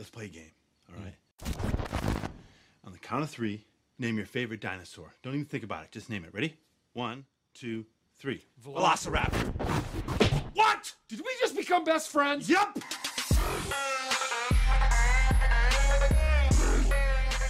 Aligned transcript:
let's 0.00 0.08
play 0.08 0.24
a 0.24 0.28
game. 0.28 0.50
All 0.88 1.04
right. 1.04 1.14
On 2.86 2.92
the 2.92 2.98
count 2.98 3.22
of 3.22 3.28
three, 3.28 3.66
name 3.98 4.16
your 4.16 4.24
favorite 4.24 4.62
dinosaur. 4.62 5.12
Don't 5.22 5.34
even 5.34 5.44
think 5.44 5.62
about 5.62 5.84
it. 5.84 5.90
Just 5.90 6.08
name 6.08 6.24
it. 6.24 6.32
Ready? 6.32 6.56
One, 6.94 7.26
two, 7.52 7.84
three. 8.16 8.42
Velociraptor. 8.64 9.52
What? 10.54 10.94
Did 11.10 11.20
we 11.20 11.30
just 11.38 11.54
become 11.54 11.84
best 11.84 12.08
friends? 12.08 12.48
Yep. 12.48 12.76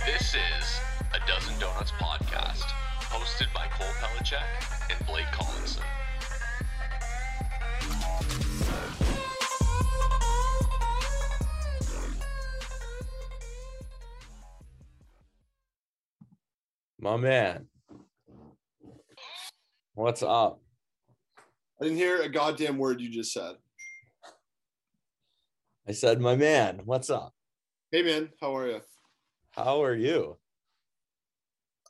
This 0.04 0.34
is 0.34 0.80
a 1.14 1.20
Dozen 1.28 1.56
Donuts 1.60 1.92
podcast, 1.92 2.64
hosted 2.98 3.54
by 3.54 3.68
Cole 3.68 3.86
Pelacek 4.00 4.42
and 4.90 5.06
Blake 5.06 5.30
Collinson. 5.30 5.84
My 17.00 17.16
man. 17.16 17.66
What's 19.94 20.22
up? 20.22 20.60
I 21.80 21.84
didn't 21.84 21.98
hear 21.98 22.20
a 22.22 22.28
goddamn 22.28 22.76
word 22.78 23.00
you 23.00 23.08
just 23.10 23.32
said. 23.32 23.54
I 25.88 25.92
said, 25.92 26.20
my 26.20 26.36
man, 26.36 26.82
what's 26.84 27.08
up? 27.10 27.32
Hey 27.90 28.02
man, 28.02 28.28
how 28.40 28.54
are 28.56 28.68
you? 28.68 28.80
How 29.52 29.82
are 29.82 29.94
you? 29.94 30.36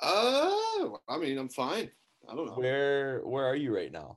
Uh, 0.01 0.89
I 1.09 1.19
mean, 1.19 1.37
I'm 1.39 1.51
fine. 1.51 1.91
I 2.31 2.35
don't 2.35 2.47
know. 2.47 2.55
Where 2.55 3.21
where 3.27 3.45
are 3.45 3.57
you 3.57 3.75
right 3.75 3.93
now? 3.93 4.17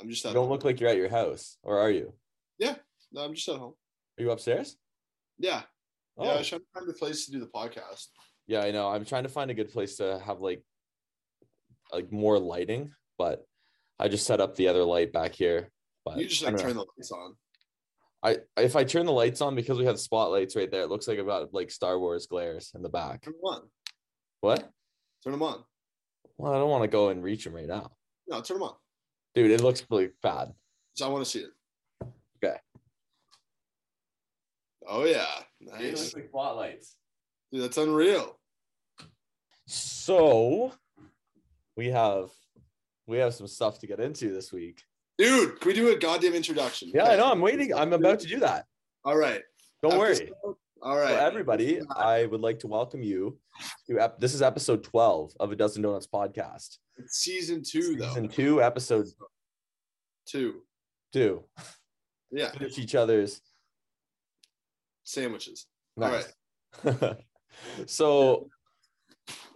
I'm 0.00 0.08
just 0.08 0.24
You 0.24 0.30
at 0.30 0.34
don't 0.34 0.44
home. 0.44 0.52
look 0.52 0.64
like 0.64 0.80
you're 0.80 0.88
at 0.88 0.96
your 0.96 1.10
house, 1.10 1.58
or 1.62 1.78
are 1.78 1.90
you? 1.90 2.14
Yeah, 2.58 2.76
no, 3.12 3.22
I'm 3.22 3.34
just 3.34 3.48
at 3.48 3.56
home. 3.56 3.74
Are 4.18 4.22
you 4.22 4.30
upstairs? 4.30 4.76
Yeah. 5.38 5.62
Oh, 6.16 6.24
Yeah, 6.24 6.30
I 6.32 6.38
was 6.38 6.48
trying 6.48 6.60
to 6.62 6.66
find 6.72 6.88
a 6.88 6.92
place 6.94 7.26
to 7.26 7.32
do 7.32 7.40
the 7.40 7.46
podcast. 7.46 8.06
Yeah, 8.46 8.60
I 8.60 8.70
know. 8.70 8.88
I'm 8.88 9.04
trying 9.04 9.24
to 9.24 9.28
find 9.28 9.50
a 9.50 9.54
good 9.54 9.70
place 9.72 9.96
to 9.96 10.18
have 10.24 10.40
like 10.40 10.62
like 11.92 12.10
more 12.12 12.38
lighting, 12.38 12.92
but 13.18 13.44
I 13.98 14.08
just 14.08 14.26
set 14.26 14.40
up 14.40 14.56
the 14.56 14.68
other 14.68 14.84
light 14.84 15.12
back 15.12 15.34
here. 15.34 15.70
But 16.04 16.18
You 16.18 16.26
just 16.26 16.42
like 16.42 16.52
don't 16.56 16.60
know. 16.62 16.68
turn 16.68 16.76
the 16.76 16.86
lights 16.96 17.10
on. 17.12 17.34
I 18.22 18.36
if 18.56 18.76
I 18.76 18.84
turn 18.84 19.06
the 19.06 19.12
lights 19.12 19.40
on 19.40 19.54
because 19.54 19.78
we 19.78 19.84
have 19.84 19.98
spotlights 20.00 20.56
right 20.56 20.70
there, 20.70 20.82
it 20.82 20.88
looks 20.88 21.06
like 21.08 21.18
I've 21.18 21.26
got 21.26 21.52
like 21.54 21.70
Star 21.70 21.98
Wars 21.98 22.26
glares 22.26 22.72
in 22.74 22.82
the 22.82 22.88
back. 22.88 23.22
Turn 23.22 23.34
them 23.34 23.42
on. 23.44 23.62
What? 24.40 24.70
Turn 25.24 25.32
them 25.32 25.42
on. 25.42 25.62
Well, 26.38 26.52
I 26.52 26.58
don't 26.58 26.70
want 26.70 26.82
to 26.84 26.88
go 26.88 27.08
and 27.08 27.22
reach 27.22 27.44
them 27.44 27.54
right 27.54 27.66
now, 27.66 27.90
No, 28.28 28.40
turn 28.42 28.58
them 28.58 28.64
on. 28.68 28.74
dude. 29.34 29.50
It 29.50 29.60
looks 29.62 29.84
really 29.90 30.10
bad. 30.22 30.52
So 30.94 31.06
I 31.06 31.08
want 31.08 31.24
to 31.24 31.30
see 31.30 31.40
it. 31.40 31.50
Okay. 32.44 32.56
Oh 34.88 35.04
yeah, 35.04 35.24
It 35.60 35.66
nice. 35.72 35.82
looks 35.98 36.14
like 36.14 36.28
spotlights. 36.28 36.96
Dude, 37.52 37.62
that's 37.62 37.76
unreal. 37.76 38.38
So 39.66 40.72
we 41.76 41.88
have 41.88 42.30
we 43.06 43.18
have 43.18 43.34
some 43.34 43.46
stuff 43.46 43.78
to 43.80 43.86
get 43.86 44.00
into 44.00 44.32
this 44.32 44.52
week. 44.52 44.82
Dude, 45.18 45.60
can 45.60 45.68
we 45.68 45.74
do 45.74 45.92
a 45.94 45.96
goddamn 45.96 46.34
introduction? 46.34 46.90
Yeah, 46.94 47.04
I 47.04 47.16
know. 47.16 47.30
I'm 47.30 47.40
waiting. 47.40 47.72
I'm 47.74 47.92
about 47.92 48.20
to 48.20 48.26
do 48.26 48.40
that. 48.40 48.66
All 49.04 49.16
right. 49.16 49.42
Don't 49.82 49.98
worry. 49.98 50.30
All 50.82 50.96
right. 50.96 51.08
So 51.18 51.26
everybody, 51.26 51.80
I 51.94 52.26
would 52.26 52.40
like 52.40 52.58
to 52.60 52.66
welcome 52.66 53.02
you 53.02 53.38
to 53.88 53.98
ep- 53.98 54.20
this 54.20 54.34
is 54.34 54.42
episode 54.42 54.84
12 54.84 55.32
of 55.40 55.52
a 55.52 55.56
Dozen 55.56 55.82
Donuts 55.82 56.06
podcast. 56.06 56.78
It's 56.98 57.18
season 57.18 57.62
two 57.62 57.96
though. 57.96 58.08
Season 58.08 58.28
two, 58.28 58.62
episode 58.62 59.06
Two. 60.26 60.62
two. 61.12 61.44
Yeah. 62.30 62.50
Finish 62.50 62.78
each 62.78 62.94
other's. 62.94 63.40
Sandwiches. 65.04 65.66
Nice. 65.96 66.32
so 67.86 68.48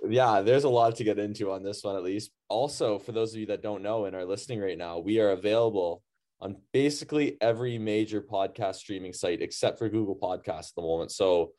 yeah, 0.09 0.41
there's 0.41 0.65
a 0.65 0.69
lot 0.69 0.97
to 0.97 1.05
get 1.05 1.19
into 1.19 1.53
on 1.53 1.63
this 1.63 1.85
one 1.85 1.97
at 1.97 2.03
least. 2.03 2.31
Also, 2.49 2.99
for 2.99 3.13
those 3.13 3.35
of 3.35 3.41
you 3.41 3.47
that 3.47 3.63
don't 3.63 3.83
know 3.83 4.07
and 4.07 4.17
are 4.17 4.25
listening 4.25 4.61
right 4.61 4.79
now, 4.79 4.99
we 4.99 5.21
are 5.21 5.31
available 5.31 6.03
on 6.41 6.57
basically 6.73 7.37
every 7.41 7.79
major 7.79 8.21
podcast 8.21 8.77
streaming 8.77 9.13
site 9.13 9.43
except 9.43 9.79
for 9.79 9.89
Google 9.89 10.17
Podcasts 10.17 10.71
at 10.71 10.75
the 10.77 10.83
moment. 10.83 11.13
So 11.13 11.53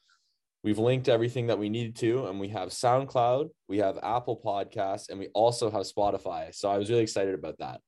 we've 0.63 0.79
linked 0.79 1.07
everything 1.07 1.47
that 1.47 1.59
we 1.59 1.69
needed 1.69 1.95
to, 1.97 2.25
and 2.25 2.39
we 2.39 2.49
have 2.49 2.69
SoundCloud, 2.69 3.49
we 3.67 3.77
have 3.77 3.99
Apple 4.01 4.41
Podcasts, 4.43 5.09
and 5.09 5.19
we 5.19 5.27
also 5.29 5.69
have 5.69 5.83
Spotify. 5.83 6.53
So 6.53 6.69
I 6.69 6.77
was 6.77 6.89
really 6.89 7.03
excited 7.03 7.35
about 7.35 7.59
that. 7.59 7.79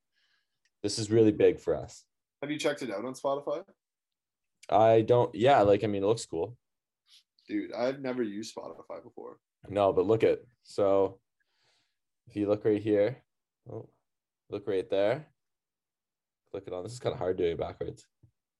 This 0.82 0.98
is 0.98 1.10
really 1.10 1.32
big 1.32 1.58
for 1.58 1.74
us. 1.74 2.04
Have 2.42 2.50
you 2.50 2.58
checked 2.58 2.82
it 2.82 2.90
out 2.90 3.04
on 3.04 3.14
Spotify? 3.14 3.64
I 4.68 5.00
don't, 5.02 5.34
yeah, 5.34 5.62
like, 5.62 5.82
I 5.82 5.88
mean, 5.88 6.02
it 6.02 6.06
looks 6.06 6.26
cool. 6.26 6.56
Dude, 7.48 7.72
I've 7.72 8.00
never 8.00 8.22
used 8.22 8.54
Spotify 8.56 9.02
before. 9.02 9.36
No, 9.68 9.92
but 9.92 10.06
look 10.06 10.22
at 10.24 10.40
so 10.62 11.18
if 12.26 12.36
you 12.36 12.48
look 12.48 12.64
right 12.64 12.80
here, 12.80 13.22
oh, 13.70 13.88
look 14.50 14.66
right 14.66 14.88
there. 14.88 15.26
Click 16.50 16.64
it 16.66 16.72
on. 16.72 16.82
This 16.84 16.92
is 16.92 16.98
kind 17.00 17.12
of 17.12 17.18
hard 17.18 17.36
doing 17.36 17.52
it 17.52 17.58
backwards. 17.58 18.06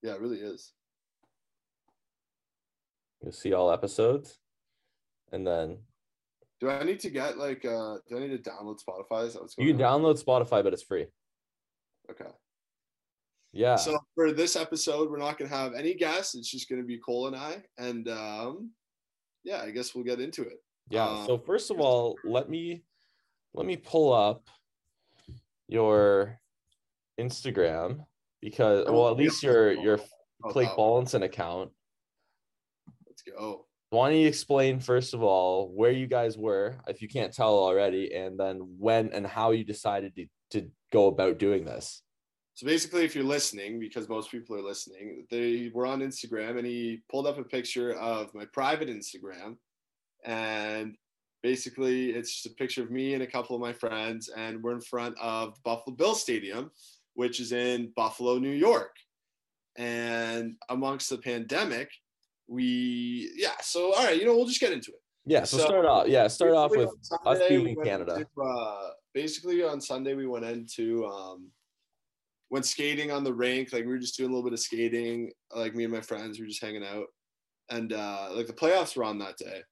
Yeah, 0.03 0.13
it 0.15 0.21
really 0.21 0.39
is. 0.39 0.73
You'll 3.23 3.33
see 3.33 3.53
all 3.55 3.71
episodes, 3.73 4.39
and 5.33 5.47
then 5.47 5.79
Do 6.61 6.69
I 6.69 6.83
need 6.85 7.01
to 7.01 7.11
get 7.11 7.39
like 7.39 7.65
uh 7.65 7.97
do 8.09 8.17
I 8.19 8.21
need 8.21 8.45
to 8.45 8.51
download 8.51 8.79
Spotify? 8.87 9.27
Is 9.27 9.33
that 9.35 9.43
what's 9.43 9.55
you 9.59 9.67
going 9.67 9.79
can 9.79 9.87
on? 9.87 10.03
download 10.03 10.23
Spotify, 10.23 10.63
but 10.63 10.73
it's 10.75 10.83
free. 10.83 11.07
Okay. 12.11 12.31
Yeah. 13.55 13.77
So 13.77 13.99
for 14.15 14.33
this 14.33 14.57
episode, 14.57 15.11
we're 15.11 15.19
not 15.19 15.39
gonna 15.39 15.51
have 15.51 15.75
any 15.75 15.95
guests. 15.95 16.35
It's 16.35 16.51
just 16.51 16.69
gonna 16.69 16.83
be 16.83 16.99
Cole 16.99 17.29
and 17.29 17.37
I. 17.37 17.63
And 17.79 18.09
um 18.09 18.71
yeah, 19.45 19.63
I 19.63 19.71
guess 19.71 19.95
we'll 19.95 20.05
get 20.05 20.21
into 20.21 20.43
it. 20.43 20.59
yeah. 20.91 21.05
uh, 21.05 21.27
so 21.27 21.39
first 21.39 21.71
of 21.71 21.79
all, 21.81 22.17
let 22.25 22.49
me 22.51 22.83
let 23.55 23.67
me 23.67 23.77
pull 23.77 24.13
up 24.13 24.49
your 25.69 26.39
Instagram 27.21 28.05
because 28.41 28.87
well, 28.89 29.09
at 29.11 29.17
least 29.17 29.43
your 29.43 29.73
your 29.73 29.99
Oh, 30.47 30.53
Blake 30.53 30.77
wow. 30.77 31.01
Ballinson 31.01 31.23
account. 31.25 31.71
Let's 33.07 33.23
go. 33.23 33.65
why 33.91 34.11
don't 34.11 34.19
you 34.19 34.27
explain 34.29 34.79
first 34.81 35.15
of 35.15 35.23
all 35.23 35.69
where 35.73 35.93
you 35.93 36.07
guys 36.07 36.37
were 36.37 36.77
if 36.89 37.01
you 37.01 37.09
can't 37.09 37.33
tell 37.33 37.55
already 37.55 38.13
and 38.13 38.39
then 38.39 38.57
when 38.79 39.11
and 39.13 39.27
how 39.27 39.53
you 39.53 39.65
decided 39.65 40.15
to, 40.17 40.27
to 40.51 40.69
go 40.93 41.07
about 41.07 41.39
doing 41.39 41.65
this 41.65 42.03
So 42.55 42.67
basically, 42.67 43.05
if 43.05 43.17
you're 43.17 43.25
listening, 43.25 43.81
because 43.81 44.09
most 44.09 44.31
people 44.31 44.57
are 44.57 44.63
listening, 44.63 45.27
they 45.29 45.73
were 45.75 45.87
on 45.87 46.01
Instagram 46.01 46.57
and 46.57 46.67
he 46.67 47.03
pulled 47.11 47.27
up 47.27 47.37
a 47.37 47.43
picture 47.43 47.95
of 47.95 48.33
my 48.33 48.45
private 48.53 48.89
Instagram. 48.89 49.57
And 50.25 50.95
basically, 51.43 52.11
it's 52.11 52.33
just 52.33 52.47
a 52.47 52.57
picture 52.57 52.83
of 52.83 52.93
me 52.93 53.15
and 53.15 53.25
a 53.25 53.27
couple 53.27 53.57
of 53.57 53.63
my 53.63 53.73
friends. 53.73 54.31
And 54.37 54.63
we're 54.63 54.75
in 54.75 54.81
front 54.81 55.17
of 55.21 55.61
Buffalo 55.65 55.97
Bill 55.97 56.15
Stadium, 56.15 56.71
which 57.15 57.41
is 57.41 57.51
in 57.51 57.93
Buffalo, 57.97 58.39
New 58.39 58.53
York. 58.53 58.95
And 59.77 60.55
amongst 60.69 61.11
the 61.11 61.19
pandemic, 61.19 61.91
we, 62.47 63.33
yeah. 63.35 63.57
So, 63.63 63.95
all 63.95 64.05
right, 64.05 64.17
you 64.17 64.27
know, 64.27 64.37
we'll 64.37 64.47
just 64.47 64.61
get 64.61 64.73
into 64.73 64.93
it. 64.93 65.03
yeah 65.27 65.43
so, 65.43 65.57
So, 65.57 65.65
start 65.65 65.87
off 65.87 66.07
yeah 66.07 66.29
start 66.29 66.53
off 66.53 66.71
with 66.71 66.91
on 67.25 67.37
us 67.37 67.49
being 67.49 67.65
we 67.65 67.71
in 67.71 67.83
Canada. 67.83 68.15
into, 68.15 68.29
uh, 68.41 68.91
basically, 69.13 69.65
on 69.65 69.81
Sunday 69.81 70.15
we 70.15 70.27
went 70.29 70.45
into 70.45 71.05
um, 71.07 71.51
went 72.55 72.65
skating 72.65 73.11
on 73.11 73.25
the 73.25 73.35
rink. 73.35 73.73
Like 73.73 73.85
we 73.85 73.91
were 73.91 73.99
just 73.99 74.17
doing 74.17 74.31
a 74.31 74.33
little 74.33 74.49
bit 74.49 74.53
of 74.53 74.61
skating. 74.61 75.33
Like 75.53 75.75
me 75.75 75.83
and 75.83 75.93
my 75.93 76.01
friends 76.01 76.39
we 76.39 76.45
were 76.45 76.49
just 76.49 76.63
hanging 76.63 76.85
out, 76.85 77.07
and 77.69 77.93
uh, 77.93 78.29
like 78.31 78.47
the 78.47 78.53
playoffs 78.53 78.97
were 78.97 79.03
on 79.03 79.19
that 79.19 79.37
day. 79.37 79.63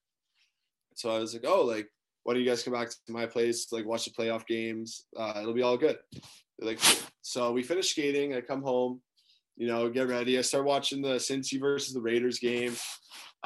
So 0.95 1.09
I 1.09 1.17
was 1.17 1.33
like, 1.33 1.45
oh, 1.47 1.63
like 1.63 1.87
why 2.23 2.33
don't 2.33 2.43
you 2.43 2.49
guys 2.49 2.61
come 2.61 2.73
back 2.73 2.89
to 2.89 3.13
my 3.13 3.25
place 3.25 3.67
to 3.67 3.75
like 3.75 3.85
watch 3.85 4.03
the 4.03 4.11
playoff 4.11 4.45
games? 4.45 5.05
Uh, 5.17 5.33
it'll 5.37 5.53
be 5.53 5.61
all 5.61 5.77
good. 5.77 5.97
They're 6.59 6.67
like, 6.67 6.79
so 7.21 7.53
we 7.53 7.63
finished 7.63 7.91
skating. 7.91 8.35
I 8.35 8.41
come 8.41 8.61
home, 8.61 9.01
you 9.55 9.67
know, 9.67 9.89
get 9.89 10.09
ready. 10.09 10.37
I 10.37 10.41
start 10.41 10.65
watching 10.65 11.01
the 11.01 11.15
Cincy 11.15 11.61
versus 11.61 11.93
the 11.93 12.01
Raiders 12.01 12.39
game. 12.39 12.75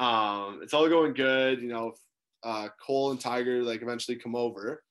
Um, 0.00 0.58
it's 0.64 0.74
all 0.74 0.88
going 0.88 1.14
good. 1.14 1.62
You 1.62 1.68
know, 1.68 1.92
uh, 2.42 2.70
Cole 2.84 3.12
and 3.12 3.20
Tiger 3.20 3.62
like 3.62 3.82
eventually 3.82 4.16
come 4.16 4.34
over, 4.34 4.82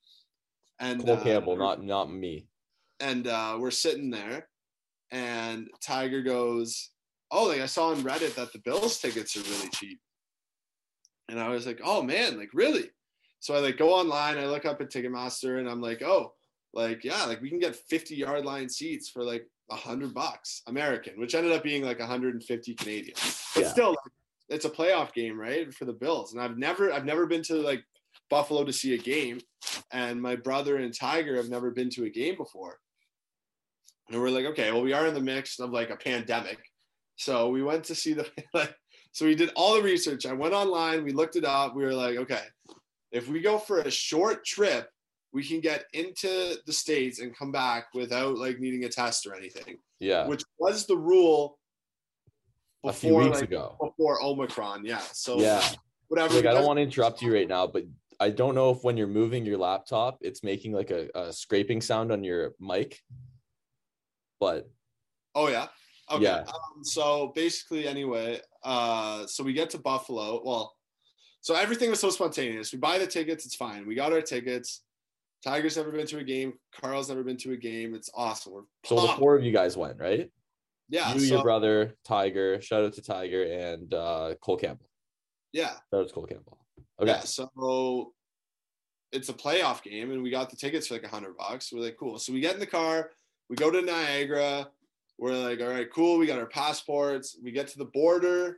and 0.80 1.04
Cole 1.04 1.18
uh, 1.18 1.24
Campbell, 1.24 1.58
not 1.58 1.84
not 1.84 2.10
me. 2.10 2.48
And 3.00 3.28
uh, 3.28 3.58
we're 3.60 3.72
sitting 3.72 4.10
there, 4.10 4.48
and 5.12 5.70
Tiger 5.82 6.22
goes, 6.22 6.92
"Oh, 7.32 7.46
like 7.46 7.62
I 7.62 7.66
saw 7.66 7.90
on 7.90 7.98
Reddit 8.04 8.36
that 8.36 8.54
the 8.54 8.60
Bills 8.60 9.00
tickets 9.00 9.36
are 9.38 9.42
really 9.42 9.70
cheap," 9.70 10.00
and 11.30 11.40
I 11.40 11.50
was 11.50 11.66
like, 11.66 11.82
"Oh 11.84 12.02
man, 12.02 12.38
like 12.38 12.50
really?" 12.54 12.90
So 13.40 13.54
I 13.56 13.60
like 13.60 13.78
go 13.78 13.94
online, 13.94 14.38
I 14.38 14.46
look 14.46 14.66
up 14.66 14.82
at 14.82 14.90
Ticketmaster, 14.90 15.60
and 15.60 15.70
I'm 15.70 15.82
like, 15.82 16.02
"Oh, 16.02 16.34
like 16.74 17.04
yeah, 17.04 17.24
like 17.26 17.42
we 17.42 17.50
can 17.50 17.60
get 17.60 17.76
50 17.76 18.16
yard 18.16 18.46
line 18.46 18.70
seats 18.70 19.10
for 19.10 19.24
like 19.24 19.48
a 19.70 19.76
hundred 19.76 20.14
bucks 20.14 20.62
American, 20.68 21.20
which 21.20 21.36
ended 21.36 21.52
up 21.52 21.64
being 21.64 21.84
like 21.84 22.00
150 22.00 22.74
Canadian, 22.76 23.16
but 23.54 23.64
Yeah. 23.64 23.68
still, 23.72 23.90
like, 23.90 24.14
it's 24.50 24.66
a 24.66 24.70
playoff 24.70 25.14
game, 25.14 25.38
right, 25.38 25.74
for 25.74 25.86
the 25.86 25.94
Bills, 25.94 26.34
and 26.34 26.42
I've 26.42 26.58
never, 26.58 26.92
I've 26.92 27.04
never 27.06 27.26
been 27.26 27.44
to 27.44 27.56
like 27.56 27.84
Buffalo 28.30 28.64
to 28.64 28.72
see 28.74 28.94
a 28.94 28.98
game, 28.98 29.40
and 29.92 30.22
my 30.22 30.36
brother 30.38 30.78
and 30.78 30.94
Tiger 30.94 31.36
have 31.36 31.50
never 31.50 31.72
been 31.72 31.90
to 31.92 32.06
a 32.06 32.10
game 32.10 32.36
before. 32.38 32.80
And 34.10 34.22
we're 34.22 34.30
like, 34.30 34.46
okay, 34.46 34.72
well, 34.72 34.82
we 34.84 34.94
are 34.94 35.08
in 35.08 35.14
the 35.14 35.22
mix 35.22 35.60
of 35.60 35.72
like 35.72 35.90
a 35.90 35.96
pandemic. 35.98 36.60
So 37.18 37.50
we 37.50 37.64
went 37.64 37.84
to 37.86 37.96
see 37.96 38.14
the 38.14 38.28
like 38.54 38.74
So 39.14 39.26
we 39.26 39.34
did 39.34 39.50
all 39.56 39.74
the 39.76 39.82
research. 39.82 40.28
I 40.28 40.34
went 40.34 40.54
online, 40.54 41.04
we 41.04 41.12
looked 41.12 41.38
it 41.38 41.46
up. 41.46 41.76
We 41.76 41.84
were 41.84 41.94
like, 41.94 42.18
okay, 42.18 42.44
if 43.12 43.28
we 43.28 43.42
go 43.42 43.58
for 43.58 43.80
a 43.80 43.90
short 43.90 44.46
trip, 44.46 44.90
we 45.34 45.44
can 45.44 45.60
get 45.60 45.86
into 45.94 46.56
the 46.68 46.74
states 46.74 47.20
and 47.20 47.36
come 47.36 47.52
back 47.52 47.88
without 47.96 48.38
like 48.38 48.60
needing 48.60 48.84
a 48.84 48.90
test 48.90 49.26
or 49.26 49.34
anything, 49.34 49.78
Yeah. 50.00 50.28
which 50.28 50.44
was 50.60 50.86
the 50.86 50.98
rule 50.98 51.58
A 52.86 52.94
few 52.94 53.16
weeks 53.16 53.36
like, 53.42 53.46
ago. 53.46 53.76
before 53.82 54.22
Omicron. 54.24 54.86
Yeah. 54.86 55.02
So 55.14 55.40
Yeah. 55.40 55.68
whatever. 56.10 56.36
Like 56.36 56.46
I 56.46 56.54
don't 56.54 56.66
want 56.68 56.78
to 56.78 56.84
interrupt 56.84 57.22
you 57.24 57.34
right 57.34 57.48
now, 57.48 57.66
but 57.66 57.86
I 58.20 58.30
don't 58.30 58.54
know 58.54 58.70
if 58.70 58.84
when 58.84 58.98
you're 58.98 59.08
moving 59.08 59.46
your 59.46 59.58
laptop, 59.58 60.20
it's 60.22 60.44
making 60.44 60.74
like 60.74 60.92
a, 60.92 61.10
a 61.16 61.34
scraping 61.34 61.82
sound 61.82 62.12
on 62.12 62.24
your 62.24 62.54
mic. 62.60 63.02
But 64.40 64.70
Oh 65.36 65.50
yeah. 65.50 65.68
Okay. 66.10 66.24
Yeah. 66.24 66.40
Um, 66.40 66.84
so 66.84 67.32
basically, 67.36 67.88
anyway, 67.88 68.40
uh, 68.64 69.28
so 69.28 69.44
we 69.44 69.54
get 69.54 69.70
to 69.72 69.78
Buffalo. 69.78 70.42
Well, 70.44 70.74
so 71.42 71.54
everything 71.54 71.90
was 71.90 72.00
so 72.00 72.10
spontaneous. 72.10 72.74
We 72.74 72.80
buy 72.80 72.98
the 72.98 73.08
tickets. 73.08 73.46
It's 73.46 73.56
fine. 73.56 73.86
We 73.86 73.94
got 73.94 74.14
our 74.14 74.22
tickets. 74.22 74.82
Tiger's 75.44 75.78
never 75.78 75.92
been 75.92 76.08
to 76.08 76.18
a 76.18 76.24
game. 76.24 76.54
Carl's 76.82 77.10
never 77.10 77.24
been 77.24 77.38
to 77.38 77.52
a 77.52 77.58
game. 77.58 77.94
It's 77.94 78.10
awesome. 78.16 78.54
We're 78.54 78.62
so 78.86 79.00
the 79.00 79.14
four 79.14 79.36
of 79.36 79.44
you 79.44 79.52
guys 79.52 79.78
went, 79.78 80.00
right? 80.00 80.32
yeah. 80.90 81.14
you, 81.14 81.20
so, 81.20 81.36
your 81.36 81.44
brother, 81.44 81.96
Tiger. 82.04 82.60
Shout 82.62 82.84
out 82.84 82.94
to 82.94 83.02
Tiger 83.02 83.44
and 83.44 83.94
uh, 83.94 84.34
Cole 84.42 84.58
Campbell. 84.58 84.90
Yeah. 85.54 85.74
that 85.92 85.98
was 85.98 86.12
Cole 86.12 86.26
Campbell. 86.26 86.58
Okay. 87.00 87.12
Yeah. 87.12 87.20
So 87.20 88.14
it's 89.12 89.30
a 89.30 89.34
playoff 89.34 89.84
game, 89.84 90.12
and 90.12 90.24
we 90.24 90.32
got 90.32 90.50
the 90.50 90.56
tickets 90.56 90.88
for 90.88 90.96
like 90.96 91.04
a 91.04 91.10
hundred 91.10 91.38
bucks. 91.38 91.72
We're 91.72 91.82
like, 91.82 91.98
cool. 91.98 92.18
So 92.18 92.34
we 92.34 92.40
get 92.40 92.56
in 92.56 92.60
the 92.60 92.66
car. 92.66 93.12
We 93.50 93.56
go 93.56 93.72
to 93.72 93.82
Niagara. 93.82 94.70
We're 95.18 95.34
like, 95.34 95.62
all 95.62 95.68
right, 95.70 95.92
cool. 95.92 96.18
We 96.18 96.28
got 96.28 96.40
our 96.40 96.46
passports. 96.46 97.38
We 97.42 97.52
get 97.52 97.68
to 97.70 97.78
the 97.78 97.86
border. 97.86 98.58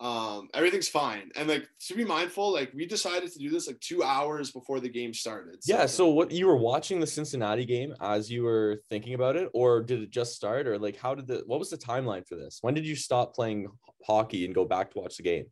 Um, 0.00 0.48
everything's 0.54 0.88
fine. 0.88 1.30
And 1.36 1.46
like 1.46 1.68
to 1.88 1.94
be 1.94 2.06
mindful, 2.06 2.50
like 2.50 2.72
we 2.72 2.86
decided 2.86 3.30
to 3.32 3.38
do 3.38 3.50
this 3.50 3.66
like 3.66 3.78
two 3.80 4.02
hours 4.02 4.50
before 4.50 4.80
the 4.80 4.88
game 4.88 5.12
started. 5.12 5.56
Yeah. 5.66 5.84
So 5.84 6.08
what 6.08 6.30
you 6.30 6.46
were 6.46 6.56
watching 6.56 7.00
the 7.00 7.06
Cincinnati 7.06 7.66
game 7.66 7.94
as 8.00 8.30
you 8.30 8.42
were 8.42 8.80
thinking 8.88 9.12
about 9.12 9.36
it, 9.36 9.50
or 9.52 9.82
did 9.82 10.00
it 10.00 10.10
just 10.10 10.34
start, 10.34 10.66
or 10.66 10.78
like 10.78 10.96
how 10.96 11.14
did 11.14 11.26
the 11.26 11.42
what 11.46 11.58
was 11.58 11.68
the 11.68 11.76
timeline 11.76 12.26
for 12.26 12.36
this? 12.36 12.60
When 12.62 12.72
did 12.72 12.86
you 12.86 12.96
stop 12.96 13.34
playing 13.34 13.68
hockey 14.06 14.46
and 14.46 14.54
go 14.54 14.64
back 14.64 14.90
to 14.92 15.00
watch 15.00 15.18
the 15.18 15.22
game? 15.22 15.46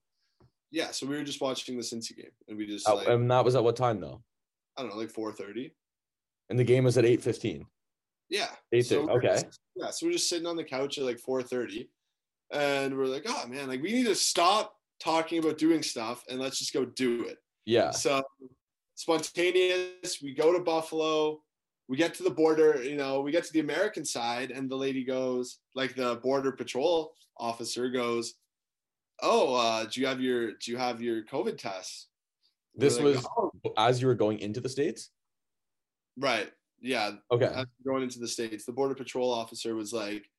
yeah, 0.70 0.90
so 0.90 1.06
we 1.06 1.16
were 1.16 1.24
just 1.24 1.40
watching 1.40 1.76
the 1.76 1.82
Cincy 1.82 2.14
game, 2.16 2.30
and 2.46 2.56
we 2.58 2.66
just 2.66 2.88
Uh, 2.88 2.96
like 2.96 3.08
and 3.08 3.30
that 3.30 3.44
was 3.44 3.54
at 3.54 3.64
what 3.64 3.76
time 3.76 4.00
though? 4.00 4.22
I 4.76 4.82
don't 4.82 4.90
know, 4.90 4.96
like 4.96 5.10
four 5.10 5.30
thirty. 5.32 5.74
And 6.48 6.58
the 6.58 6.64
game 6.64 6.84
was 6.84 6.96
at 6.96 7.04
eight 7.04 7.22
fifteen. 7.22 7.66
Yeah. 8.28 8.48
Eight 8.72 8.86
So 8.86 9.06
thirty. 9.06 9.26
Okay. 9.28 9.42
just- 9.42 9.60
yeah, 9.76 9.90
so 9.90 10.06
we're 10.06 10.12
just 10.12 10.28
sitting 10.28 10.46
on 10.46 10.56
the 10.56 10.64
couch 10.64 10.98
at 10.98 11.04
like 11.04 11.18
4:30, 11.20 11.88
and 12.52 12.96
we're 12.96 13.06
like, 13.06 13.24
oh 13.26 13.46
man, 13.46 13.68
like 13.68 13.82
we 13.82 13.92
need 13.92 14.06
to 14.06 14.14
stop 14.14 14.74
talking 15.00 15.38
about 15.38 15.58
doing 15.58 15.82
stuff 15.82 16.24
and 16.28 16.40
let's 16.40 16.58
just 16.58 16.72
go 16.72 16.84
do 16.84 17.24
it. 17.26 17.38
Yeah. 17.64 17.90
So 17.92 18.22
spontaneous. 18.94 20.20
We 20.22 20.34
go 20.34 20.52
to 20.52 20.60
Buffalo. 20.60 21.40
We 21.88 21.96
get 21.96 22.14
to 22.14 22.22
the 22.22 22.30
border. 22.30 22.82
You 22.82 22.96
know, 22.96 23.20
we 23.20 23.30
get 23.32 23.44
to 23.44 23.52
the 23.52 23.60
American 23.60 24.04
side, 24.04 24.50
and 24.50 24.68
the 24.68 24.76
lady 24.76 25.04
goes, 25.04 25.60
like 25.74 25.94
the 25.94 26.16
border 26.16 26.52
patrol 26.52 27.14
officer 27.38 27.88
goes, 27.88 28.34
"Oh, 29.22 29.54
uh, 29.54 29.84
do 29.84 30.00
you 30.00 30.06
have 30.06 30.20
your 30.20 30.52
do 30.52 30.70
you 30.70 30.76
have 30.76 31.00
your 31.00 31.24
COVID 31.24 31.56
test?" 31.56 32.08
This 32.74 32.96
like, 32.96 33.04
was 33.04 33.26
"Oh." 33.38 33.52
as 33.78 34.02
you 34.02 34.08
were 34.08 34.14
going 34.14 34.40
into 34.40 34.60
the 34.60 34.68
states. 34.68 35.10
right. 36.18 36.50
Yeah, 36.80 37.12
Okay. 37.30 37.64
going 37.84 38.02
into 38.04 38.18
the 38.20 38.28
states, 38.28 38.64
the 38.64 38.72
border 38.72 38.94
patrol 38.94 39.32
officer 39.32 39.74
was 39.74 39.92
like, 39.92 40.30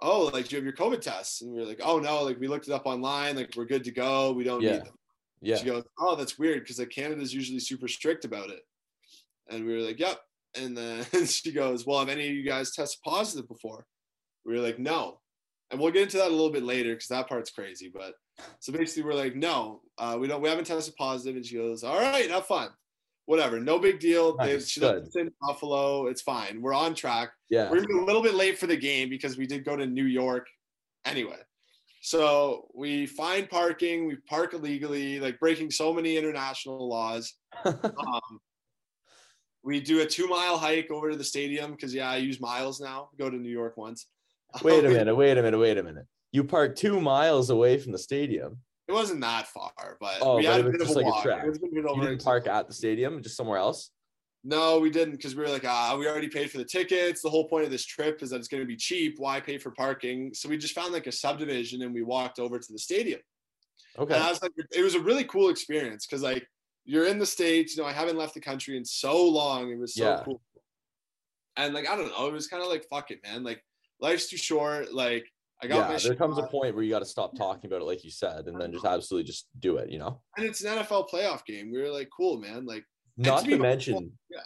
"Oh, 0.00 0.24
like 0.32 0.48
do 0.48 0.56
you 0.56 0.56
have 0.56 0.64
your 0.64 0.74
COVID 0.74 1.00
tests?" 1.00 1.42
And 1.42 1.52
we 1.52 1.60
were 1.60 1.66
like, 1.66 1.80
"Oh 1.82 1.98
no, 1.98 2.22
like 2.22 2.38
we 2.40 2.48
looked 2.48 2.68
it 2.68 2.72
up 2.72 2.86
online. 2.86 3.36
Like 3.36 3.54
we're 3.56 3.66
good 3.66 3.84
to 3.84 3.90
go. 3.92 4.32
We 4.32 4.44
don't 4.44 4.62
Yeah. 4.62 4.72
need 4.72 4.84
them." 4.86 4.98
Yeah. 5.42 5.56
She 5.56 5.66
goes, 5.66 5.84
"Oh, 5.98 6.16
that's 6.16 6.38
weird 6.38 6.60
because 6.60 6.78
like 6.78 6.90
Canada's 6.90 7.34
usually 7.34 7.60
super 7.60 7.88
strict 7.88 8.24
about 8.24 8.50
it." 8.50 8.62
And 9.48 9.64
we 9.66 9.74
were 9.74 9.80
like, 9.82 9.98
"Yep." 9.98 10.18
And 10.54 10.76
then 10.76 11.04
she 11.26 11.52
goes, 11.52 11.84
"Well, 11.86 11.98
have 11.98 12.08
any 12.08 12.26
of 12.28 12.34
you 12.34 12.42
guys 12.42 12.72
tested 12.74 13.02
positive 13.04 13.46
before?" 13.48 13.86
We 14.44 14.54
were 14.54 14.60
like, 14.62 14.78
"No." 14.78 15.20
And 15.70 15.80
we'll 15.80 15.90
get 15.92 16.02
into 16.04 16.16
that 16.18 16.28
a 16.28 16.34
little 16.34 16.52
bit 16.52 16.62
later 16.62 16.94
because 16.94 17.08
that 17.08 17.28
part's 17.28 17.50
crazy. 17.50 17.90
But 17.92 18.14
so 18.60 18.72
basically, 18.72 19.02
we're 19.02 19.14
like, 19.14 19.34
"No, 19.36 19.82
uh, 19.98 20.16
we 20.18 20.26
don't. 20.28 20.40
We 20.40 20.48
haven't 20.48 20.66
tested 20.66 20.94
positive." 20.96 21.36
And 21.36 21.44
she 21.44 21.56
goes, 21.56 21.84
"All 21.84 21.98
right, 22.00 22.30
have 22.30 22.46
fun. 22.46 22.70
Whatever, 23.26 23.60
no 23.60 23.78
big 23.78 24.00
deal. 24.00 24.36
They, 24.36 24.54
Nice, 24.54 24.68
she 24.68 24.80
left 24.80 25.14
in 25.16 25.30
Buffalo. 25.40 26.06
It's 26.06 26.22
fine. 26.22 26.62
We're 26.62 26.74
on 26.74 26.94
track." 26.94 27.30
Yeah. 27.50 27.70
We're 27.70 27.82
a 27.82 28.04
little 28.04 28.22
bit 28.22 28.34
late 28.34 28.58
for 28.58 28.66
the 28.66 28.76
game 28.76 29.08
because 29.08 29.36
we 29.36 29.46
did 29.46 29.64
go 29.64 29.76
to 29.76 29.86
New 29.86 30.04
York 30.04 30.46
anyway. 31.04 31.38
So 32.02 32.68
we 32.72 33.06
find 33.06 33.50
parking, 33.50 34.06
we 34.06 34.16
park 34.28 34.54
illegally, 34.54 35.18
like 35.18 35.40
breaking 35.40 35.72
so 35.72 35.92
many 35.92 36.16
international 36.16 36.88
laws. 36.88 37.34
Um, 37.66 38.40
we 39.64 39.80
do 39.80 40.00
a 40.00 40.06
two 40.06 40.28
mile 40.28 40.56
hike 40.56 40.92
over 40.92 41.10
to 41.10 41.16
the 41.16 41.24
stadium 41.24 41.72
because 41.72 41.92
yeah, 41.92 42.08
I 42.08 42.18
use 42.18 42.40
miles 42.40 42.80
now. 42.80 43.08
Go 43.18 43.28
to 43.28 43.36
New 43.36 43.50
York 43.50 43.76
once. 43.76 44.06
wait 44.62 44.84
a 44.84 44.88
minute. 44.88 45.16
Wait 45.16 45.36
a 45.36 45.42
minute. 45.42 45.58
Wait 45.58 45.76
a 45.76 45.82
minute. 45.82 46.06
You 46.30 46.44
park 46.44 46.76
two 46.76 47.00
miles 47.00 47.50
away 47.50 47.76
from 47.78 47.90
the 47.90 47.98
stadium. 47.98 48.58
It 48.88 48.92
wasn't 48.92 49.20
that 49.22 49.48
far, 49.48 49.96
but 50.00 50.18
Oh, 50.20 50.36
we 50.36 50.44
but 50.46 50.52
had 50.52 50.60
it 50.60 50.66
a 50.68 50.70
bit 50.70 50.80
of 50.80 50.88
a 50.88 50.92
like 50.92 51.06
walk. 51.06 51.26
It 51.26 51.48
was 51.48 51.58
a 51.58 51.60
You 51.72 51.88
over 51.88 52.02
didn't 52.02 52.22
park 52.22 52.46
at 52.46 52.68
the 52.68 52.74
stadium, 52.74 53.22
just 53.22 53.36
somewhere 53.36 53.58
else. 53.58 53.90
No, 54.44 54.78
we 54.78 54.90
didn't 54.90 55.16
because 55.16 55.34
we 55.34 55.42
were 55.42 55.48
like, 55.48 55.64
ah, 55.66 55.96
we 55.98 56.06
already 56.08 56.28
paid 56.28 56.52
for 56.52 56.58
the 56.58 56.64
tickets. 56.64 57.20
The 57.20 57.30
whole 57.30 57.48
point 57.48 57.64
of 57.64 57.70
this 57.72 57.84
trip 57.84 58.22
is 58.22 58.30
that 58.30 58.36
it's 58.36 58.46
going 58.46 58.62
to 58.62 58.66
be 58.66 58.76
cheap. 58.76 59.16
Why 59.18 59.40
pay 59.40 59.58
for 59.58 59.72
parking? 59.72 60.32
So 60.34 60.48
we 60.48 60.56
just 60.56 60.72
found 60.74 60.92
like 60.92 61.08
a 61.08 61.12
subdivision 61.12 61.82
and 61.82 61.92
we 61.92 62.02
walked 62.02 62.38
over 62.38 62.60
to 62.60 62.72
the 62.72 62.78
stadium. 62.78 63.20
Okay. 63.98 64.14
And 64.14 64.22
I 64.22 64.30
was 64.30 64.40
like, 64.40 64.52
it 64.72 64.82
was 64.82 64.94
a 64.94 65.00
really 65.00 65.24
cool 65.24 65.48
experience 65.48 66.06
because 66.06 66.22
like 66.22 66.46
you're 66.84 67.06
in 67.06 67.18
the 67.18 67.26
states. 67.26 67.76
You 67.76 67.82
know, 67.82 67.88
I 67.88 67.92
haven't 67.92 68.18
left 68.18 68.34
the 68.34 68.40
country 68.40 68.76
in 68.76 68.84
so 68.84 69.26
long. 69.26 69.72
It 69.72 69.78
was 69.78 69.94
so 69.96 70.04
Yeah. 70.04 70.22
cool. 70.24 70.40
And 71.56 71.74
like 71.74 71.88
I 71.88 71.96
don't 71.96 72.08
know, 72.10 72.28
it 72.28 72.32
was 72.32 72.46
kind 72.46 72.62
of 72.62 72.68
like 72.68 72.86
fuck 72.88 73.10
it, 73.10 73.18
man. 73.24 73.42
Like 73.42 73.64
life's 74.00 74.28
too 74.28 74.36
short. 74.36 74.94
Like 74.94 75.26
I 75.62 75.66
got 75.66 75.90
yeah, 75.90 75.98
there 75.98 76.14
comes 76.14 76.36
a 76.36 76.42
point 76.42 76.74
where 76.74 76.84
you 76.84 76.90
got 76.90 76.98
to 76.98 77.06
stop 77.06 77.34
talking 77.36 77.70
about 77.70 77.80
it, 77.80 77.86
like 77.86 78.04
you 78.04 78.10
said, 78.10 78.46
and 78.46 78.60
then 78.60 78.72
just 78.72 78.84
absolutely 78.84 79.26
just 79.26 79.46
do 79.58 79.78
it. 79.78 79.90
You 79.90 79.98
know, 79.98 80.20
and 80.36 80.46
it's 80.46 80.62
an 80.62 80.76
NFL 80.78 81.08
playoff 81.08 81.44
game. 81.46 81.72
We 81.72 81.80
were 81.80 81.88
like, 81.88 82.08
cool, 82.14 82.38
man. 82.38 82.66
Like 82.66 82.84
not 83.16 83.44
to 83.44 83.50
to 83.50 83.58
mention 83.58 84.12
yeah. 84.30 84.40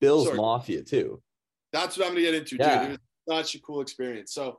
Bill's 0.00 0.26
Sorry. 0.26 0.36
Mafia 0.36 0.82
too. 0.82 1.22
that's 1.72 1.96
what 1.96 2.06
I'm 2.06 2.12
gonna 2.12 2.22
get 2.22 2.34
into, 2.34 2.56
Yeah. 2.56 2.82
dude. 2.82 2.92
It 2.92 3.00
was 3.26 3.46
such 3.46 3.54
a 3.54 3.62
cool 3.62 3.80
experience. 3.80 4.34
So 4.34 4.58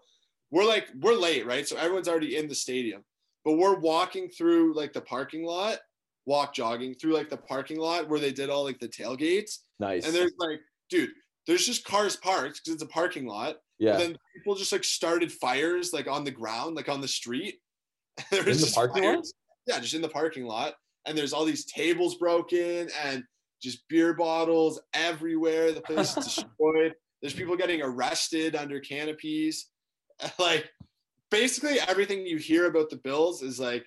we're 0.50 0.66
like, 0.66 0.88
we're 1.00 1.14
late, 1.14 1.46
right? 1.46 1.68
So 1.68 1.78
everyone's 1.78 2.08
already 2.08 2.36
in 2.36 2.48
the 2.48 2.56
stadium, 2.56 3.04
but 3.46 3.54
we're 3.54 3.80
walking 3.80 4.30
through 4.30 4.74
like 4.76 4.94
the 4.94 5.02
parking 5.02 5.46
lot, 5.46 5.78
walk 6.26 6.54
jogging 6.54 6.96
through 6.96 7.14
like 7.14 7.30
the 7.30 7.38
parking 7.38 7.80
lot 7.80 8.10
where 8.10 8.20
they 8.20 8.32
did 8.32 8.50
all 8.50 8.64
like 8.64 8.80
the 8.80 8.88
tailgates. 8.88 9.60
Nice. 9.80 10.06
And 10.06 10.14
there's 10.16 10.34
like, 10.40 10.60
dude, 10.90 11.12
there's 11.48 11.66
just 11.66 11.86
cars 11.86 12.16
parked 12.16 12.62
because 12.64 12.74
it's 12.74 12.84
a 12.84 12.88
parking 12.88 13.26
lot. 13.26 13.58
Yeah. 13.82 13.94
And 13.94 14.02
then 14.02 14.18
people 14.36 14.54
just 14.54 14.72
like 14.72 14.84
started 14.84 15.32
fires 15.32 15.92
like 15.92 16.08
on 16.08 16.24
the 16.24 16.30
ground, 16.30 16.76
like 16.76 16.88
on 16.88 17.02
the 17.02 17.08
street. 17.08 17.56
there 18.32 18.48
In 18.48 18.58
the 18.58 18.72
parking 18.76 19.04
lot? 19.04 19.26
Yeah, 19.66 19.80
just 19.80 19.96
in 19.96 20.04
the 20.04 20.08
parking 20.08 20.46
lot. 20.46 20.76
And 21.08 21.18
there's 21.18 21.34
all 21.34 21.46
these 21.46 21.66
tables 21.66 22.16
broken 22.16 22.90
and 23.04 23.24
just 23.60 23.88
beer 23.90 24.14
bottles 24.14 24.80
everywhere. 24.94 25.72
The 25.72 25.82
place 25.82 26.16
is 26.16 26.26
destroyed. 26.36 26.94
There's 27.22 27.34
people 27.34 27.58
getting 27.58 27.82
arrested 27.82 28.56
under 28.56 28.80
canopies. 28.80 29.68
Like 30.38 30.70
basically 31.32 31.80
everything 31.80 32.28
you 32.28 32.38
hear 32.38 32.68
about 32.68 32.92
the 32.92 32.98
Bills 32.98 33.42
is 33.42 33.60
like 33.60 33.84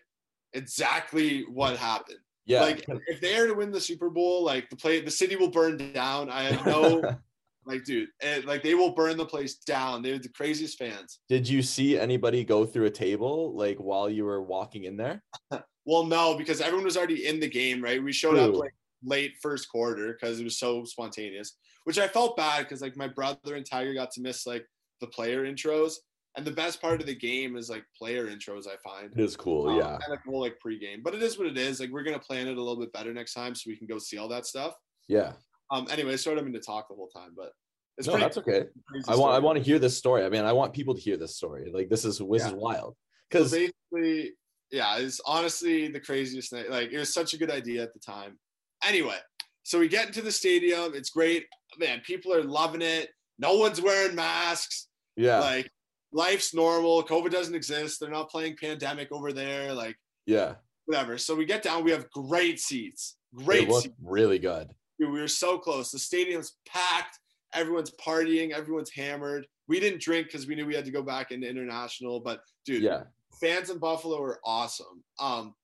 exactly 0.52 1.42
what 1.42 1.76
happened. 1.76 2.18
yeah. 2.44 2.62
Like 2.62 2.84
if 3.06 3.20
they 3.20 3.36
are 3.36 3.46
to 3.46 3.54
win 3.54 3.70
the 3.70 3.80
Super 3.80 4.10
Bowl, 4.10 4.42
like 4.42 4.68
the 4.68 4.74
play, 4.74 5.00
the 5.00 5.12
city 5.12 5.36
will 5.36 5.52
burn 5.52 5.92
down. 5.92 6.30
I 6.30 6.42
have 6.42 6.66
no, 6.66 7.16
like, 7.66 7.84
dude, 7.84 8.08
and, 8.22 8.44
like 8.44 8.62
they 8.62 8.74
will 8.74 8.94
burn 8.94 9.16
the 9.16 9.26
place 9.26 9.56
down. 9.56 10.02
They're 10.02 10.18
the 10.18 10.28
craziest 10.28 10.78
fans. 10.78 11.20
Did 11.28 11.48
you 11.48 11.62
see 11.62 11.98
anybody 11.98 12.44
go 12.44 12.64
through 12.66 12.86
a 12.86 12.90
table 12.90 13.54
like 13.54 13.78
while 13.78 14.08
you 14.08 14.24
were 14.24 14.42
walking 14.42 14.84
in 14.84 14.96
there? 14.96 15.22
Well, 15.86 16.04
no, 16.04 16.34
because 16.36 16.60
everyone 16.60 16.84
was 16.84 16.96
already 16.96 17.26
in 17.26 17.40
the 17.40 17.48
game, 17.48 17.82
right? 17.82 18.02
We 18.02 18.12
showed 18.12 18.38
up 18.38 18.54
like 18.54 18.74
late 19.04 19.34
first 19.42 19.68
quarter 19.68 20.12
because 20.14 20.40
it 20.40 20.44
was 20.44 20.58
so 20.58 20.84
spontaneous, 20.84 21.56
which 21.84 21.98
I 21.98 22.08
felt 22.08 22.36
bad 22.36 22.60
because 22.60 22.80
like 22.80 22.96
my 22.96 23.08
brother 23.08 23.54
and 23.54 23.66
Tiger 23.66 23.92
got 23.92 24.10
to 24.12 24.22
miss 24.22 24.46
like 24.46 24.66
the 25.00 25.06
player 25.06 25.44
intros. 25.44 25.94
And 26.36 26.44
the 26.44 26.50
best 26.50 26.80
part 26.80 27.00
of 27.00 27.06
the 27.06 27.14
game 27.14 27.56
is 27.56 27.70
like 27.70 27.84
player 27.96 28.26
intros, 28.26 28.66
I 28.66 28.76
find. 28.82 29.12
It 29.12 29.22
is 29.22 29.36
cool. 29.36 29.68
Um, 29.68 29.76
yeah. 29.76 29.92
And 29.92 30.02
like 30.08 30.26
more 30.26 30.40
like 30.40 30.56
pregame. 30.64 31.02
But 31.02 31.14
it 31.14 31.22
is 31.22 31.38
what 31.38 31.46
it 31.46 31.56
is. 31.56 31.78
Like 31.78 31.90
we're 31.90 32.02
gonna 32.02 32.18
plan 32.18 32.48
it 32.48 32.56
a 32.56 32.62
little 32.62 32.80
bit 32.80 32.92
better 32.92 33.12
next 33.12 33.34
time 33.34 33.54
so 33.54 33.68
we 33.68 33.76
can 33.76 33.86
go 33.86 33.98
see 33.98 34.18
all 34.18 34.28
that 34.28 34.46
stuff. 34.46 34.74
Yeah. 35.06 35.32
Um 35.74 35.86
anyway, 35.90 36.16
sorry 36.16 36.38
I'm 36.38 36.52
to 36.52 36.60
talk 36.60 36.88
the 36.88 36.94
whole 36.94 37.08
time, 37.08 37.30
but 37.36 37.52
it's 37.98 38.06
No, 38.06 38.14
pretty 38.14 38.24
that's 38.24 38.38
okay. 38.38 38.64
I 39.08 39.16
want 39.16 39.34
I 39.34 39.38
want 39.38 39.58
to 39.58 39.64
hear 39.64 39.78
this 39.78 39.96
story. 39.96 40.24
I 40.24 40.28
mean, 40.28 40.44
I 40.44 40.52
want 40.52 40.72
people 40.72 40.94
to 40.94 41.00
hear 41.00 41.16
this 41.16 41.36
story. 41.36 41.70
Like 41.72 41.88
this 41.88 42.04
is 42.04 42.18
this 42.18 42.44
is 42.44 42.50
Yeah. 42.52 42.56
wild. 42.56 42.94
So 43.32 43.38
Because 43.40 43.50
basically, 43.52 44.32
yeah, 44.70 44.98
it's 44.98 45.20
honestly 45.26 45.88
the 45.88 46.00
craziest 46.00 46.50
thing. 46.50 46.64
Like 46.70 46.92
it 46.92 46.98
was 46.98 47.12
such 47.12 47.34
a 47.34 47.38
good 47.38 47.50
idea 47.50 47.82
at 47.82 47.92
the 47.94 48.00
time. 48.00 48.38
Anyway, 48.84 49.18
so 49.62 49.78
we 49.78 49.88
get 49.88 50.06
into 50.06 50.22
the 50.22 50.30
stadium. 50.32 50.92
It's 50.94 51.10
great, 51.10 51.46
man. 51.78 52.00
People 52.06 52.32
are 52.34 52.42
loving 52.44 52.82
it. 52.82 53.10
No 53.38 53.56
one's 53.56 53.80
wearing 53.80 54.14
masks. 54.14 54.88
yeah, 55.16 55.40
Like 55.40 55.70
life's 56.12 56.52
normal. 56.54 57.02
COVID 57.02 57.30
doesn't 57.30 57.54
exist. 57.54 57.98
They're 58.00 58.10
not 58.10 58.30
playing 58.30 58.56
pandemic 58.60 59.08
over 59.10 59.32
there. 59.32 59.72
Like 59.72 59.96
Yeah. 60.26 60.56
whatever. 60.86 61.16
So 61.18 61.34
we 61.34 61.44
get 61.44 61.62
down. 61.62 61.82
We 61.84 61.92
have 61.92 62.10
great 62.10 62.60
seats. 62.60 63.16
Great 63.34 63.70
seats. 63.72 63.94
really 64.02 64.38
good. 64.38 64.68
Dude, 64.98 65.12
we 65.12 65.20
were 65.20 65.28
so 65.28 65.58
close. 65.58 65.90
The 65.90 65.98
stadium's 65.98 66.56
packed. 66.68 67.18
Everyone's 67.52 67.92
partying. 68.04 68.50
Everyone's 68.52 68.90
hammered. 68.90 69.46
We 69.68 69.80
didn't 69.80 70.00
drink 70.02 70.26
because 70.28 70.46
we 70.46 70.54
knew 70.54 70.66
we 70.66 70.74
had 70.74 70.84
to 70.84 70.90
go 70.90 71.02
back 71.02 71.30
into 71.30 71.48
international. 71.48 72.20
But 72.20 72.40
dude, 72.64 72.82
Yeah. 72.82 73.04
fans 73.40 73.70
in 73.70 73.78
Buffalo 73.78 74.22
are 74.22 74.40
awesome. 74.44 75.02
Um, 75.18 75.54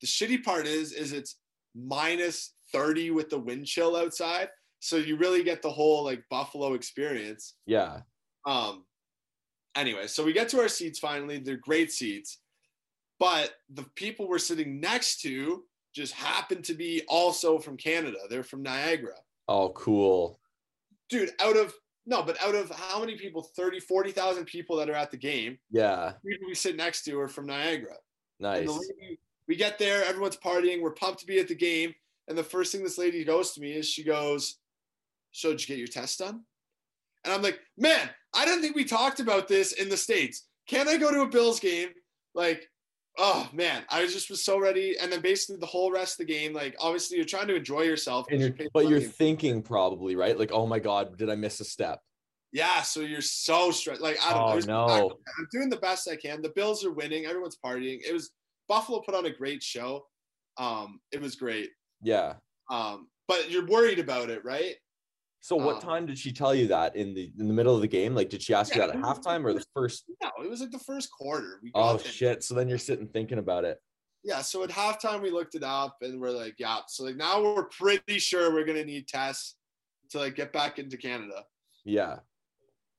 the 0.00 0.06
shitty 0.06 0.42
part 0.42 0.66
is, 0.66 0.92
is 0.92 1.12
it's 1.12 1.36
minus 1.74 2.54
30 2.72 3.10
with 3.10 3.30
the 3.30 3.38
wind 3.38 3.66
chill 3.66 3.96
outside. 3.96 4.48
So 4.80 4.96
you 4.96 5.16
really 5.16 5.44
get 5.44 5.62
the 5.62 5.70
whole 5.70 6.04
like 6.04 6.24
Buffalo 6.28 6.74
experience. 6.74 7.54
Yeah. 7.66 8.00
Um, 8.46 8.84
anyway, 9.76 10.08
so 10.08 10.24
we 10.24 10.32
get 10.32 10.48
to 10.50 10.60
our 10.60 10.68
seats 10.68 10.98
finally. 10.98 11.38
They're 11.38 11.56
great 11.56 11.92
seats, 11.92 12.40
but 13.20 13.54
the 13.72 13.84
people 13.94 14.28
we're 14.28 14.38
sitting 14.38 14.80
next 14.80 15.20
to 15.20 15.64
just 15.92 16.12
happen 16.14 16.62
to 16.62 16.74
be 16.74 17.02
also 17.08 17.58
from 17.58 17.76
Canada. 17.76 18.18
They're 18.30 18.42
from 18.42 18.62
Niagara. 18.62 19.16
Oh, 19.48 19.70
cool. 19.70 20.38
Dude, 21.08 21.30
out 21.40 21.56
of 21.56 21.74
no, 22.04 22.22
but 22.22 22.36
out 22.42 22.54
of 22.56 22.68
how 22.70 22.98
many 22.98 23.16
people? 23.16 23.42
30, 23.42 23.78
40,000 23.78 24.44
people 24.44 24.76
that 24.76 24.90
are 24.90 24.94
at 24.94 25.10
the 25.12 25.16
game, 25.16 25.58
Yeah. 25.70 26.14
people 26.26 26.48
we 26.48 26.54
sit 26.54 26.74
next 26.74 27.04
to 27.04 27.20
are 27.20 27.28
from 27.28 27.46
Niagara. 27.46 27.92
And 28.40 28.40
Nice. 28.40 28.66
the 28.66 28.72
lady, 28.72 29.20
we 29.46 29.54
get 29.54 29.78
there, 29.78 30.04
everyone's 30.04 30.36
partying, 30.36 30.80
we're 30.80 30.94
pumped 30.94 31.20
to 31.20 31.26
be 31.26 31.38
at 31.38 31.46
the 31.46 31.54
game. 31.54 31.94
And 32.26 32.36
the 32.36 32.42
first 32.42 32.72
thing 32.72 32.82
this 32.82 32.98
lady 32.98 33.22
goes 33.24 33.52
to 33.52 33.60
me 33.60 33.72
is 33.72 33.88
she 33.88 34.02
goes, 34.02 34.56
So 35.30 35.50
did 35.50 35.60
you 35.62 35.66
get 35.68 35.78
your 35.78 35.86
test 35.88 36.18
done? 36.18 36.44
And 37.24 37.32
I'm 37.32 37.40
like, 37.42 37.60
man, 37.78 38.10
I 38.34 38.44
don't 38.44 38.60
think 38.60 38.74
we 38.74 38.84
talked 38.84 39.20
about 39.20 39.46
this 39.48 39.72
in 39.72 39.88
the 39.88 39.96
States. 39.96 40.46
Can 40.66 40.88
I 40.88 40.96
go 40.96 41.10
to 41.12 41.20
a 41.22 41.28
Bills 41.28 41.60
game? 41.60 41.90
Like, 42.34 42.68
oh 43.18 43.48
man, 43.52 43.84
I 43.90 44.06
just 44.06 44.30
was 44.30 44.44
so 44.44 44.58
ready. 44.58 44.96
And 45.00 45.12
then 45.12 45.20
basically 45.20 45.56
the 45.56 45.66
whole 45.66 45.92
rest 45.92 46.20
of 46.20 46.26
the 46.26 46.32
game, 46.32 46.52
like 46.52 46.74
obviously 46.80 47.16
you're 47.16 47.26
trying 47.26 47.48
to 47.48 47.56
enjoy 47.56 47.82
yourself. 47.82 48.26
And 48.30 48.40
you're, 48.40 48.54
but 48.72 48.88
you're 48.88 49.00
thinking 49.00 49.62
probably, 49.62 50.16
right? 50.16 50.38
Like, 50.38 50.52
oh 50.52 50.66
my 50.66 50.78
God, 50.78 51.18
did 51.18 51.30
I 51.30 51.34
miss 51.34 51.60
a 51.60 51.64
step? 51.64 52.00
yeah, 52.52 52.82
so 52.82 53.00
you're 53.00 53.22
so 53.22 53.70
stressed. 53.70 54.02
Like, 54.02 54.18
I 54.24 54.34
don't 54.34 54.40
know. 54.40 54.46
Oh, 54.46 54.52
There's 54.52 54.66
no. 54.66 55.16
I'm 55.38 55.48
doing 55.50 55.70
the 55.70 55.78
best 55.78 56.08
I 56.08 56.16
can. 56.16 56.42
The 56.42 56.50
Bills 56.50 56.84
are 56.84 56.92
winning, 56.92 57.24
everyone's 57.24 57.58
partying. 57.64 58.00
It 58.06 58.12
was 58.12 58.30
Buffalo 58.68 59.00
put 59.00 59.14
on 59.14 59.26
a 59.26 59.30
great 59.30 59.62
show. 59.62 60.04
Um, 60.58 61.00
it 61.12 61.20
was 61.20 61.34
great. 61.34 61.70
Yeah. 62.02 62.34
Um, 62.70 63.08
but 63.26 63.50
you're 63.50 63.66
worried 63.66 63.98
about 63.98 64.28
it, 64.28 64.44
right? 64.44 64.74
So 65.42 65.56
what 65.56 65.76
Um, 65.76 65.80
time 65.82 66.06
did 66.06 66.18
she 66.18 66.32
tell 66.32 66.54
you 66.54 66.68
that 66.68 66.94
in 66.94 67.14
the 67.14 67.32
in 67.38 67.48
the 67.48 67.52
middle 67.52 67.74
of 67.74 67.80
the 67.80 67.88
game? 67.88 68.14
Like, 68.14 68.30
did 68.30 68.40
she 68.42 68.54
ask 68.54 68.74
you 68.74 68.80
that 68.80 68.90
at 68.90 68.96
halftime 68.96 69.44
or 69.44 69.52
the 69.52 69.64
first? 69.74 70.04
No, 70.22 70.30
it 70.42 70.48
was 70.48 70.60
like 70.60 70.70
the 70.70 70.78
first 70.78 71.10
quarter. 71.10 71.58
We 71.62 71.72
Oh 71.74 71.96
there. 71.96 72.06
shit! 72.12 72.44
So 72.44 72.54
then 72.54 72.68
you're 72.68 72.78
sitting 72.78 73.08
thinking 73.08 73.38
about 73.38 73.64
it. 73.64 73.78
Yeah, 74.22 74.40
so 74.40 74.62
at 74.62 74.70
halftime 74.70 75.20
we 75.20 75.30
looked 75.32 75.56
it 75.56 75.64
up 75.64 75.96
and 76.00 76.20
we're 76.20 76.30
like, 76.30 76.54
yeah. 76.58 76.78
So 76.86 77.02
like 77.02 77.16
now 77.16 77.42
we're 77.42 77.64
pretty 77.64 78.20
sure 78.20 78.52
we're 78.52 78.64
gonna 78.64 78.84
need 78.84 79.08
tests 79.08 79.56
to 80.10 80.18
like 80.18 80.36
get 80.36 80.52
back 80.52 80.78
into 80.78 80.96
Canada. 80.96 81.44
Yeah. 81.84 82.20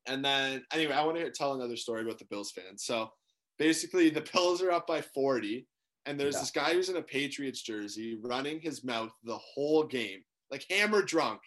And 0.06 0.22
then 0.22 0.62
anyway, 0.70 0.92
I 0.92 1.04
want 1.06 1.16
to 1.16 1.30
tell 1.30 1.54
another 1.54 1.78
story 1.78 2.02
about 2.02 2.18
the 2.18 2.26
Bills 2.26 2.52
fans. 2.52 2.84
So 2.84 3.10
basically 3.58 4.10
the 4.10 4.20
Bills 4.34 4.60
are 4.60 4.70
up 4.70 4.86
by 4.86 5.00
40, 5.00 5.66
and 6.04 6.20
there's 6.20 6.34
Yeah. 6.34 6.40
this 6.40 6.50
guy 6.50 6.74
who's 6.74 6.90
in 6.90 6.96
a 6.96 7.02
Patriots 7.02 7.62
jersey 7.62 8.16
running 8.22 8.60
his 8.60 8.84
mouth 8.84 9.12
the 9.22 9.38
whole 9.38 9.84
game, 9.84 10.22
like 10.50 10.66
hammer 10.68 11.00
drunk. 11.00 11.40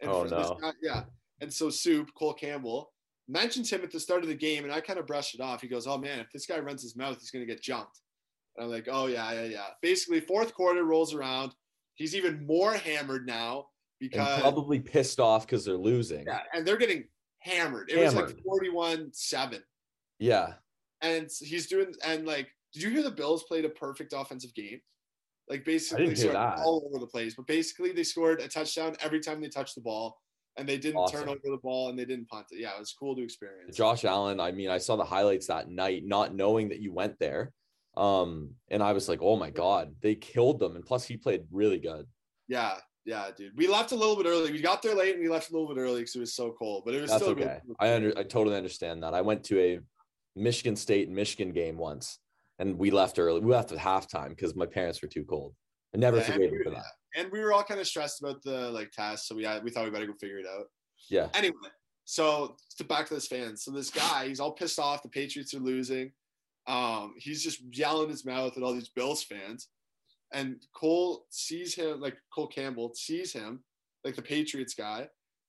And 0.00 0.10
Oh, 0.10 0.24
no. 0.24 0.58
guy- 0.60 0.72
yeah. 0.82 1.04
And 1.40 1.52
so 1.52 1.70
Soup, 1.70 2.08
Cole 2.18 2.34
Campbell, 2.34 2.92
mentions 3.28 3.70
him 3.70 3.82
at 3.82 3.90
the 3.90 4.00
start 4.00 4.22
of 4.22 4.28
the 4.28 4.34
game, 4.34 4.64
and 4.64 4.72
I 4.72 4.80
kind 4.80 4.98
of 4.98 5.06
brushed 5.06 5.34
it 5.34 5.40
off. 5.40 5.60
He 5.60 5.68
goes, 5.68 5.86
Oh 5.86 5.98
man, 5.98 6.18
if 6.20 6.26
this 6.32 6.46
guy 6.46 6.58
runs 6.58 6.82
his 6.82 6.96
mouth, 6.96 7.18
he's 7.20 7.30
gonna 7.30 7.46
get 7.46 7.62
jumped. 7.62 8.00
And 8.56 8.64
I'm 8.64 8.70
like, 8.70 8.88
Oh 8.90 9.06
yeah, 9.06 9.32
yeah, 9.32 9.44
yeah. 9.44 9.66
Basically, 9.82 10.20
fourth 10.20 10.54
quarter 10.54 10.84
rolls 10.84 11.14
around. 11.14 11.54
He's 11.94 12.14
even 12.16 12.46
more 12.46 12.74
hammered 12.74 13.26
now 13.26 13.66
And 14.00 14.10
because 14.10 14.40
probably 14.40 14.80
pissed 14.80 15.20
off 15.20 15.46
because 15.46 15.64
they're 15.64 15.76
losing. 15.76 16.24
yeah, 16.26 16.40
and 16.54 16.66
they're 16.66 16.76
getting 16.78 17.04
hammered. 17.38 17.90
It 17.90 17.98
was 18.02 18.14
like 18.14 18.36
41 18.44 19.10
7. 19.12 19.62
Yeah. 20.18 20.54
And 21.02 21.30
he's 21.40 21.66
doing, 21.68 21.94
and 22.04 22.26
like, 22.26 22.48
did 22.74 22.82
you 22.82 22.90
hear 22.90 23.02
the 23.02 23.10
Bills 23.10 23.44
played 23.44 23.64
a 23.64 23.70
perfect 23.70 24.12
offensive 24.14 24.52
game? 24.54 24.80
Like, 25.50 25.64
basically, 25.64 26.06
they 26.06 26.14
scored 26.14 26.36
that. 26.36 26.60
all 26.60 26.88
over 26.88 26.98
the 26.98 27.06
place, 27.06 27.34
but 27.34 27.46
basically, 27.46 27.92
they 27.92 28.04
scored 28.04 28.40
a 28.40 28.48
touchdown 28.48 28.96
every 29.00 29.20
time 29.20 29.40
they 29.40 29.48
touched 29.48 29.74
the 29.74 29.82
ball, 29.82 30.16
and 30.56 30.68
they 30.68 30.78
didn't 30.78 31.06
turn 31.08 31.28
over 31.28 31.40
the 31.42 31.58
ball 31.62 31.88
and 31.88 31.98
they 31.98 32.04
didn't 32.04 32.28
punt 32.28 32.46
it. 32.50 32.60
Yeah, 32.60 32.74
it 32.76 32.80
was 32.80 32.92
cool 32.92 33.16
to 33.16 33.22
experience. 33.22 33.76
Josh 33.76 34.04
Allen, 34.04 34.40
I 34.40 34.52
mean, 34.52 34.68
I 34.68 34.78
saw 34.78 34.96
the 34.96 35.04
highlights 35.04 35.46
that 35.46 35.68
night, 35.68 36.02
not 36.04 36.34
knowing 36.34 36.68
that 36.68 36.80
you 36.80 36.92
went 36.92 37.18
there. 37.18 37.52
Um, 37.96 38.50
and 38.68 38.82
I 38.82 38.92
was 38.92 39.08
like, 39.08 39.20
oh 39.22 39.36
my 39.36 39.50
God, 39.50 39.94
they 40.00 40.14
killed 40.14 40.58
them. 40.58 40.76
And 40.76 40.84
plus 40.84 41.04
he 41.04 41.16
played 41.16 41.44
really 41.50 41.78
good. 41.78 42.06
Yeah, 42.48 42.76
yeah, 43.04 43.30
dude. 43.36 43.56
We 43.56 43.68
left 43.68 43.92
a 43.92 43.96
little 43.96 44.16
bit 44.16 44.26
early. 44.26 44.52
We 44.52 44.60
got 44.60 44.82
there 44.82 44.94
late 44.94 45.14
and 45.14 45.22
we 45.22 45.28
left 45.28 45.50
a 45.50 45.52
little 45.52 45.68
bit 45.72 45.80
early 45.80 46.00
because 46.00 46.16
it 46.16 46.20
was 46.20 46.34
so 46.34 46.54
cold, 46.58 46.82
but 46.84 46.94
it 46.94 47.00
was 47.00 47.10
That's 47.10 47.22
still 47.22 47.32
okay. 47.32 47.60
good. 47.66 47.76
I 47.78 47.94
under 47.94 48.16
I 48.16 48.22
totally 48.22 48.56
understand 48.56 49.02
that. 49.02 49.14
I 49.14 49.22
went 49.22 49.44
to 49.44 49.60
a 49.60 49.80
Michigan 50.36 50.76
State 50.76 51.08
Michigan 51.08 51.52
game 51.52 51.76
once 51.76 52.18
and 52.60 52.78
we 52.78 52.90
left 52.90 53.18
early. 53.18 53.40
We 53.40 53.50
left 53.50 53.72
at 53.72 53.78
halftime 53.78 54.28
because 54.28 54.54
my 54.54 54.66
parents 54.66 55.02
were 55.02 55.08
too 55.08 55.24
cold. 55.24 55.54
I 55.94 55.98
never 55.98 56.18
Yeah, 56.18 56.22
forgave 56.24 56.50
them 56.52 56.60
for 56.62 56.70
that. 56.70 56.84
And 57.16 57.32
we 57.32 57.40
were 57.40 57.52
all 57.52 57.64
kind 57.64 57.80
of 57.80 57.88
stressed 57.88 58.20
about 58.22 58.42
the 58.42 58.70
like 58.70 58.92
test, 58.92 59.26
so 59.26 59.34
we 59.34 59.42
had, 59.44 59.64
we 59.64 59.70
thought 59.70 59.84
we 59.84 59.90
better 59.90 60.06
go 60.06 60.12
figure 60.20 60.38
it 60.38 60.46
out. 60.46 60.66
Yeah. 61.08 61.28
Anyway, 61.34 61.56
so 62.04 62.56
to 62.76 62.84
back 62.84 63.08
to 63.08 63.14
this 63.14 63.26
fan. 63.26 63.56
So 63.56 63.72
this 63.72 63.90
guy, 63.90 64.28
he's 64.28 64.38
all 64.38 64.52
pissed 64.52 64.78
off. 64.78 65.02
The 65.02 65.08
Patriots 65.08 65.54
are 65.54 65.58
losing. 65.60 66.12
Um, 66.68 67.14
he's 67.16 67.42
just 67.42 67.60
yelling 67.72 68.10
his 68.10 68.24
mouth 68.24 68.56
at 68.56 68.62
all 68.62 68.74
these 68.74 68.90
Bills 68.90 69.24
fans. 69.24 69.68
And 70.32 70.62
Cole 70.72 71.26
sees 71.30 71.74
him, 71.74 72.00
like 72.00 72.16
Cole 72.32 72.46
Campbell 72.46 72.92
sees 72.94 73.32
him, 73.32 73.64
like 74.04 74.14
the 74.14 74.22
Patriots 74.22 74.74
guy, 74.74 75.08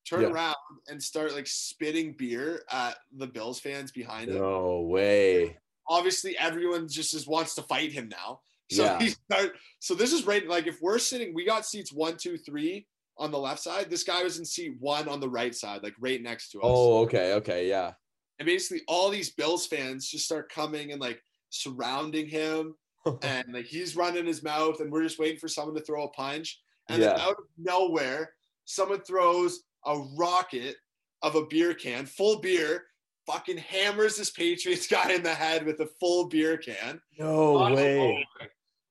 turn 0.09 0.21
Yeah. 0.21 0.29
around 0.29 0.55
and 0.87 1.03
start 1.03 1.35
like 1.35 1.45
spitting 1.45 2.13
beer 2.17 2.63
at 2.71 2.97
the 3.11 3.27
Bills 3.27 3.59
fans 3.59 3.91
behind 3.91 4.31
him. 4.31 4.39
No 4.39 4.81
way. 4.81 5.57
Obviously, 5.89 6.37
everyone 6.37 6.87
just, 6.87 7.11
just 7.11 7.27
wants 7.27 7.55
to 7.55 7.63
fight 7.63 7.91
him 7.91 8.09
now. 8.09 8.41
So 8.71 8.83
Yeah. 8.83 8.99
he 9.01 9.09
start. 9.09 9.53
So 9.79 9.93
this 9.93 10.13
is 10.13 10.25
right. 10.25 10.47
Like 10.47 10.67
if 10.67 10.81
we're 10.81 10.99
sitting, 10.99 11.33
we 11.33 11.45
got 11.45 11.65
seats 11.65 11.91
one, 11.91 12.17
two, 12.17 12.37
three 12.37 12.87
on 13.17 13.31
the 13.31 13.37
left 13.37 13.61
side. 13.61 13.89
This 13.89 14.03
guy 14.03 14.23
was 14.23 14.39
in 14.39 14.45
seat 14.45 14.75
one 14.79 15.07
on 15.07 15.19
the 15.19 15.29
right 15.29 15.53
side, 15.53 15.83
like 15.83 15.95
right 15.99 16.21
next 16.21 16.51
to 16.51 16.59
us. 16.59 16.65
Oh, 16.65 16.99
okay. 17.03 17.33
Okay. 17.33 17.67
Yeah. 17.67 17.93
And 18.39 18.45
basically, 18.45 18.81
all 18.87 19.09
these 19.09 19.31
Bills 19.31 19.67
fans 19.67 20.09
just 20.09 20.25
start 20.25 20.51
coming 20.51 20.91
and 20.91 21.01
like 21.01 21.21
surrounding 21.49 22.27
him, 22.27 22.75
and 23.21 23.53
like 23.53 23.65
he's 23.65 23.95
running 23.95 24.25
his 24.25 24.43
mouth, 24.43 24.79
and 24.79 24.91
we're 24.91 25.03
just 25.03 25.19
waiting 25.19 25.39
for 25.39 25.47
someone 25.47 25.75
to 25.75 25.81
throw 25.81 26.05
a 26.05 26.09
punch. 26.09 26.59
And 26.89 27.01
then 27.01 27.19
out 27.19 27.37
of 27.37 27.45
nowhere, 27.57 28.33
someone 28.65 29.01
throws 29.01 29.61
a 29.85 29.97
rocket 30.17 30.75
of 31.21 31.35
a 31.35 31.45
beer 31.45 31.73
can, 31.73 32.05
full 32.05 32.39
beer, 32.41 32.85
fucking 33.27 33.57
hammers 33.57 34.17
this 34.17 34.29
Patriots 34.31 34.87
guy 34.87 35.13
in 35.13 35.23
the 35.23 35.33
head 35.33 35.65
with 35.65 35.79
a 35.79 35.87
full 35.99 36.27
beer 36.27 36.57
can. 36.57 37.01
No 37.17 37.53
way. 37.73 38.27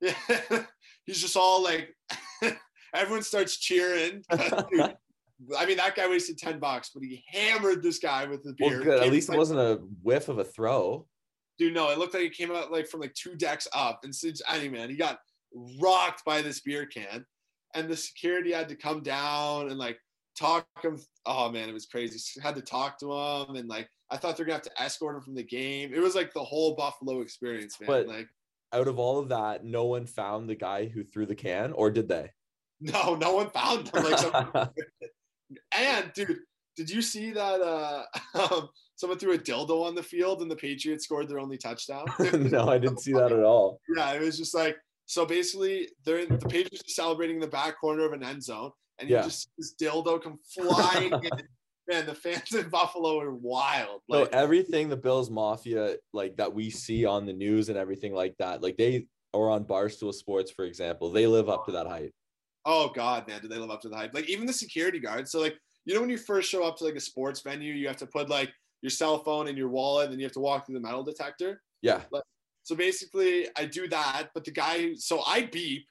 Yeah. 0.00 0.14
He's 1.06 1.20
just 1.20 1.36
all 1.36 1.62
like, 1.62 1.94
everyone 2.94 3.22
starts 3.22 3.56
cheering. 3.56 4.22
Dude, 4.70 4.80
I 5.58 5.66
mean, 5.66 5.78
that 5.78 5.96
guy 5.96 6.08
wasted 6.08 6.38
10 6.38 6.58
bucks, 6.58 6.90
but 6.94 7.02
he 7.02 7.24
hammered 7.28 7.82
this 7.82 7.98
guy 7.98 8.26
with 8.26 8.42
the 8.42 8.54
Well, 8.60 8.70
beer. 8.70 8.82
good. 8.82 9.02
At 9.02 9.10
least 9.10 9.28
it 9.28 9.32
like, 9.32 9.38
wasn't 9.38 9.60
a 9.60 9.80
whiff 10.02 10.28
of 10.28 10.38
a 10.38 10.44
throw. 10.44 11.06
Dude, 11.58 11.74
no, 11.74 11.90
it 11.90 11.98
looked 11.98 12.14
like 12.14 12.22
it 12.24 12.36
came 12.36 12.50
out 12.52 12.70
like 12.72 12.86
from 12.88 13.00
like 13.00 13.14
two 13.14 13.34
decks 13.34 13.66
up. 13.74 14.00
And 14.04 14.14
since 14.14 14.40
any 14.48 14.68
man, 14.68 14.88
he 14.90 14.96
got 14.96 15.18
rocked 15.80 16.24
by 16.24 16.42
this 16.42 16.60
beer 16.60 16.86
can. 16.86 17.24
And 17.74 17.88
the 17.88 17.96
security 17.96 18.52
had 18.52 18.68
to 18.68 18.76
come 18.76 19.02
down 19.02 19.70
and 19.70 19.78
like 19.78 19.98
talk 20.38 20.66
him. 20.82 20.98
Oh 21.26 21.50
man, 21.50 21.68
it 21.68 21.72
was 21.72 21.86
crazy. 21.86 22.40
Had 22.40 22.56
to 22.56 22.62
talk 22.62 22.98
to 23.00 23.12
him. 23.12 23.56
And 23.56 23.68
like, 23.68 23.88
I 24.10 24.16
thought 24.16 24.36
they're 24.36 24.46
gonna 24.46 24.54
have 24.56 24.62
to 24.62 24.82
escort 24.82 25.16
him 25.16 25.22
from 25.22 25.34
the 25.34 25.42
game. 25.44 25.92
It 25.94 26.00
was 26.00 26.14
like 26.14 26.32
the 26.32 26.42
whole 26.44 26.74
Buffalo 26.74 27.20
experience, 27.20 27.80
man. 27.80 27.86
But- 27.88 28.06
like, 28.08 28.28
Out 28.72 28.88
of 28.88 28.98
all 28.98 29.18
of 29.18 29.28
that, 29.30 29.64
no 29.64 29.84
one 29.86 30.06
found 30.06 30.48
the 30.48 30.54
guy 30.54 30.86
who 30.86 31.02
threw 31.04 31.26
the 31.26 31.34
can, 31.34 31.72
or 31.72 31.90
did 31.90 32.08
they? 32.08 32.30
no, 32.80 33.14
no 33.14 33.34
one 33.34 33.50
found 33.50 33.88
him. 33.88 34.04
Like, 34.04 34.70
And 35.72 36.12
dude, 36.14 36.38
did 36.76 36.88
you 36.90 37.02
see 37.02 37.30
that 37.32 37.60
uh 37.60 38.04
um, 38.54 38.68
someone 38.96 39.18
threw 39.18 39.32
a 39.32 39.38
dildo 39.38 39.84
on 39.84 39.94
the 39.94 40.02
field 40.02 40.42
and 40.42 40.50
the 40.50 40.56
Patriots 40.56 41.04
scored 41.04 41.28
their 41.28 41.40
only 41.40 41.58
touchdown? 41.58 42.06
no, 42.32 42.68
I 42.68 42.78
didn't 42.78 43.00
see 43.00 43.12
that 43.12 43.32
at 43.32 43.42
all. 43.42 43.80
yeah, 43.96 44.12
it 44.12 44.20
was 44.22 44.38
just 44.38 44.54
like 44.54 44.76
so 45.06 45.26
basically 45.26 45.88
they're 46.04 46.24
the 46.26 46.38
Patriots 46.38 46.82
are 46.84 46.88
celebrating 46.88 47.36
in 47.36 47.40
the 47.40 47.48
back 47.48 47.80
corner 47.80 48.04
of 48.06 48.12
an 48.12 48.22
end 48.22 48.42
zone 48.44 48.70
and 49.00 49.10
you 49.10 49.16
Yeah. 49.16 49.22
just 49.22 49.42
see 49.42 49.50
this 49.58 49.74
dildo 49.80 50.22
come 50.22 50.38
flying 50.54 51.12
in. 51.12 51.30
Man, 51.88 52.06
the 52.06 52.14
fans 52.14 52.52
in 52.54 52.68
Buffalo 52.68 53.20
are 53.20 53.34
wild. 53.34 54.02
So 54.10 54.24
everything 54.32 54.88
the 54.88 54.96
Bills 54.96 55.30
Mafia 55.30 55.96
like 56.12 56.36
that 56.36 56.52
we 56.52 56.70
see 56.70 57.04
on 57.04 57.26
the 57.26 57.32
news 57.32 57.68
and 57.68 57.78
everything 57.78 58.14
like 58.14 58.36
that, 58.38 58.62
like 58.62 58.76
they 58.76 59.06
or 59.32 59.50
on 59.50 59.64
Barstool 59.64 60.12
Sports, 60.12 60.50
for 60.50 60.64
example, 60.64 61.10
they 61.10 61.26
live 61.26 61.48
up 61.48 61.66
to 61.66 61.72
that 61.72 61.86
hype. 61.86 62.12
Oh 62.64 62.90
God, 62.94 63.26
man, 63.26 63.40
do 63.40 63.48
they 63.48 63.56
live 63.56 63.70
up 63.70 63.80
to 63.82 63.88
the 63.88 63.96
hype? 63.96 64.14
Like 64.14 64.28
even 64.28 64.46
the 64.46 64.52
security 64.52 64.98
guards. 64.98 65.30
So 65.30 65.40
like, 65.40 65.56
you 65.84 65.94
know, 65.94 66.00
when 66.00 66.10
you 66.10 66.18
first 66.18 66.50
show 66.50 66.64
up 66.64 66.76
to 66.78 66.84
like 66.84 66.94
a 66.94 67.00
sports 67.00 67.40
venue, 67.40 67.72
you 67.72 67.86
have 67.88 67.96
to 67.98 68.06
put 68.06 68.28
like 68.28 68.52
your 68.82 68.90
cell 68.90 69.22
phone 69.22 69.48
and 69.48 69.56
your 69.56 69.68
wallet, 69.68 70.10
and 70.10 70.20
you 70.20 70.24
have 70.24 70.32
to 70.32 70.40
walk 70.40 70.66
through 70.66 70.74
the 70.74 70.80
metal 70.80 71.02
detector. 71.02 71.62
Yeah. 71.82 72.02
So 72.62 72.76
basically, 72.76 73.48
I 73.56 73.64
do 73.64 73.88
that, 73.88 74.28
but 74.34 74.44
the 74.44 74.50
guy, 74.50 74.92
so 74.94 75.22
I 75.26 75.48
beep, 75.50 75.86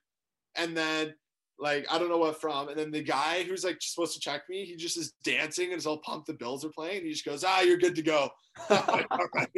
and 0.55 0.77
then 0.77 1.13
like 1.59 1.85
I 1.91 1.99
don't 1.99 2.09
know 2.09 2.17
what 2.17 2.39
from, 2.39 2.69
and 2.69 2.77
then 2.77 2.91
the 2.91 3.03
guy 3.03 3.43
who's 3.43 3.63
like 3.63 3.77
supposed 3.81 4.13
to 4.13 4.19
check 4.19 4.43
me, 4.49 4.65
he 4.65 4.75
just 4.75 4.97
is 4.97 5.13
dancing 5.23 5.71
and 5.71 5.77
is 5.77 5.85
all 5.85 5.99
pumped. 5.99 6.27
The 6.27 6.33
Bills 6.33 6.63
are 6.65 6.69
playing. 6.69 7.03
He 7.03 7.11
just 7.11 7.25
goes, 7.25 7.43
"Ah, 7.43 7.61
you're 7.61 7.77
good 7.77 7.95
to 7.95 8.01
go." 8.01 8.29
Like, 8.69 9.07
"All 9.11 9.27
right." 9.35 9.49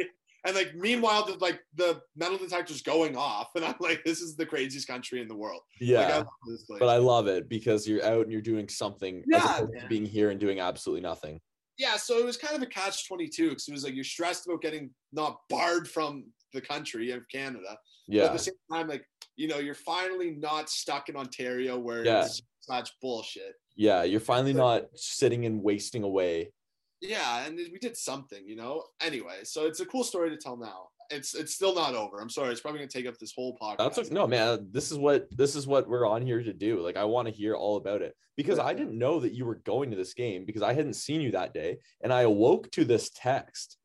And 0.44 0.56
like 0.56 0.74
meanwhile, 0.74 1.24
the 1.24 1.34
like 1.38 1.60
the 1.76 2.00
metal 2.16 2.36
detector's 2.38 2.82
going 2.82 3.16
off, 3.16 3.50
and 3.54 3.64
I'm 3.64 3.76
like, 3.78 4.02
"This 4.04 4.20
is 4.20 4.34
the 4.36 4.44
craziest 4.46 4.88
country 4.88 5.20
in 5.20 5.28
the 5.28 5.36
world." 5.36 5.62
Like, 5.80 6.06
I 6.06 6.18
Yeah. 6.18 6.22
this. 6.48 6.64
But 6.68 6.88
I 6.88 6.96
love 6.96 7.28
it 7.28 7.48
because 7.48 7.86
you're 7.86 8.04
out 8.04 8.22
and 8.22 8.32
you're 8.32 8.40
doing 8.42 8.68
something 8.68 9.24
as 9.32 9.42
Yeah, 9.74 9.86
being 9.88 10.04
here 10.04 10.30
and 10.30 10.40
doing 10.40 10.58
absolutely 10.58 11.02
nothing. 11.02 11.40
yeah, 11.78 11.96
so 11.96 12.18
it 12.18 12.24
was 12.24 12.36
kind 12.36 12.56
of 12.56 12.62
a 12.62 12.66
catch 12.66 13.06
22 13.06 13.50
because 13.50 13.68
it 13.68 13.72
was 13.72 13.84
like 13.84 13.94
you're 13.94 14.02
stressed 14.04 14.46
about 14.46 14.62
getting 14.62 14.90
not 15.12 15.38
barred 15.48 15.88
from 15.88 16.24
the 16.52 16.60
country 16.60 17.10
of 17.12 17.22
Canada. 17.28 17.78
But 18.08 18.16
at 18.26 18.32
the 18.32 18.38
same 18.40 18.54
time, 18.70 18.88
like, 18.88 19.04
you 19.36 19.48
know, 19.48 19.58
you're 19.58 19.74
finally 19.74 20.32
not 20.32 20.68
stuck 20.70 21.08
in 21.08 21.16
Ontario 21.16 21.78
where 21.78 22.04
Yeah. 22.04 22.24
it's 22.24 22.42
such 22.60 22.90
bullshit. 23.00 23.54
Yeah. 23.76 24.02
You're 24.04 24.20
finally 24.20 24.52
not 24.52 24.86
sitting 24.94 25.46
and 25.46 25.62
wasting 25.62 26.02
away. 26.02 26.52
Yeah, 27.00 27.44
and 27.46 27.56
we 27.56 27.78
did 27.80 27.96
something, 27.96 28.46
you 28.46 28.54
know. 28.54 28.84
Anyway, 29.00 29.40
so 29.42 29.66
it's 29.66 29.80
a 29.80 29.86
cool 29.86 30.04
story 30.04 30.30
to 30.30 30.36
tell 30.36 30.56
now. 30.56 30.88
It's 31.10 31.34
it's 31.34 31.52
still 31.52 31.74
not 31.74 31.94
over. 31.96 32.20
I'm 32.20 32.30
sorry, 32.30 32.52
it's 32.52 32.60
probably 32.60 32.78
gonna 32.78 32.88
take 32.90 33.06
up 33.06 33.18
this 33.18 33.32
whole 33.36 33.58
podcast. 33.60 33.78
That's 33.78 33.98
okay. 33.98 34.14
no 34.14 34.26
man. 34.28 34.68
This 34.70 34.92
is 34.92 34.98
what 34.98 35.26
this 35.36 35.56
is 35.56 35.66
what 35.66 35.88
we're 35.88 36.06
on 36.06 36.24
here 36.24 36.40
to 36.42 36.52
do. 36.52 36.80
Like 36.80 36.96
I 36.96 37.04
want 37.04 37.26
to 37.26 37.34
hear 37.34 37.54
all 37.56 37.76
about 37.76 38.02
it 38.02 38.14
because 38.36 38.60
I 38.60 38.72
didn't 38.72 38.96
know 38.96 39.18
that 39.18 39.32
you 39.34 39.44
were 39.44 39.56
going 39.64 39.90
to 39.90 39.96
this 39.96 40.14
game 40.14 40.44
because 40.44 40.62
I 40.62 40.74
hadn't 40.74 40.94
seen 40.94 41.20
you 41.20 41.32
that 41.32 41.52
day, 41.52 41.78
and 42.02 42.12
I 42.12 42.22
awoke 42.22 42.70
to 42.72 42.84
this 42.84 43.10
text, 43.14 43.78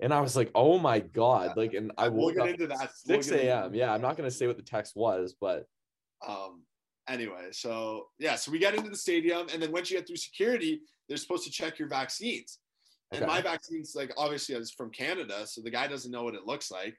and 0.00 0.12
I 0.12 0.20
was 0.20 0.36
like, 0.36 0.50
oh 0.54 0.78
my 0.78 1.00
god! 1.00 1.56
Like, 1.56 1.74
and 1.74 1.92
I 1.98 2.08
we'll 2.08 2.26
woke 2.26 2.34
get 2.34 2.42
up 2.42 2.48
into 2.48 2.66
that. 2.68 2.80
at 2.82 2.90
We'll 3.06 3.22
six 3.22 3.30
a.m. 3.30 3.74
Yeah, 3.74 3.92
I'm 3.92 4.00
not 4.00 4.16
gonna 4.16 4.30
say 4.30 4.46
what 4.46 4.56
the 4.56 4.62
text 4.62 4.96
was, 4.96 5.34
but 5.40 5.66
Um. 6.26 6.62
Anyway, 7.08 7.48
so 7.50 8.06
yeah, 8.20 8.36
so 8.36 8.52
we 8.52 8.60
get 8.60 8.74
into 8.76 8.88
the 8.88 8.96
stadium, 8.96 9.48
and 9.52 9.60
then 9.60 9.72
once 9.72 9.90
you 9.90 9.96
get 9.98 10.06
through 10.06 10.16
security, 10.16 10.80
they're 11.08 11.16
supposed 11.18 11.44
to 11.44 11.50
check 11.50 11.78
your 11.78 11.88
vaccines. 11.88 12.60
And 13.10 13.24
Okay. 13.24 13.30
my 13.30 13.40
vaccine's 13.42 13.94
like 13.96 14.12
obviously 14.16 14.54
I 14.54 14.58
was 14.58 14.70
from 14.70 14.90
Canada, 14.90 15.46
so 15.46 15.60
the 15.60 15.70
guy 15.70 15.88
doesn't 15.88 16.10
know 16.12 16.22
what 16.22 16.34
it 16.36 16.46
looks 16.46 16.70
like. 16.70 16.96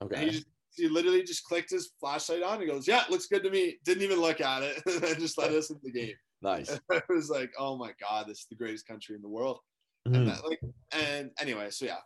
And 0.00 0.10
okay. 0.10 0.24
he 0.24 0.30
just 0.30 0.46
he 0.74 0.88
literally 0.88 1.22
just 1.22 1.44
clicked 1.44 1.70
his 1.70 1.92
flashlight 2.00 2.42
on 2.42 2.60
and 2.62 2.68
goes, 2.70 2.88
"Yeah, 2.88 3.04
looks 3.10 3.26
good 3.26 3.42
to 3.44 3.50
me." 3.50 3.76
Didn't 3.84 4.02
even 4.02 4.20
look 4.20 4.40
at 4.40 4.62
it, 4.62 4.82
and 4.86 5.18
just 5.20 5.36
let 5.36 5.52
us 5.52 5.68
into 5.70 5.82
the 5.84 5.92
game. 5.92 6.14
Nice. 6.40 6.80
I 6.90 7.02
was 7.10 7.28
like, 7.28 7.52
"Oh 7.58 7.76
my 7.76 7.92
god, 8.00 8.26
this 8.26 8.38
is 8.40 8.46
the 8.48 8.56
greatest 8.56 8.86
country 8.88 9.14
in 9.14 9.22
the 9.22 9.28
world." 9.28 9.60
Mhm. 10.08 10.16
And 10.16 10.28
that, 10.28 10.44
like, 10.44 10.60
and 10.92 11.30
anyway, 11.38 11.68
so 11.70 11.84
yeah, 11.84 11.98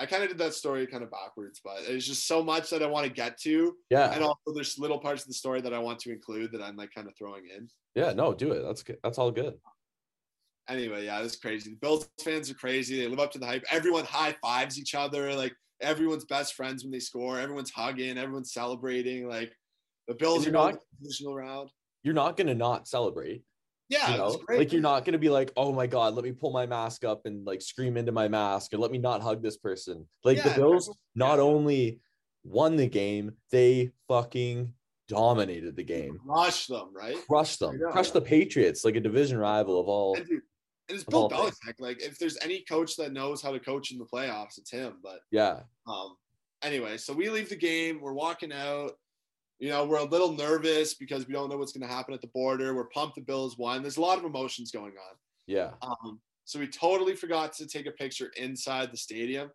I 0.00 0.06
kind 0.06 0.22
of 0.22 0.30
did 0.30 0.38
that 0.38 0.54
story 0.54 0.86
kind 0.86 1.04
of 1.04 1.10
backwards, 1.10 1.60
but 1.62 1.80
it's 1.86 2.06
just 2.06 2.26
so 2.26 2.42
much 2.42 2.70
that 2.70 2.82
I 2.82 2.86
want 2.86 3.06
to 3.06 3.12
get 3.12 3.38
to, 3.42 3.76
Yeah. 3.90 4.10
and 4.12 4.24
also 4.24 4.52
there's 4.54 4.78
little 4.78 4.98
parts 4.98 5.22
of 5.22 5.28
the 5.28 5.34
story 5.34 5.60
that 5.60 5.74
I 5.74 5.78
want 5.78 5.98
to 6.00 6.10
include 6.10 6.52
that 6.52 6.62
I'm 6.62 6.74
like 6.76 6.90
kind 6.94 7.06
of 7.06 7.14
throwing 7.18 7.44
in. 7.54 7.68
Yeah. 7.94 8.12
No, 8.14 8.32
do 8.32 8.52
it. 8.52 8.62
That's 8.62 8.82
good. 8.82 8.96
That's 9.04 9.18
all 9.18 9.30
good. 9.30 9.54
Anyway, 10.68 11.04
yeah, 11.04 11.20
it's 11.22 11.36
crazy. 11.36 11.70
The 11.70 11.76
Bills 11.76 12.08
fans 12.22 12.50
are 12.50 12.54
crazy. 12.54 13.00
They 13.00 13.08
live 13.08 13.18
up 13.18 13.32
to 13.32 13.38
the 13.38 13.46
hype. 13.46 13.64
Everyone 13.70 14.04
high 14.04 14.36
fives 14.40 14.78
each 14.78 14.94
other. 14.94 15.34
Like 15.34 15.52
everyone's 15.80 16.24
best 16.24 16.54
friends 16.54 16.84
when 16.84 16.92
they 16.92 17.00
score. 17.00 17.38
Everyone's 17.38 17.70
hugging. 17.70 18.16
Everyone's 18.18 18.52
celebrating. 18.52 19.28
Like 19.28 19.52
the 20.08 20.14
Bills 20.14 20.46
are 20.46 20.50
not- 20.52 20.78
divisional 21.02 21.34
round. 21.34 21.70
You're 22.04 22.14
not 22.14 22.36
gonna 22.36 22.54
not 22.54 22.88
celebrate. 22.88 23.42
Yeah, 23.90 24.12
you 24.12 24.16
know 24.18 24.40
like 24.48 24.72
you're 24.72 24.80
not 24.80 25.04
going 25.04 25.12
to 25.14 25.18
be 25.18 25.28
like 25.28 25.52
oh 25.56 25.72
my 25.72 25.86
god 25.86 26.14
let 26.14 26.24
me 26.24 26.30
pull 26.32 26.52
my 26.52 26.64
mask 26.64 27.04
up 27.04 27.22
and 27.26 27.44
like 27.44 27.60
scream 27.60 27.96
into 27.96 28.12
my 28.12 28.28
mask 28.28 28.72
and 28.72 28.80
let 28.80 28.90
me 28.92 28.98
not 28.98 29.20
hug 29.20 29.42
this 29.42 29.56
person 29.56 30.06
like 30.24 30.42
the 30.42 30.50
bills 30.50 30.84
everyone- 30.88 30.96
not 31.16 31.36
yeah. 31.38 31.42
only 31.44 32.00
won 32.44 32.76
the 32.76 32.86
game 32.86 33.32
they 33.50 33.90
fucking 34.08 34.72
dominated 35.08 35.74
the 35.74 35.82
game 35.82 36.18
Crush 36.24 36.68
them, 36.68 36.90
right? 36.94 37.16
Crush 37.26 37.56
them 37.56 37.78
Yeah. 37.84 37.90
crushed 37.90 38.12
the 38.12 38.20
patriots 38.20 38.84
like 38.84 38.94
a 38.94 39.00
division 39.00 39.38
rival 39.38 39.80
of 39.80 39.88
all 39.88 40.14
And, 40.16 40.24
dude, 40.26 40.42
and 40.88 40.94
it's 40.96 41.04
Bill 41.04 41.28
things. 41.28 41.58
Belichick. 41.66 41.74
Like 41.80 42.00
if 42.00 42.16
there's 42.18 42.38
any 42.42 42.62
coach 42.62 42.94
that 42.96 43.12
knows 43.12 43.42
how 43.42 43.50
to 43.50 43.58
coach 43.58 43.90
in 43.90 43.98
the 43.98 44.06
playoffs, 44.06 44.56
it's 44.58 44.70
him. 44.70 44.98
But 45.02 45.20
yeah 45.32 45.60
Um, 45.88 46.14
anyway, 46.62 46.96
so 46.96 47.12
we 47.12 47.28
leave 47.28 47.48
the 47.48 47.56
game. 47.56 48.00
We're 48.00 48.12
walking 48.12 48.52
out. 48.52 48.92
You 49.60 49.68
know, 49.68 49.84
we're 49.84 49.98
a 49.98 50.04
little 50.04 50.32
nervous 50.32 50.94
because 50.94 51.28
we 51.28 51.34
don't 51.34 51.50
know 51.50 51.58
what's 51.58 51.72
going 51.72 51.86
to 51.86 51.94
happen 51.94 52.14
at 52.14 52.22
the 52.22 52.28
border. 52.28 52.74
We're 52.74 52.88
pumped 52.88 53.14
the 53.14 53.20
Bills 53.20 53.58
won. 53.58 53.82
There's 53.82 53.98
a 53.98 54.00
lot 54.00 54.18
of 54.18 54.24
emotions 54.24 54.70
going 54.70 54.92
on. 54.92 55.16
yeah 55.46 55.70
Um, 55.82 56.20
so 56.44 56.58
we 56.58 56.66
totally 56.66 57.14
forgot 57.14 57.52
to 57.54 57.66
take 57.66 57.86
a 57.86 57.92
picture 57.92 58.32
inside 58.36 58.90
the 58.90 58.96
stadium, 58.96 59.50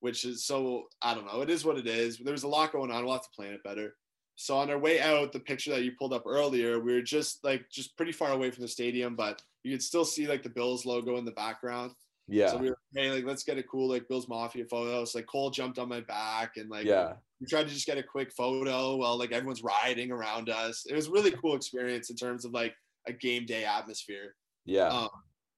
which 0.00 0.24
is 0.24 0.46
so 0.46 0.84
I 1.02 1.14
don't 1.14 1.26
know. 1.26 1.42
It 1.42 1.50
is 1.50 1.64
what 1.64 1.78
it 1.78 1.86
is. 1.86 2.18
There 2.18 2.32
was 2.32 2.42
a 2.42 2.48
lot 2.48 2.72
going 2.72 2.90
on. 2.90 3.04
We'll 3.04 3.12
have 3.12 3.22
to 3.22 3.36
plan 3.36 3.52
it 3.52 3.62
better. 3.62 3.94
So 4.36 4.56
on 4.56 4.70
our 4.70 4.78
way 4.78 5.00
out, 5.00 5.32
the 5.32 5.38
picture 5.38 5.70
that 5.70 5.84
you 5.84 5.92
pulled 5.96 6.12
up 6.12 6.24
earlier, 6.26 6.80
we 6.80 6.92
were 6.92 7.02
just 7.02 7.44
like 7.44 7.70
just 7.70 7.96
pretty 7.96 8.12
far 8.12 8.32
away 8.32 8.50
from 8.50 8.62
the 8.62 8.68
stadium, 8.68 9.14
but 9.14 9.40
you 9.62 9.72
could 9.72 9.82
still 9.82 10.04
see 10.04 10.26
like 10.26 10.42
the 10.42 10.48
Bills 10.48 10.84
logo 10.84 11.18
in 11.18 11.24
the 11.24 11.30
background. 11.32 11.92
Yeah 12.28 12.48
So 12.48 12.56
we 12.58 12.70
were 12.70 12.78
hey, 12.94 13.10
like 13.10 13.24
let's 13.24 13.44
get 13.44 13.58
a 13.58 13.62
cool 13.62 13.88
like 13.88 14.08
Bills 14.08 14.28
Mafia 14.28 14.64
photo. 14.64 15.04
So 15.04 15.18
like 15.18 15.26
Cole 15.26 15.50
jumped 15.50 15.78
on 15.78 15.88
my 15.88 16.00
back 16.00 16.56
and 16.56 16.70
like 16.70 16.86
yeah 16.86 17.14
we 17.40 17.46
tried 17.46 17.68
to 17.68 17.74
just 17.74 17.86
get 17.86 17.98
a 17.98 18.02
quick 18.02 18.32
photo 18.32 18.96
while 18.96 19.18
like 19.18 19.32
everyone's 19.32 19.62
riding 19.62 20.10
around 20.10 20.48
us. 20.48 20.86
It 20.88 20.94
was 20.94 21.08
a 21.08 21.10
really 21.10 21.32
cool 21.32 21.54
experience 21.56 22.08
in 22.10 22.16
terms 22.16 22.44
of 22.44 22.52
like 22.52 22.74
a 23.06 23.12
game 23.12 23.44
day 23.44 23.64
atmosphere. 23.64 24.34
yeah 24.64 24.88
Um, 24.88 25.08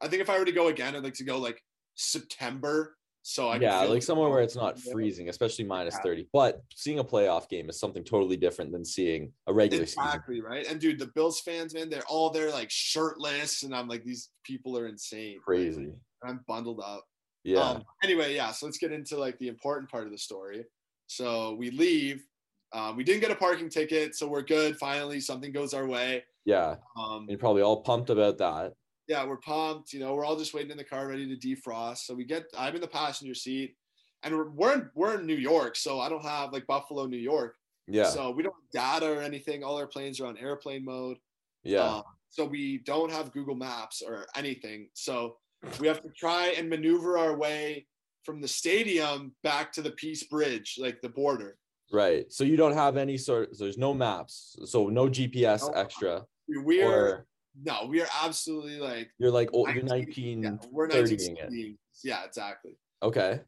I 0.00 0.08
think 0.08 0.20
if 0.22 0.28
I 0.28 0.38
were 0.38 0.44
to 0.44 0.52
go 0.52 0.68
again, 0.68 0.96
I'd 0.96 1.04
like 1.04 1.14
to 1.14 1.24
go 1.24 1.38
like 1.38 1.62
September. 1.94 2.96
So 3.22 3.48
I 3.48 3.56
yeah 3.58 3.80
like 3.80 4.04
somewhere 4.04 4.30
where 4.30 4.40
it's 4.42 4.54
not 4.54 4.78
freezing 4.78 5.28
especially 5.28 5.64
minus 5.64 5.94
Yeah. 5.94 6.02
30 6.02 6.28
but 6.32 6.62
seeing 6.72 7.00
a 7.00 7.04
playoff 7.04 7.48
game 7.48 7.68
is 7.68 7.76
something 7.80 8.04
totally 8.04 8.36
different 8.36 8.70
than 8.70 8.84
seeing 8.84 9.32
a 9.48 9.52
regular 9.52 9.84
season 9.84 10.04
Exactly 10.04 10.40
right. 10.40 10.64
And 10.68 10.80
dude, 10.80 11.00
the 11.00 11.08
Bills 11.08 11.40
fans, 11.40 11.74
man, 11.74 11.90
they're 11.90 12.04
all 12.08 12.30
there 12.30 12.52
like 12.52 12.70
shirtless, 12.70 13.64
and 13.64 13.74
I'm 13.74 13.88
like, 13.88 14.04
these 14.04 14.30
people 14.44 14.78
are 14.78 14.86
insane. 14.86 15.38
crazy 15.44 15.92
I'm 16.26 16.44
bundled 16.46 16.80
up. 16.80 17.04
yeah 17.44 17.60
Um, 17.60 17.84
anyway, 18.02 18.34
yeah. 18.34 18.50
So 18.52 18.66
let's 18.66 18.78
get 18.78 18.92
into 18.92 19.16
like 19.16 19.38
the 19.38 19.48
important 19.48 19.90
part 19.90 20.04
of 20.04 20.12
the 20.12 20.18
story. 20.18 20.64
So 21.06 21.54
we 21.54 21.70
leave. 21.70 22.24
Um, 22.72 22.96
we 22.96 23.04
didn't 23.04 23.20
get 23.20 23.30
a 23.30 23.36
parking 23.36 23.70
ticket, 23.70 24.16
so 24.16 24.26
we're 24.26 24.42
good. 24.42 24.76
Finally, 24.76 25.20
something 25.20 25.52
goes 25.52 25.72
our 25.72 25.86
way. 25.86 26.24
yeah 26.44 26.76
Um, 26.98 27.26
you're 27.28 27.38
probably 27.38 27.62
all 27.62 27.82
pumped 27.82 28.10
about 28.10 28.38
that 28.38 28.72
yeah, 29.08 29.24
we're 29.24 29.36
pumped. 29.36 29.92
You 29.92 30.00
know, 30.00 30.14
we're 30.14 30.24
all 30.24 30.36
just 30.36 30.54
waiting 30.54 30.70
in 30.70 30.76
the 30.76 30.84
car, 30.84 31.08
ready 31.08 31.26
to 31.34 31.48
defrost. 31.48 31.98
So 31.98 32.14
we 32.14 32.24
get. 32.24 32.46
I'm 32.58 32.74
in 32.74 32.80
the 32.80 32.88
passenger 32.88 33.34
seat, 33.34 33.76
and 34.22 34.36
we're 34.36 34.50
we're 34.50 34.74
in, 34.74 34.90
we're 34.94 35.18
in 35.18 35.26
New 35.26 35.36
York, 35.36 35.76
so 35.76 36.00
I 36.00 36.08
don't 36.08 36.24
have 36.24 36.52
like 36.52 36.66
Buffalo, 36.66 37.06
New 37.06 37.16
York. 37.16 37.56
yeah 37.86 38.08
So 38.08 38.30
we 38.30 38.42
don't 38.42 38.54
have 38.54 39.00
data 39.00 39.12
or 39.12 39.22
anything. 39.22 39.62
All 39.62 39.78
our 39.78 39.86
planes 39.86 40.20
are 40.20 40.26
on 40.26 40.36
airplane 40.38 40.84
mode. 40.84 41.18
yeah 41.62 41.96
Um, 41.96 42.02
so 42.30 42.44
we 42.44 42.78
don't 42.78 43.10
have 43.10 43.32
Google 43.32 43.54
Maps 43.54 44.02
or 44.02 44.26
anything. 44.36 44.88
So 44.94 45.36
we 45.80 45.86
have 45.86 46.02
to 46.02 46.10
try 46.10 46.54
and 46.56 46.68
maneuver 46.68 47.18
our 47.18 47.36
way 47.36 47.86
from 48.24 48.40
the 48.40 48.48
stadium 48.48 49.32
back 49.42 49.72
to 49.72 49.82
the 49.82 49.90
Peace 49.92 50.24
Bridge, 50.24 50.76
like 50.78 51.00
the 51.00 51.08
border. 51.08 51.56
Right. 51.92 52.30
So 52.32 52.44
you 52.44 52.56
don't 52.56 52.74
have 52.74 52.96
any 52.96 53.16
sort 53.16 53.54
so 53.56 53.64
there's 53.64 53.78
no 53.78 53.94
maps. 53.94 54.56
So 54.64 54.88
no 54.88 55.06
GPS 55.08 55.62
No. 55.62 55.80
extra. 55.80 56.24
We're 56.48 56.86
Or 56.86 57.26
no, 57.64 57.86
we 57.86 58.02
are 58.02 58.08
absolutely 58.22 58.78
like 58.78 59.10
you're 59.18 59.30
like 59.30 59.50
oh 59.54 59.68
you're 59.68 59.82
19 59.82 60.40
19. 60.40 60.42
yeah, 60.42 60.68
we're 60.70 60.88
19, 60.88 61.36
it. 61.38 61.76
Yeah, 62.02 62.24
exactly. 62.24 62.72
Okay. 63.02 63.40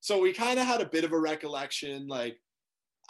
so 0.00 0.20
we 0.20 0.32
kind 0.32 0.58
of 0.58 0.66
had 0.66 0.80
a 0.80 0.86
bit 0.86 1.04
of 1.04 1.12
a 1.12 1.18
recollection, 1.18 2.08
like 2.08 2.38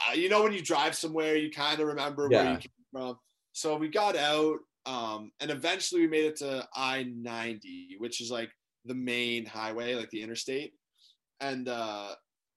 uh, 0.08 0.14
you 0.14 0.28
know 0.28 0.42
when 0.42 0.52
you 0.52 0.62
drive 0.62 0.94
somewhere, 0.94 1.36
you 1.36 1.50
kind 1.50 1.80
of 1.80 1.86
remember 1.86 2.28
where 2.28 2.52
you 2.52 2.58
came 2.58 2.70
from. 2.92 3.18
So 3.52 3.76
we 3.76 3.88
got 3.88 4.16
out, 4.16 4.58
um, 4.90 5.30
and 5.38 5.52
eventually 5.52 6.00
we 6.00 6.08
made 6.08 6.24
it 6.24 6.36
to 6.36 6.66
I 6.74 7.04
ninety, 7.14 7.94
which 7.98 8.20
is 8.20 8.30
like 8.30 8.50
the 8.84 8.94
main 8.94 9.46
highway, 9.46 9.94
like 9.94 10.10
the 10.10 10.20
interstate. 10.20 10.72
And 11.40 11.68
uh, 11.68 12.14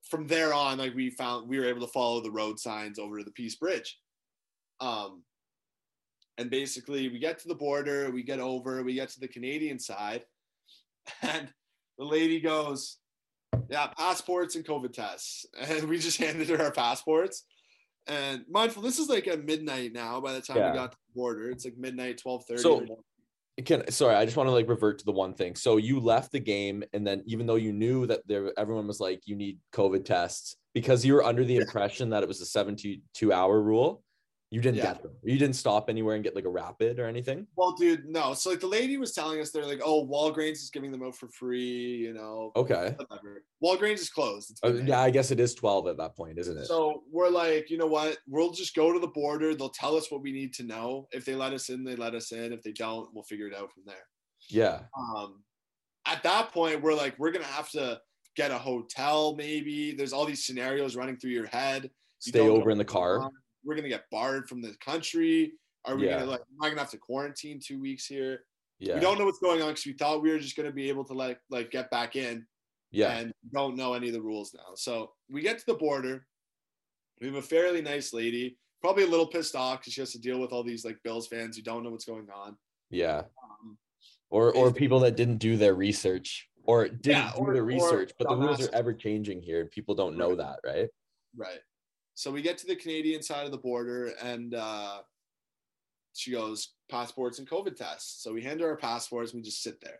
from 0.09 0.25
there 0.25 0.51
on, 0.51 0.79
like 0.79 0.95
we 0.95 1.11
found 1.11 1.47
we 1.47 1.59
were 1.59 1.65
able 1.65 1.81
to 1.81 1.93
follow 1.93 2.21
the 2.21 2.31
road 2.31 2.59
signs 2.59 2.97
over 2.97 3.19
to 3.19 3.23
the 3.23 3.31
Peace 3.31 3.55
Bridge. 3.55 3.99
Um, 4.79 5.21
and 6.39 6.49
basically, 6.49 7.07
we 7.09 7.19
get 7.19 7.37
to 7.39 7.47
the 7.47 7.55
border, 7.55 8.09
we 8.09 8.23
get 8.23 8.39
over, 8.39 8.81
we 8.81 8.95
get 8.95 9.09
to 9.09 9.19
the 9.19 9.27
Canadian 9.27 9.77
side, 9.77 10.25
and 11.21 11.53
the 11.99 12.05
lady 12.05 12.39
goes, 12.39 12.97
yeah, 13.69 13.87
passports 13.95 14.55
and 14.55 14.65
COVID 14.65 14.93
tests. 14.93 15.45
And 15.69 15.87
we 15.87 15.99
just 15.99 16.17
handed 16.21 16.49
her 16.49 16.59
our 16.59 16.71
passports. 16.71 17.43
And 18.07 18.43
mindful, 18.49 18.81
this 18.83 18.99
is 18.99 19.09
like 19.09 19.27
at 19.27 19.45
midnight 19.45 19.93
now 19.93 20.19
by 20.19 20.33
the 20.33 20.41
time 20.41 20.57
Yeah. 20.57 20.71
we 20.71 20.77
got 20.77 20.91
to 20.91 20.97
the 20.97 21.19
border. 21.19 21.49
It's 21.49 21.65
like 21.65 21.77
midnight, 21.77 22.19
1230. 22.23 22.61
So- 22.87 23.03
Can 23.65 23.89
sorry, 23.91 24.15
I 24.15 24.25
just 24.25 24.35
want 24.35 24.47
to 24.47 24.51
like 24.51 24.67
revert 24.67 24.97
to 24.99 25.05
the 25.05 25.11
one 25.11 25.33
thing. 25.35 25.55
So 25.55 25.77
you 25.77 25.99
left 25.99 26.31
the 26.31 26.39
game 26.39 26.83
and 26.93 27.05
then 27.05 27.21
even 27.27 27.45
though 27.45 27.55
you 27.55 27.71
knew 27.71 28.07
that 28.07 28.27
there 28.27 28.51
everyone 28.57 28.87
was 28.87 28.99
like 28.99 29.21
you 29.25 29.35
need 29.35 29.59
COVID 29.73 30.03
tests 30.05 30.55
because 30.73 31.05
you 31.05 31.13
were 31.13 31.23
under 31.23 31.45
the 31.45 31.57
impression 31.57 32.09
that 32.09 32.23
it 32.23 32.27
was 32.27 32.41
a 32.41 32.47
72 32.47 33.31
hour 33.31 33.61
rule, 33.61 34.02
You 34.53 34.61
didn't 34.61 34.77
Yeah. 34.77 34.93
get 34.93 35.01
them. 35.01 35.13
You 35.23 35.39
didn't 35.39 35.55
stop 35.55 35.89
anywhere 35.89 36.13
and 36.13 36.23
get 36.23 36.35
like 36.35 36.45
a 36.45 36.49
rapid 36.49 36.99
or 36.99 37.07
anything. 37.07 37.47
Well, 37.55 37.71
dude, 37.71 38.05
no. 38.05 38.35
So 38.35 38.51
like 38.51 38.59
the 38.59 38.67
lady 38.67 38.97
was 38.97 39.11
telling 39.11 39.41
us 39.41 39.49
they're 39.49 39.65
like, 39.65 39.81
oh, 39.83 40.05
Walgreens 40.07 40.61
is 40.61 40.69
giving 40.69 40.91
them 40.91 41.01
out 41.01 41.15
for 41.15 41.27
free, 41.29 41.95
you 41.97 42.13
know. 42.13 42.51
Okay. 42.55 42.95
Whatever. 42.97 43.43
Walgreens 43.63 43.99
is 43.99 44.11
closed. 44.11 44.59
Uh, 44.63 44.73
yeah, 44.73 45.01
I 45.01 45.09
guess 45.09 45.31
it 45.31 45.39
is 45.39 45.55
12 45.55 45.87
at 45.87 45.97
that 45.97 46.15
point, 46.15 46.37
isn't 46.37 46.55
it? 46.55 46.67
So 46.67 47.01
we're 47.11 47.29
like, 47.29 47.71
you 47.71 47.79
know 47.79 47.87
what? 47.87 48.19
We'll 48.27 48.51
just 48.51 48.75
go 48.75 48.93
to 48.93 48.99
the 48.99 49.07
border. 49.07 49.55
They'll 49.55 49.69
tell 49.69 49.95
us 49.95 50.11
what 50.11 50.21
we 50.21 50.31
need 50.31 50.53
to 50.53 50.63
know. 50.63 51.07
If 51.11 51.25
they 51.25 51.33
let 51.33 51.51
us 51.53 51.69
in, 51.69 51.83
they 51.83 51.95
let 51.95 52.13
us 52.13 52.31
in. 52.31 52.53
If 52.53 52.61
they 52.61 52.73
don't, 52.73 53.09
we'll 53.11 53.23
figure 53.23 53.47
it 53.47 53.55
out 53.55 53.71
from 53.73 53.83
there. 53.87 54.05
yeah. 54.49 54.81
Um, 54.95 55.43
at 56.05 56.21
that 56.21 56.51
point, 56.51 56.81
we're 56.83 56.93
like, 56.93 57.17
we're 57.17 57.31
gonna 57.31 57.45
have 57.45 57.69
to 57.71 57.99
get 58.35 58.51
a 58.51 58.57
hotel. 58.59 59.35
Maybe 59.35 59.93
there's 59.95 60.13
all 60.13 60.25
these 60.25 60.43
scenarios 60.45 60.95
running 60.95 61.17
through 61.17 61.31
your 61.31 61.47
head. 61.47 61.83
You 61.85 62.29
Stay 62.29 62.39
over 62.47 62.69
in 62.69 62.77
the 62.77 62.85
car. 62.85 63.19
on. 63.19 63.31
We're 63.63 63.75
gonna 63.75 63.89
get 63.89 64.09
barred 64.11 64.47
from 64.49 64.61
the 64.61 64.75
country. 64.83 65.53
Are 65.85 65.95
we 65.95 66.05
Yeah. 66.05 66.19
gonna 66.19 66.31
like? 66.31 66.41
Am 66.41 66.61
I 66.61 66.69
gonna 66.69 66.81
have 66.81 66.91
to 66.91 66.97
quarantine 66.97 67.59
two 67.59 67.79
weeks 67.79 68.05
here? 68.05 68.45
Yeah. 68.79 68.95
We 68.95 69.01
don't 69.01 69.17
know 69.17 69.25
what's 69.25 69.39
going 69.39 69.61
on 69.61 69.69
because 69.69 69.85
we 69.85 69.93
thought 69.93 70.21
we 70.21 70.31
were 70.31 70.39
just 70.39 70.55
gonna 70.55 70.71
be 70.71 70.89
able 70.89 71.05
to 71.05 71.13
like 71.13 71.39
like 71.49 71.71
get 71.71 71.89
back 71.91 72.15
in 72.15 72.45
yeah. 72.91 73.17
and 73.17 73.33
don't 73.53 73.75
know 73.75 73.93
any 73.93 74.07
of 74.07 74.13
the 74.13 74.21
rules 74.21 74.53
now. 74.53 74.73
So 74.75 75.13
we 75.29 75.41
get 75.41 75.59
to 75.59 75.65
the 75.65 75.73
border. 75.75 76.25
We 77.21 77.27
have 77.27 77.35
a 77.35 77.41
fairly 77.41 77.81
nice 77.81 78.11
lady, 78.13 78.57
probably 78.81 79.03
a 79.03 79.07
little 79.07 79.27
pissed 79.27 79.55
off 79.55 79.79
because 79.79 79.93
she 79.93 80.01
has 80.01 80.11
to 80.13 80.19
deal 80.19 80.39
with 80.39 80.51
all 80.51 80.63
these 80.63 80.83
like 80.83 80.97
Bills 81.03 81.27
fans 81.27 81.55
who 81.55 81.63
don't 81.63 81.83
know 81.83 81.89
what's 81.91 82.05
going 82.05 82.27
on. 82.29 82.57
yeah. 82.89 83.23
Um, 83.43 83.77
Or 84.29 84.53
or 84.55 84.73
people 84.73 84.99
that 85.01 85.15
didn't 85.15 85.37
do 85.37 85.55
their 85.57 85.75
research 85.75 86.49
or 86.65 86.87
didn't 86.87 87.05
Yeah, 87.05 87.31
do 87.35 87.39
or- 87.43 87.53
their 87.53 87.63
research, 87.63 88.11
but 88.17 88.27
the 88.29 88.35
rules 88.35 88.67
are 88.67 88.73
ever 88.73 88.93
changing 88.93 89.41
here. 89.41 89.61
and 89.61 89.69
People 89.71 89.95
don't 89.95 90.17
know 90.17 90.29
Right. 90.29 90.37
that, 90.37 90.59
right? 90.65 90.89
right. 91.35 91.59
So 92.15 92.31
we 92.31 92.41
get 92.41 92.57
to 92.59 92.67
the 92.67 92.75
Canadian 92.75 93.21
side 93.21 93.45
of 93.45 93.51
the 93.51 93.57
border 93.57 94.13
and 94.21 94.53
uh, 94.53 94.99
she 96.13 96.31
goes, 96.31 96.73
passports 96.89 97.39
and 97.39 97.49
COVID 97.49 97.75
tests. 97.75 98.23
So 98.23 98.33
we 98.33 98.43
hand 98.43 98.61
her 98.61 98.69
our 98.69 98.77
passports 98.77 99.31
and 99.31 99.39
we 99.39 99.43
just 99.43 99.63
sit 99.63 99.81
there. 99.81 99.99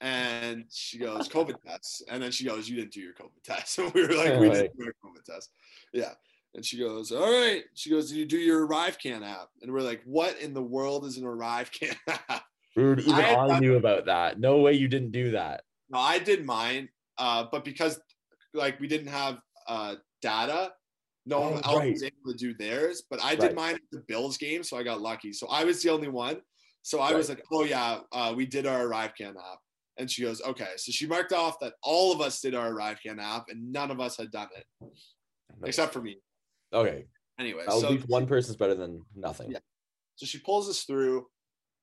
And 0.00 0.66
she 0.70 0.98
goes, 0.98 1.28
COVID 1.28 1.60
tests. 1.66 2.02
And 2.08 2.22
then 2.22 2.30
she 2.30 2.44
goes, 2.44 2.68
You 2.68 2.76
didn't 2.76 2.92
do 2.92 3.00
your 3.00 3.14
COVID 3.14 3.42
test. 3.44 3.78
And 3.78 3.92
we 3.92 4.02
were 4.02 4.14
like, 4.14 4.38
We 4.38 4.48
didn't 4.50 4.76
do 4.78 4.86
our 4.86 5.10
COVID 5.10 5.24
test. 5.24 5.50
Yeah. 5.92 6.12
And 6.54 6.64
she 6.64 6.78
goes, 6.78 7.10
All 7.10 7.30
right. 7.30 7.64
She 7.74 7.90
goes, 7.90 8.08
Did 8.10 8.18
you 8.18 8.26
do 8.26 8.38
your 8.38 8.68
ArriveCAN 8.68 9.28
app? 9.28 9.48
And 9.62 9.72
we're 9.72 9.80
like, 9.80 10.02
What 10.04 10.40
in 10.40 10.54
the 10.54 10.62
world 10.62 11.04
is 11.04 11.16
an 11.16 11.24
ArriveCAN 11.24 11.96
app? 12.28 12.44
Rude. 12.76 13.00
Even 13.00 13.14
I 13.14 13.34
I, 13.34 13.58
knew 13.58 13.76
about 13.76 14.06
that. 14.06 14.38
No 14.38 14.58
way 14.58 14.74
you 14.74 14.86
didn't 14.86 15.10
do 15.10 15.32
that. 15.32 15.62
No, 15.90 15.98
I 15.98 16.18
did 16.18 16.46
mine, 16.46 16.88
uh, 17.16 17.46
but 17.50 17.64
because 17.64 17.98
like 18.54 18.78
we 18.78 18.86
didn't 18.86 19.08
have 19.08 19.40
uh, 19.66 19.96
data, 20.22 20.72
no 21.28 21.40
one 21.40 21.52
Oh, 21.64 21.70
else 21.72 21.76
right. 21.78 21.92
was 21.92 22.02
able 22.02 22.32
to 22.32 22.34
do 22.36 22.54
theirs. 22.54 23.02
But 23.10 23.22
I 23.22 23.34
did 23.34 23.42
Right. 23.48 23.54
mine 23.54 23.74
at 23.76 23.80
the 23.92 24.00
Bills 24.08 24.38
game, 24.38 24.62
so 24.62 24.76
I 24.76 24.82
got 24.82 25.00
lucky. 25.00 25.32
So 25.32 25.46
I 25.48 25.64
was 25.64 25.82
the 25.82 25.90
only 25.90 26.08
one. 26.08 26.40
So 26.82 27.00
I 27.00 27.12
was 27.12 27.28
like, 27.28 27.42
"Oh 27.52 27.64
yeah, 27.64 28.00
uh, 28.12 28.32
we 28.36 28.46
did 28.46 28.66
our 28.66 28.86
ArriveCAN 28.86 29.36
app." 29.36 29.58
And 29.98 30.10
she 30.10 30.22
goes, 30.22 30.40
"Okay." 30.42 30.70
So 30.76 30.90
she 30.90 31.06
marked 31.06 31.32
off 31.32 31.58
that 31.60 31.74
all 31.82 32.12
of 32.12 32.20
us 32.20 32.40
did 32.40 32.54
our 32.54 32.72
ArriveCAN 32.72 33.20
app, 33.20 33.46
and 33.50 33.70
none 33.72 33.90
of 33.90 34.00
us 34.00 34.16
had 34.16 34.30
done 34.30 34.48
it 34.56 34.66
except 35.64 35.92
for 35.92 36.00
me. 36.00 36.18
Okay. 36.72 37.06
Anyway, 37.38 37.62
At 37.64 37.72
so 37.72 37.96
one 38.08 38.26
person's 38.26 38.56
better 38.56 38.74
than 38.74 39.04
nothing. 39.14 39.50
Yeah. 39.52 39.58
So 40.16 40.26
she 40.26 40.38
pulls 40.38 40.68
us 40.68 40.82
through, 40.84 41.26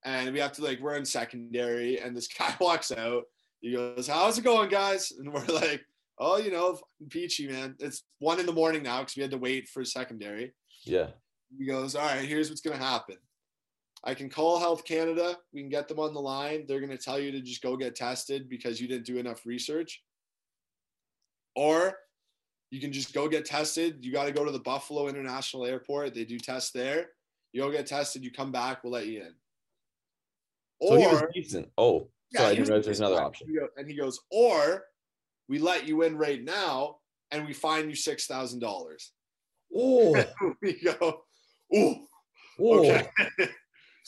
and 0.04 0.34
we 0.34 0.40
have 0.40 0.54
to 0.54 0.64
like 0.64 0.80
we're 0.80 0.96
in 0.96 1.06
secondary, 1.06 2.00
and 2.00 2.16
this 2.18 2.28
guy 2.28 2.56
walks 2.60 2.92
out. 2.92 3.24
He 3.62 3.74
goes, 3.74 4.08
"How's 4.08 4.38
it 4.40 4.44
going, 4.44 4.70
guys?" 4.70 5.12
And 5.12 5.32
we're 5.32 5.46
like, 5.46 5.82
"Oh, 6.18 6.38
you 6.38 6.52
know, 6.52 6.80
peachy, 7.10 7.48
man. 7.48 7.76
It's 7.80 8.04
one 8.20 8.40
in 8.40 8.46
the 8.46 8.54
morning 8.54 8.84
now 8.84 9.00
because 9.00 9.16
we 9.16 9.22
had 9.22 9.32
to 9.32 9.38
wait 9.38 9.68
for 9.70 9.84
secondary." 9.86 10.54
Yeah. 10.84 11.12
He 11.58 11.66
goes, 11.66 11.96
"All 11.96 12.06
right, 12.06 12.26
here's 12.26 12.50
what's 12.50 12.62
gonna 12.62 12.78
happen. 12.78 13.18
I 14.04 14.14
can 14.14 14.30
call 14.30 14.60
Health 14.60 14.86
Canada. 14.86 15.38
We 15.52 15.62
can 15.62 15.70
get 15.70 15.88
them 15.88 16.00
on 16.00 16.14
the 16.14 16.22
line. 16.22 16.66
They're 16.68 16.80
gonna 16.82 16.98
tell 16.98 17.20
you 17.20 17.32
to 17.32 17.42
just 17.42 17.62
go 17.62 17.76
get 17.78 17.96
tested 17.96 18.50
because 18.50 18.80
you 18.80 18.88
didn't 18.88 19.06
do 19.06 19.18
enough 19.18 19.46
research, 19.46 20.04
or." 21.56 21.98
You 22.72 22.82
can 22.82 22.92
just 22.92 23.14
go 23.14 23.30
get 23.30 23.46
tested. 23.46 24.04
You 24.04 24.12
got 24.12 24.26
to 24.26 24.32
go 24.34 24.44
to 24.44 24.52
the 24.52 24.60
Buffalo 24.60 25.08
International 25.08 25.66
Airport. 25.66 26.14
They 26.14 26.26
do 26.26 26.38
tests 26.40 26.72
there. 26.72 27.12
You 27.54 27.62
go 27.62 27.72
get 27.72 27.86
tested. 27.86 28.24
You 28.24 28.32
come 28.32 28.52
back. 28.52 28.84
We'll 28.84 28.92
let 28.92 29.06
you 29.06 29.22
in. 29.22 29.36
So 30.82 30.98
he 30.98 31.06
was 31.08 31.22
Or- 31.22 31.32
decent. 31.34 31.72
Oh, 31.78 32.10
yeah, 32.32 32.40
sorry, 32.40 32.52
I 32.52 32.56
didn't 32.56 32.68
realize 32.68 32.86
there's 32.86 33.00
another 33.00 33.22
option. 33.22 33.48
And 33.78 33.90
he 33.90 33.96
goes, 33.96 34.20
or 34.32 34.88
we 35.48 35.60
let 35.60 35.88
you 35.88 36.02
in 36.04 36.18
right 36.18 36.44
now 36.44 36.98
and 37.32 37.46
we 37.46 37.54
fine 37.54 37.90
you 37.90 37.96
six 37.96 38.26
thousand 38.28 38.60
dollars. 38.60 39.12
Oh, 39.76 40.16
We 40.62 40.74
go, 40.82 41.22
oh. 41.74 42.08
okay. 42.62 43.08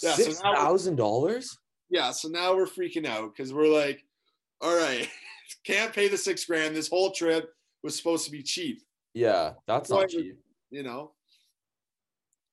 Yeah, 0.03 0.13
so 0.13 0.23
Six 0.23 0.39
thousand 0.41 0.95
dollars? 0.95 1.57
yeah. 1.89 2.11
So 2.11 2.27
now 2.27 2.55
we're 2.55 2.67
freaking 2.67 3.07
out 3.07 3.33
because 3.35 3.51
we're 3.51 3.67
like, 3.73 4.03
all 4.61 4.75
right, 4.77 5.09
can't 5.65 5.91
pay 5.91 6.07
the 6.07 6.17
six 6.17 6.45
grand. 6.45 6.75
This 6.75 6.87
whole 6.87 7.09
trip 7.11 7.49
was 7.83 7.97
supposed 7.97 8.23
to 8.25 8.31
be 8.31 8.43
cheap. 8.43 8.83
Yeah, 9.15 9.53
that's 9.65 9.89
Why 9.89 10.01
not 10.01 10.09
cheap. 10.09 10.37
you 10.69 10.83
know. 10.83 11.13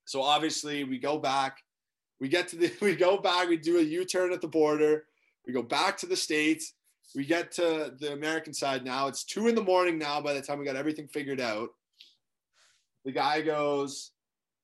So 0.06 0.22
obviously 0.22 0.84
we 0.84 0.98
go 0.98 1.18
back, 1.18 1.58
we 2.18 2.28
get 2.28 2.48
to 2.48 2.56
the 2.56 2.72
we 2.80 2.96
go 2.96 3.18
back, 3.18 3.48
we 3.48 3.58
do 3.58 3.78
a 3.78 3.82
U-turn 3.82 4.32
at 4.32 4.40
the 4.40 4.48
border, 4.48 5.04
we 5.46 5.52
go 5.52 5.62
back 5.62 5.98
to 5.98 6.06
the 6.06 6.16
States, 6.16 6.72
we 7.14 7.24
get 7.24 7.52
to 7.52 7.94
the 7.98 8.12
American 8.12 8.52
side 8.52 8.84
now. 8.84 9.06
It's 9.08 9.24
two 9.24 9.48
in 9.48 9.54
the 9.54 9.62
morning 9.62 9.98
now 9.98 10.20
by 10.20 10.32
the 10.34 10.42
time 10.42 10.58
we 10.58 10.64
got 10.64 10.76
everything 10.76 11.08
figured 11.08 11.40
out. 11.40 11.68
The 13.04 13.12
guy 13.12 13.42
goes, 13.42 14.12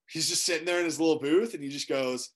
he's 0.08 0.28
just 0.28 0.44
sitting 0.44 0.64
there 0.66 0.78
in 0.78 0.84
his 0.84 0.98
little 0.98 1.20
booth 1.20 1.54
and 1.54 1.62
he 1.62 1.68
just 1.68 1.88
goes, 1.88 2.30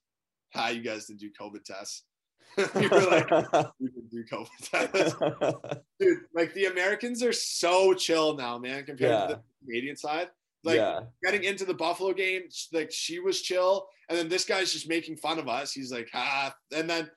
Hi, 0.55 0.71
you 0.71 0.83
guys 0.83 1.07
didn't 1.07 1.21
do 1.21 1.31
COVID 1.41 1.65
tests. 1.65 2.05
we 2.57 2.87
were 2.87 3.01
like, 3.01 3.29
we 3.81 3.89
didn't 3.89 4.11
do 4.11 4.25
COVID 4.31 4.71
tests. 4.71 5.81
Dude, 5.99 6.19
like 6.35 6.55
the 6.55 6.67
Americans 6.67 7.23
are 7.23 7.33
so 7.33 7.93
chill 7.95 8.37
now, 8.37 8.59
man, 8.59 8.85
compared 8.85 9.11
Yeah. 9.11 9.27
to 9.27 9.35
the 9.35 9.43
Canadian 9.67 9.97
side. 9.97 10.29
Like 10.63 10.77
yeah, 10.77 11.01
getting 11.23 11.45
into 11.45 11.65
the 11.67 11.75
Buffalo 11.75 12.15
game, 12.15 12.43
like 12.73 12.91
she 12.91 13.19
was 13.19 13.43
chill, 13.43 13.87
and 14.09 14.17
then 14.17 14.31
this 14.31 14.47
guy's 14.47 14.73
just 14.73 14.89
making 14.89 15.19
fun 15.19 15.39
of 15.39 15.47
us. 15.47 15.73
He's 15.73 15.93
like, 15.93 16.09
ah, 16.15 16.55
and 16.75 16.89
then 16.89 17.11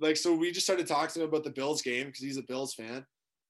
like 0.00 0.16
so 0.16 0.34
we 0.34 0.50
just 0.50 0.66
started 0.66 0.86
talking 0.86 1.14
to 1.14 1.22
him 1.22 1.28
about 1.28 1.44
the 1.44 1.50
Bills 1.50 1.82
game 1.82 2.06
because 2.06 2.22
he's 2.22 2.36
a 2.36 2.42
Bills 2.42 2.74
fan, 2.74 3.04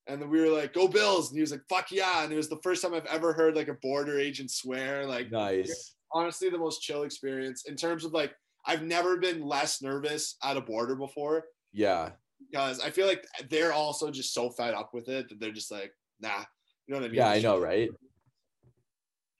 and 0.06 0.20
then 0.20 0.30
we 0.30 0.40
were 0.40 0.54
like, 0.54 0.72
go 0.72 0.88
Bills, 0.88 1.30
and 1.30 1.36
he 1.36 1.40
was 1.40 1.50
like, 1.50 1.62
fuck 1.68 1.90
yeah, 1.90 2.24
and 2.24 2.32
it 2.32 2.36
was 2.36 2.48
the 2.48 2.60
first 2.62 2.82
time 2.82 2.94
I've 2.94 3.06
ever 3.06 3.32
heard 3.32 3.56
like 3.56 3.68
a 3.68 3.74
border 3.74 4.18
agent 4.18 4.50
swear. 4.50 5.06
Like 5.06 5.30
nice. 5.30 5.94
honestly, 6.12 6.50
the 6.50 6.58
most 6.58 6.82
chill 6.82 7.02
experience 7.02 7.64
in 7.66 7.76
terms 7.76 8.04
of 8.04 8.12
like 8.12 8.34
I've 8.66 8.82
never 8.82 9.16
been 9.16 9.42
less 9.42 9.80
nervous 9.80 10.36
at 10.42 10.56
a 10.56 10.60
border 10.60 10.96
before 10.96 11.44
Yeah, 11.72 12.10
because 12.50 12.80
I 12.80 12.90
feel 12.90 13.06
like 13.06 13.24
they're 13.48 13.72
also 13.72 14.10
just 14.10 14.34
so 14.34 14.50
fed 14.50 14.74
up 14.74 14.90
with 14.92 15.08
it 15.08 15.28
that 15.28 15.40
they're 15.40 15.52
just 15.52 15.70
like, 15.70 15.92
nah, 16.20 16.44
you 16.86 16.94
know 16.94 17.00
what 17.00 17.06
I 17.06 17.08
mean? 17.08 17.16
yeah, 17.16 17.30
I 17.30 17.40
know, 17.40 17.58
right? 17.58 17.90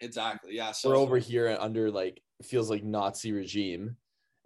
Exactly. 0.00 0.54
Yeah. 0.54 0.72
So 0.72 0.90
We're 0.90 0.96
over 0.96 1.18
here 1.18 1.56
under 1.58 1.90
like 1.90 2.20
feels 2.42 2.70
like 2.70 2.84
Nazi 2.84 3.32
regime, 3.32 3.96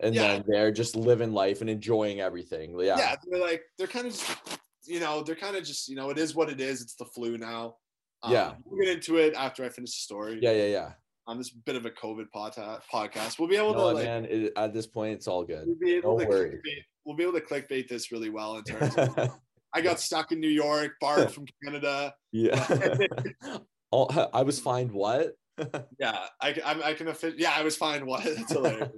and 0.03 0.15
Yeah. 0.15 0.23
then 0.35 0.45
they're 0.47 0.73
just 0.73 0.97
living 0.97 1.33
life 1.33 1.61
and 1.61 1.71
enjoying 1.71 2.21
everything. 2.21 2.79
Yeah, 2.79 2.97
yeah, 2.99 3.17
they're 3.31 3.41
like 3.41 3.63
they're 3.79 3.87
kind 3.87 4.07
of 4.07 4.13
just, 4.13 4.37
you 4.85 5.01
know 5.01 5.23
they're 5.23 5.37
kind 5.37 5.57
of 5.57 5.65
just 5.65 5.89
you 5.89 5.97
know 5.97 6.11
it 6.11 6.19
is 6.19 6.35
what 6.35 6.49
it 6.51 6.61
is. 6.61 6.81
It's 6.83 6.95
the 6.97 7.05
flu 7.05 7.39
now. 7.39 7.77
Um, 8.23 8.33
Yeah. 8.33 8.55
we'll 8.65 8.81
get 8.85 8.95
into 8.95 9.17
it 9.17 9.35
after 9.35 9.65
I 9.65 9.69
finish 9.71 9.91
the 9.91 10.01
story. 10.03 10.39
yeah, 10.43 10.53
yeah, 10.53 10.67
yeah. 10.67 10.93
On 11.27 11.39
this 11.39 11.51
bit 11.51 11.77
of 11.77 11.87
a 11.87 11.91
COVID 11.91 12.27
podca- 12.35 12.81
podcast, 12.93 13.39
we'll 13.39 13.49
be 13.49 13.57
able 13.57 13.73
No, 13.75 13.79
to 13.91 13.95
like 13.95 14.05
man, 14.05 14.25
it, 14.25 14.53
at 14.57 14.75
this 14.75 14.87
point, 14.87 15.15
it's 15.15 15.29
all 15.29 15.45
good. 15.45 15.65
we'll 15.67 15.77
be 15.79 15.95
able 15.95 16.19
no 16.19 16.25
to 16.25 16.29
worries. 16.29 16.55
clickbait, 16.55 16.83
we'll 17.05 17.17
be 17.17 17.23
able 17.23 17.35
to 17.35 17.41
clickbait 17.41 17.89
this 17.89 18.11
really 18.11 18.31
well 18.31 18.57
in 18.57 18.65
terms. 18.65 18.95
of 18.97 19.31
I 19.73 19.81
got 19.81 20.01
stuck 20.01 20.33
in 20.33 20.41
New 20.41 20.49
York, 20.49 20.93
barred 21.01 21.31
from 21.31 21.47
Canada. 21.65 22.13
yeah. 22.33 22.97
oh, 23.93 24.29
I 24.35 24.43
was 24.43 24.59
fined 24.61 24.91
what? 24.93 25.35
Yeah, 25.99 26.19
I, 26.41 26.53
can- 26.53 26.63
I'm- 26.65 26.81
I 26.83 26.95
can 26.95 27.15
Yeah, 27.37 27.53
I 27.55 27.63
was 27.63 27.77
fine. 27.77 28.07
What? 28.07 28.25
That's 28.25 28.53
hilarious. 28.53 28.89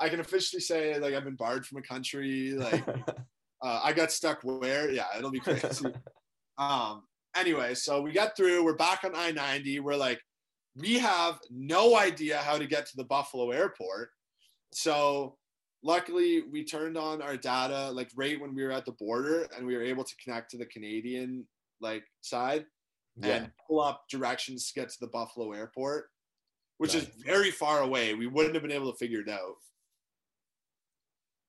I 0.00 0.08
can 0.08 0.20
officially 0.20 0.60
say 0.60 0.98
like 0.98 1.14
I've 1.14 1.24
been 1.24 1.36
barred 1.36 1.66
from 1.66 1.78
a 1.78 1.82
country. 1.82 2.52
Like 2.52 2.86
uh, 3.62 3.80
I 3.82 3.92
got 3.92 4.10
stuck 4.10 4.40
where? 4.42 4.90
Yeah, 4.90 5.06
it'll 5.16 5.30
be 5.30 5.40
crazy. 5.40 5.86
um. 6.58 7.02
Anyway, 7.36 7.74
so 7.74 8.02
we 8.02 8.12
got 8.12 8.36
through. 8.36 8.64
We're 8.64 8.74
back 8.74 9.04
on 9.04 9.14
I 9.14 9.30
ninety. 9.30 9.78
We're 9.78 9.96
like, 9.96 10.20
we 10.74 10.98
have 10.98 11.38
no 11.50 11.96
idea 11.96 12.38
how 12.38 12.58
to 12.58 12.66
get 12.66 12.86
to 12.86 12.96
the 12.96 13.04
Buffalo 13.04 13.50
airport. 13.50 14.10
So 14.72 15.36
luckily, 15.84 16.42
we 16.50 16.64
turned 16.64 16.96
on 16.96 17.22
our 17.22 17.36
data 17.36 17.90
like 17.92 18.10
right 18.16 18.40
when 18.40 18.54
we 18.54 18.64
were 18.64 18.72
at 18.72 18.84
the 18.84 18.92
border, 18.92 19.46
and 19.56 19.66
we 19.66 19.76
were 19.76 19.84
able 19.84 20.04
to 20.04 20.14
connect 20.22 20.50
to 20.52 20.58
the 20.58 20.66
Canadian 20.66 21.46
like 21.80 22.04
side 22.20 22.66
yeah, 23.16 23.36
and 23.36 23.50
pull 23.66 23.80
up 23.80 24.04
directions 24.10 24.68
to 24.68 24.80
get 24.80 24.88
to 24.90 25.00
the 25.00 25.06
Buffalo 25.06 25.52
airport, 25.52 26.06
which 26.78 26.94
is 26.94 27.08
very 27.24 27.50
far 27.50 27.80
away. 27.80 28.14
We 28.14 28.26
wouldn't 28.26 28.54
have 28.54 28.62
been 28.62 28.72
able 28.72 28.90
to 28.90 28.98
figure 28.98 29.20
it 29.20 29.28
out. 29.28 29.56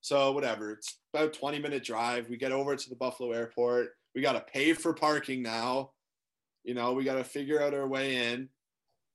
So 0.02 0.32
whatever, 0.32 0.72
it's 0.72 0.98
about 1.14 1.28
a 1.28 1.32
20 1.32 1.60
minute 1.60 1.84
drive. 1.84 2.30
We 2.30 2.38
get 2.38 2.52
over 2.52 2.76
to 2.76 2.90
the 2.90 2.96
Buffalo 2.96 3.32
airport. 3.32 3.90
We 4.16 4.22
got 4.22 4.34
to 4.34 4.42
pay 4.42 4.74
for 4.74 4.94
parking 4.94 5.42
now. 5.42 5.92
You 6.64 6.74
know, 6.74 6.94
we 6.94 7.04
got 7.04 7.16
to 7.16 7.24
figure 7.24 7.62
out 7.62 7.74
our 7.74 7.88
way 7.88 8.34
in. 8.34 8.50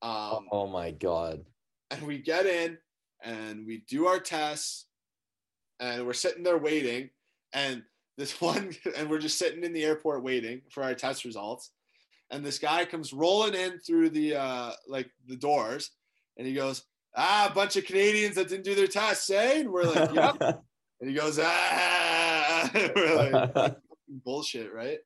Um, 0.03 0.46
oh 0.53 0.66
my 0.66 0.90
god. 0.90 1.44
and 1.90 2.03
we 2.03 2.18
get 2.18 2.46
in 2.46 2.79
and 3.22 3.66
we 3.66 3.83
do 3.88 4.07
our 4.07 4.20
tests 4.20 4.87
and 5.81 6.07
we're 6.07 6.12
sitting 6.12 6.42
there 6.42 6.59
waiting 6.59 7.11
and 7.53 7.83
this 8.18 8.40
one 8.40 8.72
and 8.96 9.09
we're 9.09 9.18
just 9.18 9.38
sitting 9.38 9.64
in 9.64 9.72
the 9.72 9.85
airport 9.85 10.22
waiting 10.22 10.61
for 10.70 10.83
our 10.83 10.94
test 10.94 11.25
results 11.25 11.70
and 12.31 12.44
this 12.44 12.59
guy 12.59 12.85
comes 12.85 13.12
rolling 13.12 13.55
in 13.55 13.79
through 13.81 14.11
the 14.11 14.35
uh 14.37 14.70
like 14.87 15.11
the 15.29 15.37
doors 15.37 15.90
and 16.37 16.46
he 16.46 16.53
goes 16.53 16.85
ah 17.16 17.49
a 17.51 17.55
bunch 17.55 17.77
of 17.77 17.85
canadians 17.87 18.35
that 18.35 18.49
didn't 18.49 18.64
do 18.64 18.75
their 18.75 18.87
tests 18.87 19.31
eh 19.31 19.61
and 19.61 19.70
we're 19.70 19.85
like 19.85 20.12
yep 20.14 20.62
and 21.01 21.11
he 21.11 21.17
goes 21.17 21.39
ah! 21.41 22.71
Like 22.75 23.77
bullshit 24.09 24.73
right? 24.73 24.99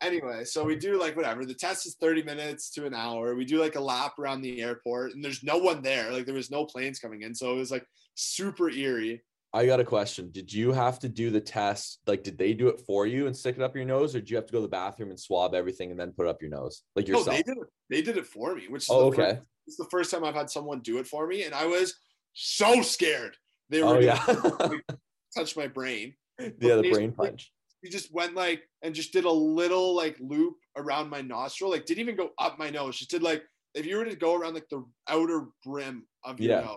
Anyway 0.00 0.44
so 0.44 0.64
we 0.64 0.76
do 0.76 0.98
like 0.98 1.16
whatever. 1.16 1.44
The 1.44 1.54
test 1.54 1.86
is 1.86 1.96
30 2.00 2.22
minutes 2.24 2.70
to 2.70 2.86
an 2.86 2.94
hour. 2.94 3.34
We 3.34 3.44
do 3.44 3.60
like 3.60 3.76
a 3.76 3.80
lap 3.80 4.18
around 4.18 4.42
the 4.42 4.60
airport 4.60 5.12
and 5.12 5.24
there's 5.24 5.42
no 5.42 5.58
one 5.58 5.82
there. 5.82 6.10
Like 6.12 6.26
there 6.26 6.34
was 6.34 6.50
no 6.50 6.64
planes 6.64 6.98
coming 6.98 7.22
in 7.22 7.34
so 7.34 7.52
it 7.52 7.56
was 7.56 7.70
like 7.70 7.86
super 8.14 8.70
eerie. 8.70 9.22
I 9.54 9.64
got 9.64 9.80
a 9.80 9.84
question. 9.84 10.30
Did 10.30 10.52
you 10.52 10.72
have 10.72 10.98
to 11.00 11.08
do 11.08 11.30
the 11.30 11.40
test? 11.40 12.00
Like, 12.06 12.22
did 12.22 12.36
they 12.36 12.52
do 12.52 12.68
it 12.68 12.82
for 12.86 13.06
you 13.06 13.26
and 13.26 13.34
stick 13.34 13.56
it 13.56 13.62
up 13.62 13.74
your 13.74 13.86
nose, 13.86 14.14
or 14.14 14.20
did 14.20 14.28
you 14.28 14.36
have 14.36 14.44
to 14.44 14.52
go 14.52 14.58
to 14.58 14.62
the 14.62 14.68
bathroom 14.68 15.08
and 15.08 15.18
swab 15.18 15.54
everything 15.54 15.90
and 15.90 15.98
then 15.98 16.12
put 16.12 16.26
it 16.26 16.28
up 16.28 16.42
your 16.42 16.50
nose, 16.50 16.82
like 16.94 17.08
yourself 17.08 17.28
no 17.28 17.32
they 17.32 17.42
did 17.42 17.56
it 17.56 17.68
they 17.88 18.02
did 18.02 18.18
it 18.18 18.26
for 18.26 18.54
me 18.54 18.68
which 18.68 18.82
is 18.82 18.90
oh, 18.90 19.10
the 19.10 19.16
first, 19.16 19.30
okay. 19.30 19.40
it's 19.66 19.76
the 19.76 19.88
first 19.90 20.10
time 20.10 20.22
i've 20.22 20.34
had 20.34 20.50
someone 20.50 20.80
do 20.80 20.98
it 20.98 21.06
for 21.06 21.26
me 21.26 21.44
and 21.44 21.54
i 21.54 21.64
was 21.64 21.94
so 22.34 22.82
scared 22.82 23.36
they 23.70 23.82
oh, 23.82 23.88
were 23.88 23.96
Oh, 23.96 24.00
yeah. 24.00 24.24
touch 25.36 25.56
my 25.56 25.66
brain 25.66 26.14
yeah, 26.38 26.76
the 26.76 26.90
brain 26.90 27.12
punch. 27.12 27.52
he 27.82 27.90
just 27.90 28.12
went 28.12 28.34
like 28.34 28.62
and 28.82 28.94
just 28.94 29.12
did 29.12 29.24
a 29.24 29.30
little 29.30 29.94
like 29.94 30.16
loop 30.20 30.56
around 30.76 31.10
my 31.10 31.20
nostril 31.20 31.70
like 31.70 31.84
didn't 31.84 32.00
even 32.00 32.16
go 32.16 32.30
up 32.38 32.58
my 32.58 32.70
nose 32.70 32.98
just 32.98 33.10
did 33.10 33.22
like 33.22 33.42
if 33.74 33.84
you 33.86 33.96
were 33.96 34.04
to 34.04 34.16
go 34.16 34.34
around 34.34 34.54
like 34.54 34.68
the 34.70 34.82
outer 35.08 35.46
brim 35.64 36.06
of 36.24 36.40
your 36.40 36.58
Yeah. 36.58 36.64
nose 36.66 36.76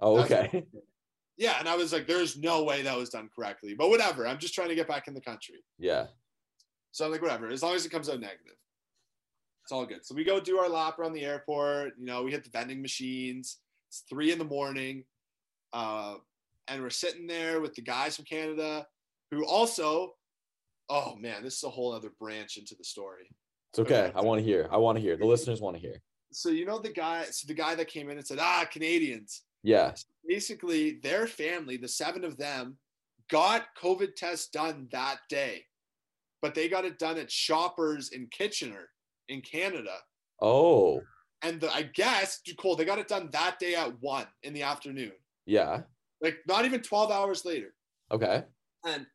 Oh, 0.00 0.18
okay. 0.20 0.64
yeah 1.36 1.56
and 1.58 1.68
i 1.68 1.76
was 1.76 1.92
like 1.92 2.06
there's 2.06 2.36
no 2.38 2.62
way 2.64 2.82
that 2.82 2.96
was 2.96 3.10
done 3.10 3.28
correctly 3.34 3.74
but 3.74 3.88
whatever 3.88 4.26
i'm 4.26 4.38
just 4.38 4.54
trying 4.54 4.68
to 4.68 4.74
get 4.74 4.88
back 4.88 5.08
in 5.08 5.14
the 5.14 5.20
country 5.20 5.62
Yeah. 5.78 6.06
so 6.92 7.04
i'm 7.04 7.10
like 7.12 7.22
whatever 7.22 7.48
as 7.48 7.62
long 7.62 7.74
as 7.74 7.84
it 7.86 7.90
comes 7.90 8.08
out 8.08 8.20
negative 8.20 8.56
it's 9.64 9.72
all 9.72 9.86
good 9.86 10.04
so 10.04 10.14
we 10.14 10.24
go 10.24 10.40
do 10.40 10.58
our 10.58 10.68
lap 10.68 10.98
around 10.98 11.12
the 11.12 11.24
airport 11.24 11.92
you 11.98 12.06
know 12.06 12.22
we 12.22 12.30
hit 12.30 12.42
the 12.44 12.50
vending 12.50 12.80
machines 12.82 13.58
it's 13.88 14.04
three 14.08 14.32
in 14.32 14.38
the 14.38 14.44
morning 14.44 15.04
uh, 15.72 16.14
and 16.68 16.82
we're 16.82 16.90
sitting 16.90 17.26
there 17.26 17.60
with 17.60 17.74
the 17.74 17.82
guys 17.82 18.16
from 18.16 18.24
canada 18.24 18.86
who 19.30 19.44
also 19.46 20.14
oh 20.90 21.14
man 21.16 21.42
this 21.42 21.56
is 21.56 21.64
a 21.64 21.68
whole 21.70 21.92
other 21.92 22.10
branch 22.20 22.56
into 22.56 22.74
the 22.76 22.84
story 22.84 23.28
It's 23.70 23.78
okay. 23.78 24.12
I 24.14 24.20
want 24.20 24.38
to 24.40 24.44
hear. 24.44 24.68
I 24.70 24.76
want 24.76 24.96
to 24.98 25.02
hear. 25.02 25.16
The 25.16 25.24
listeners 25.24 25.60
want 25.62 25.76
to 25.76 25.80
hear. 25.80 25.96
so 26.32 26.48
you 26.50 26.64
know 26.66 26.78
the 26.78 26.92
guy 26.92 27.24
so 27.30 27.46
the 27.46 27.54
guy 27.54 27.74
that 27.74 27.88
came 27.88 28.10
in 28.10 28.18
and 28.18 28.26
said 28.26 28.38
ah 28.40 28.64
canadians 28.70 29.42
Yeah. 29.62 29.92
basically 30.28 30.98
their 31.02 31.26
family 31.26 31.76
the 31.78 31.88
seven 31.88 32.22
of 32.24 32.36
them 32.36 32.76
got 33.30 33.66
covid 33.82 34.14
tests 34.16 34.48
done 34.48 34.88
that 34.92 35.18
day 35.28 35.64
but 36.42 36.54
they 36.54 36.68
got 36.68 36.84
it 36.84 36.98
done 36.98 37.16
at 37.18 37.30
shoppers 37.30 38.10
in 38.10 38.26
kitchener 38.38 38.88
in 39.28 39.40
canada 39.40 39.96
Oh, 40.40 41.00
and 41.42 41.60
the, 41.60 41.72
i 41.72 41.82
guess 41.82 42.40
cole 42.58 42.76
they 42.76 42.84
got 42.84 42.98
it 42.98 43.08
done 43.08 43.28
that 43.32 43.58
day 43.58 43.74
at 43.74 43.92
one 44.00 44.26
in 44.42 44.52
the 44.52 44.62
afternoon 44.62 45.12
yeah. 45.46 45.82
like 46.20 46.36
not 46.46 46.64
even 46.64 46.80
12 46.80 47.10
hours 47.10 47.44
later 47.44 47.74
Okay. 48.10 48.44
and 48.86 49.06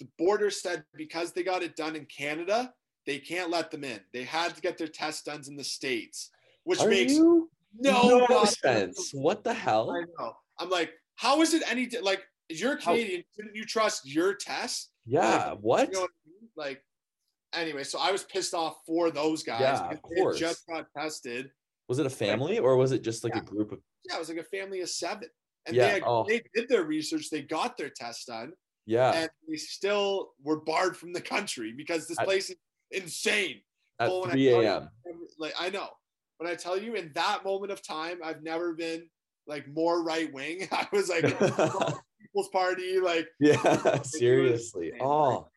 the 0.00 0.08
border 0.18 0.50
said 0.50 0.84
because 0.96 1.32
they 1.32 1.42
got 1.42 1.62
it 1.62 1.76
done 1.76 1.94
in 1.96 2.06
canada 2.06 2.72
they 3.06 3.18
can't 3.18 3.50
let 3.50 3.70
them 3.70 3.84
in 3.84 4.00
they 4.12 4.24
had 4.24 4.54
to 4.54 4.60
get 4.60 4.78
their 4.78 4.88
test 4.88 5.26
done 5.26 5.42
in 5.46 5.56
the 5.56 5.64
states 5.64 6.30
which 6.64 6.80
Are 6.80 6.88
makes 6.88 7.12
you? 7.14 7.50
no, 7.78 8.26
goddamn 8.28 8.46
sense. 8.46 9.10
What 9.12 9.42
the 9.42 9.52
hell? 9.54 9.90
I 9.90 10.04
know. 10.18 10.32
I'm 10.60 10.70
like, 10.70 10.92
how 11.16 11.40
is 11.42 11.54
it 11.54 11.62
any 11.68 11.88
like? 12.02 12.22
You're 12.48 12.76
Canadian. 12.76 13.24
Shouldn't 13.34 13.56
you 13.56 13.64
trust 13.64 14.08
your 14.08 14.34
test? 14.34 14.92
Yeah. 15.04 15.54
What? 15.60 15.88
You 15.88 15.94
know 15.94 16.00
what 16.02 16.10
I 16.10 16.28
mean? 16.28 16.50
Like, 16.54 16.84
anyway, 17.52 17.82
so 17.82 17.98
I 17.98 18.12
was 18.12 18.22
pissed 18.24 18.54
off 18.54 18.76
for 18.86 19.10
those 19.10 19.42
guys. 19.42 19.60
Yeah, 19.62 19.88
of 19.88 19.90
they 19.90 20.20
course. 20.20 20.38
just 20.38 20.64
got 20.68 20.86
tested. 20.96 21.50
Was 21.88 21.98
it 21.98 22.06
a 22.06 22.10
family 22.10 22.58
or 22.60 22.76
was 22.76 22.92
it 22.92 23.02
just 23.02 23.24
like 23.24 23.34
Yeah. 23.34 23.40
a 23.40 23.44
group 23.44 23.72
of? 23.72 23.80
Yeah, 24.08 24.16
it 24.16 24.18
was 24.18 24.28
like 24.28 24.38
a 24.38 24.44
family 24.44 24.80
of 24.80 24.88
seven, 24.90 25.28
and 25.66 25.76
Yeah, 25.76 25.94
they 25.94 26.00
oh. 26.04 26.24
they 26.28 26.42
did 26.54 26.68
their 26.68 26.84
research. 26.84 27.30
They 27.30 27.42
got 27.42 27.76
their 27.76 27.90
test 27.90 28.26
done, 28.26 28.52
Yeah. 28.86 29.12
and 29.12 29.30
they 29.48 29.56
still 29.56 30.32
were 30.42 30.60
barred 30.60 30.96
from 30.96 31.12
the 31.12 31.20
country 31.20 31.72
because 31.76 32.08
this 32.08 32.18
At- 32.18 32.24
place 32.26 32.50
is 32.50 32.56
insane. 32.90 33.60
At 34.00 34.08
Well, 34.10 34.24
3 34.24 34.48
a.m. 34.48 34.88
Like 35.38 35.54
I 35.58 35.70
know, 35.70 35.88
but 36.38 36.48
I 36.48 36.54
tell 36.56 36.76
you, 36.78 36.94
in 36.94 37.12
that 37.14 37.44
moment 37.44 37.70
of 37.72 37.82
time, 37.86 38.18
I've 38.24 38.42
never 38.42 38.72
been 38.74 39.08
like 39.46 39.68
more 39.68 40.02
right 40.02 40.32
wing. 40.32 40.66
I 40.72 40.86
was 40.92 41.08
like 41.08 41.24
People's 42.20 42.48
Party, 42.52 42.98
like 42.98 43.28
yeah. 43.40 44.02
Seriously. 44.02 44.88
insane, 44.88 45.00
Oh, 45.02 45.48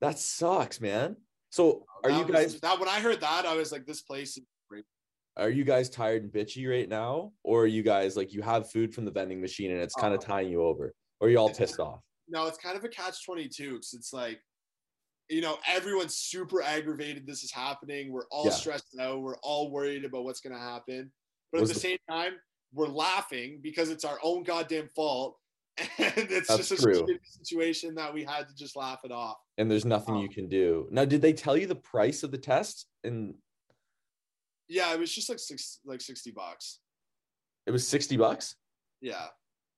that 0.00 0.18
sucks, 0.18 0.80
man. 0.80 1.16
So 1.50 1.84
are 2.04 2.10
that 2.10 2.18
you 2.18 2.24
was- 2.26 2.32
guys 2.32 2.60
that 2.60 2.78
when 2.78 2.88
I 2.88 3.00
heard 3.00 3.20
that, 3.22 3.46
I 3.46 3.54
was 3.56 3.72
like, 3.72 3.86
this 3.86 4.02
place 4.02 4.36
is 4.36 4.44
are 5.38 5.50
you 5.50 5.64
guys 5.64 5.88
tired 5.88 6.22
and 6.24 6.32
bitchy 6.32 6.68
right 6.68 6.88
now, 6.88 7.32
or 7.44 7.62
are 7.62 7.66
you 7.66 7.82
guys 7.82 8.16
like 8.16 8.32
you 8.32 8.42
have 8.42 8.70
food 8.70 8.94
from 8.94 9.04
the 9.04 9.10
vending 9.10 9.40
machine 9.40 9.70
and 9.70 9.80
it's 9.80 9.94
kind 9.94 10.12
of 10.14 10.20
Oh. 10.24 10.26
tying 10.26 10.50
you 10.50 10.62
over, 10.62 10.94
or 11.20 11.28
are 11.28 11.30
you 11.30 11.38
all 11.38 11.52
pissed 11.52 11.78
off? 11.80 12.00
no, 12.30 12.46
it's 12.46 12.58
kind 12.58 12.76
of 12.76 12.84
a 12.84 12.88
catch 12.88 13.24
22 13.24 13.70
because 13.72 13.94
it's 13.94 14.12
like, 14.12 14.38
you 15.30 15.40
know, 15.40 15.56
everyone's 15.66 16.14
super 16.16 16.60
aggravated. 16.60 17.26
This 17.26 17.42
is 17.42 17.50
happening. 17.50 18.12
We're 18.12 18.26
all 18.30 18.44
Yeah. 18.44 18.50
stressed 18.50 18.94
out. 19.00 19.22
We're 19.22 19.38
all 19.38 19.70
worried 19.70 20.04
about 20.04 20.24
what's 20.24 20.40
going 20.40 20.52
to 20.54 20.60
happen. 20.60 21.10
But 21.52 21.62
Was 21.62 21.70
at 21.70 21.74
the, 21.76 21.80
the- 21.80 21.88
same 21.88 21.98
time, 22.10 22.34
we're 22.74 22.86
laughing 22.88 23.60
because 23.62 23.88
it's 23.88 24.04
our 24.04 24.18
own 24.22 24.42
goddamn 24.42 24.88
fault. 24.88 25.38
And 25.98 26.12
it's 26.30 26.48
That's 26.48 26.68
just 26.68 26.72
a 26.84 27.18
situation 27.44 27.94
that 27.94 28.12
we 28.12 28.24
had 28.24 28.46
to 28.48 28.54
just 28.54 28.76
laugh 28.76 29.00
it 29.04 29.12
off. 29.12 29.38
And 29.56 29.70
there's 29.70 29.84
nothing 29.86 30.16
Oh. 30.16 30.20
you 30.22 30.28
can 30.28 30.48
do. 30.50 30.86
Now, 30.90 31.06
did 31.06 31.22
they 31.22 31.32
tell 31.32 31.56
you 31.56 31.66
the 31.66 31.76
price 31.76 32.22
of 32.22 32.30
the 32.30 32.36
test? 32.38 32.88
And 33.04 33.36
Yeah, 34.68 34.92
it 34.92 34.98
was 35.00 35.12
just 35.14 35.28
like 35.28 35.38
six, 35.38 35.80
like 35.84 36.00
60 36.00 36.30
bucks. 36.32 36.80
it 37.66 37.70
was 37.70 37.86
60 37.86 38.16
bucks? 38.16 38.54
Yeah. 39.00 39.26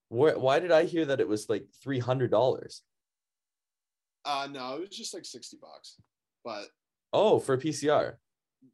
Where, 0.08 0.38
why 0.38 0.58
did 0.58 0.72
I 0.72 0.84
hear 0.84 1.04
that 1.06 1.20
it 1.20 1.28
was 1.28 1.48
like 1.48 1.66
$300? 1.86 2.80
Uh, 4.24 4.48
no, 4.50 4.74
it 4.76 4.80
was 4.80 4.90
just 4.90 5.14
like 5.14 5.24
60 5.24 5.58
bucks. 5.60 5.96
But 6.44 6.66
Oh, 7.12 7.38
for 7.38 7.54
a 7.54 7.58
PCR. 7.58 8.14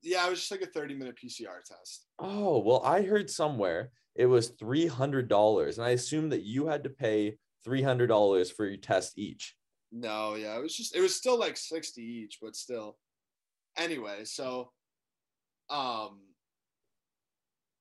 yeah, 0.03 0.27
it 0.27 0.31
was 0.31 0.41
just 0.41 0.51
like 0.51 0.63
a 0.63 0.67
30 0.67 0.95
minute 0.95 1.17
PCR 1.23 1.63
test. 1.65 2.07
Oh, 2.19 2.59
well, 2.61 2.83
I 2.85 3.03
heard 3.03 3.31
somewhere 3.31 3.91
it 4.15 4.27
was 4.27 4.53
$300. 4.53 5.77
And 5.79 5.87
I 5.87 5.91
assumed 5.91 6.33
that 6.33 6.43
you 6.43 6.67
had 6.67 6.85
to 6.85 6.91
pay 6.91 7.37
$300 7.67 8.53
for 8.53 8.67
your 8.67 8.77
test 8.79 9.19
each. 9.19 9.55
No, 9.93 10.35
yeah, 10.35 10.57
it 10.57 10.63
was 10.63 10.77
just 10.77 10.95
it 10.97 11.01
was 11.01 11.15
still 11.15 11.39
like 11.39 11.57
60 11.57 12.03
each, 12.03 12.39
but 12.43 12.57
still. 12.57 12.99
Anyway, 13.79 14.25
so 14.25 14.73
um 15.71 16.21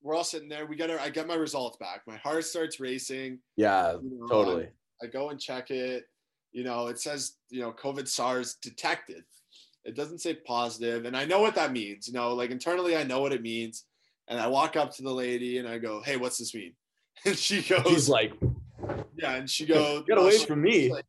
we're 0.01 0.15
all 0.15 0.23
sitting 0.23 0.49
there. 0.49 0.65
We 0.67 0.75
get 0.75 0.89
our 0.91 0.99
I 0.99 1.09
get 1.09 1.27
my 1.27 1.35
results 1.35 1.77
back. 1.77 2.01
My 2.05 2.17
heart 2.17 2.45
starts 2.45 2.79
racing. 2.79 3.39
Yeah, 3.57 3.93
you 3.93 4.19
know, 4.19 4.27
totally. 4.27 4.67
I 5.01 5.07
go 5.07 5.29
and 5.29 5.39
check 5.39 5.71
it. 5.71 6.05
You 6.51 6.63
know, 6.63 6.87
it 6.87 6.99
says, 6.99 7.33
you 7.49 7.61
know, 7.61 7.73
COVID 7.73 8.07
SARS 8.07 8.55
detected. 8.61 9.23
It 9.83 9.95
doesn't 9.95 10.19
say 10.21 10.35
positive, 10.35 11.05
and 11.05 11.17
I 11.17 11.25
know 11.25 11.41
what 11.41 11.55
that 11.55 11.71
means. 11.71 12.07
You 12.07 12.13
know, 12.13 12.33
like 12.33 12.51
internally 12.51 12.95
I 12.95 13.03
know 13.03 13.19
what 13.19 13.33
it 13.33 13.41
means. 13.41 13.85
And 14.27 14.39
I 14.39 14.47
walk 14.47 14.75
up 14.75 14.91
to 14.95 15.03
the 15.03 15.11
lady 15.13 15.57
and 15.59 15.67
I 15.67 15.77
go, 15.79 16.01
"Hey, 16.01 16.17
what's 16.17 16.37
this 16.37 16.53
mean?" 16.53 16.73
And 17.25 17.37
she 17.37 17.61
goes, 17.61 17.87
He's 17.87 18.09
like, 18.09 18.33
"Yeah," 19.17 19.35
and 19.35 19.49
she 19.49 19.65
goes, 19.65 20.03
get 20.07 20.17
away 20.17 20.37
she- 20.37 20.45
from 20.45 20.61
me. 20.61 20.91
like- 20.91 21.05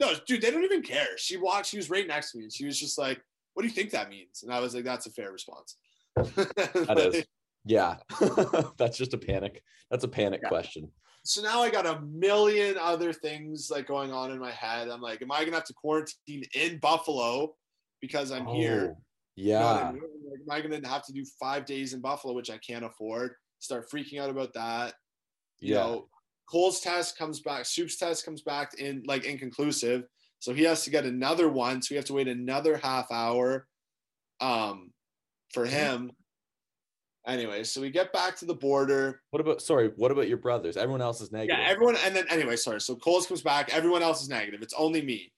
no, 0.00 0.12
dude, 0.26 0.40
they 0.42 0.50
don't 0.52 0.62
even 0.64 0.82
care. 0.82 1.16
She 1.16 1.36
walked, 1.36 1.66
she 1.66 1.76
was 1.76 1.90
right 1.90 2.06
next 2.06 2.30
to 2.32 2.38
me, 2.38 2.44
and 2.44 2.52
she 2.52 2.64
was 2.66 2.78
just 2.78 2.98
like, 2.98 3.20
What 3.54 3.62
do 3.62 3.68
you 3.68 3.74
think 3.74 3.90
that 3.90 4.08
means? 4.08 4.42
And 4.42 4.52
I 4.52 4.60
was 4.60 4.74
like, 4.74 4.84
That's 4.84 5.06
a 5.06 5.10
fair 5.10 5.32
response. 5.32 5.76
That 6.24 6.98
is. 6.98 7.24
Yeah. 7.64 7.96
That's 8.78 8.96
just 8.96 9.14
a 9.14 9.18
panic. 9.18 9.62
That's 9.90 10.04
a 10.04 10.08
panic 10.08 10.40
Yeah. 10.42 10.48
question. 10.48 10.90
So 11.24 11.42
now 11.42 11.60
I 11.60 11.70
got 11.70 11.86
a 11.86 12.00
million 12.00 12.78
other 12.78 13.12
things 13.12 13.68
like 13.70 13.86
going 13.86 14.12
on 14.12 14.30
in 14.30 14.38
my 14.38 14.52
head. 14.52 14.88
I'm 14.88 15.00
like, 15.00 15.20
Am 15.22 15.30
I 15.32 15.44
gonna 15.44 15.56
have 15.56 15.64
to 15.66 15.74
quarantine 15.74 16.44
in 16.54 16.78
Buffalo 16.78 17.54
because 18.00 18.30
I'm 18.30 18.46
here? 18.46 18.94
Oh, 18.96 19.02
You 19.36 19.52
know 19.58 19.68
I 19.68 19.80
Yeah. 19.82 19.92
mean? 19.92 20.02
Like, 20.30 20.40
am 20.40 20.50
I 20.50 20.60
gonna 20.76 20.88
have 20.88 21.04
to 21.06 21.12
do 21.12 21.24
five 21.38 21.66
days 21.66 21.92
in 21.92 22.00
Buffalo, 22.00 22.32
which 22.34 22.50
I 22.50 22.58
can't 22.58 22.84
afford? 22.84 23.34
Start 23.58 23.90
freaking 23.90 24.20
out 24.20 24.30
about 24.30 24.54
that. 24.54 24.94
you 25.60 25.74
Yeah. 25.74 25.80
know, 25.80 26.08
Cole's 26.48 26.80
test 26.80 27.18
comes 27.18 27.40
back, 27.40 27.66
Soup's 27.66 27.96
test 27.96 28.24
comes 28.24 28.42
back 28.42 28.74
in 28.78 29.02
like 29.06 29.24
inconclusive. 29.24 30.04
So 30.38 30.54
he 30.54 30.62
has 30.62 30.84
to 30.84 30.90
get 30.90 31.04
another 31.04 31.48
one. 31.48 31.82
So 31.82 31.92
we 31.92 31.96
have 31.96 32.04
to 32.06 32.14
wait 32.14 32.28
another 32.28 32.76
half 32.78 33.10
hour 33.10 33.66
um 34.40 34.92
for 35.52 35.66
him. 35.66 36.10
Anyway, 37.26 37.62
so 37.64 37.80
we 37.80 37.90
get 37.90 38.12
back 38.12 38.36
to 38.36 38.46
the 38.46 38.54
border. 38.54 39.20
What 39.30 39.40
about 39.40 39.60
sorry, 39.60 39.90
what 39.96 40.10
about 40.10 40.28
your 40.28 40.38
brothers? 40.38 40.76
Everyone 40.76 41.02
else 41.02 41.20
is 41.20 41.30
negative. 41.30 41.58
Yeah, 41.58 41.68
everyone 41.68 41.96
and 42.04 42.16
then 42.16 42.24
anyway, 42.30 42.56
sorry. 42.56 42.80
So 42.80 42.96
Cole's 42.96 43.26
comes 43.26 43.42
back, 43.42 43.72
everyone 43.74 44.02
else 44.02 44.22
is 44.22 44.28
negative. 44.28 44.62
It's 44.62 44.74
only 44.74 45.02
me. 45.02 45.30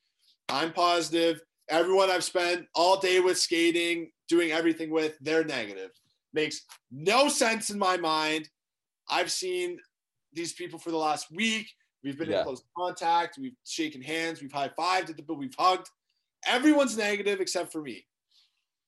I'm 0.49 0.73
positive. 0.73 1.40
Everyone 1.68 2.11
I've 2.11 2.25
spent 2.25 2.66
all 2.75 2.99
day 2.99 3.20
with 3.20 3.38
skating, 3.38 4.11
doing 4.29 4.51
everything 4.53 4.90
with, 4.90 5.16
they're 5.20 5.44
negative. 5.44 5.90
makes 6.33 6.62
no 6.92 7.29
sense 7.29 7.70
in 7.70 7.79
my 7.79 7.96
mind. 7.96 8.49
I've 9.11 9.33
seen 9.33 9.77
these 10.33 10.53
people 10.53 10.79
for 10.79 10.92
the 10.92 10.96
last 10.96 11.27
week. 11.33 11.68
We've 12.05 12.16
been 12.16 12.31
Yeah. 12.31 12.38
in 12.38 12.44
close 12.44 12.62
contact. 12.79 13.37
We've 13.37 13.57
shaken 13.64 14.01
hands. 14.01 14.40
We've 14.40 14.53
high 14.53 14.68
fived 14.79 15.11
at 15.11 15.16
the 15.16 15.35
we've 15.35 15.55
hugged. 15.59 15.88
Everyone's 16.46 16.96
negative 16.96 17.40
except 17.40 17.73
for 17.73 17.83
me. 17.83 18.07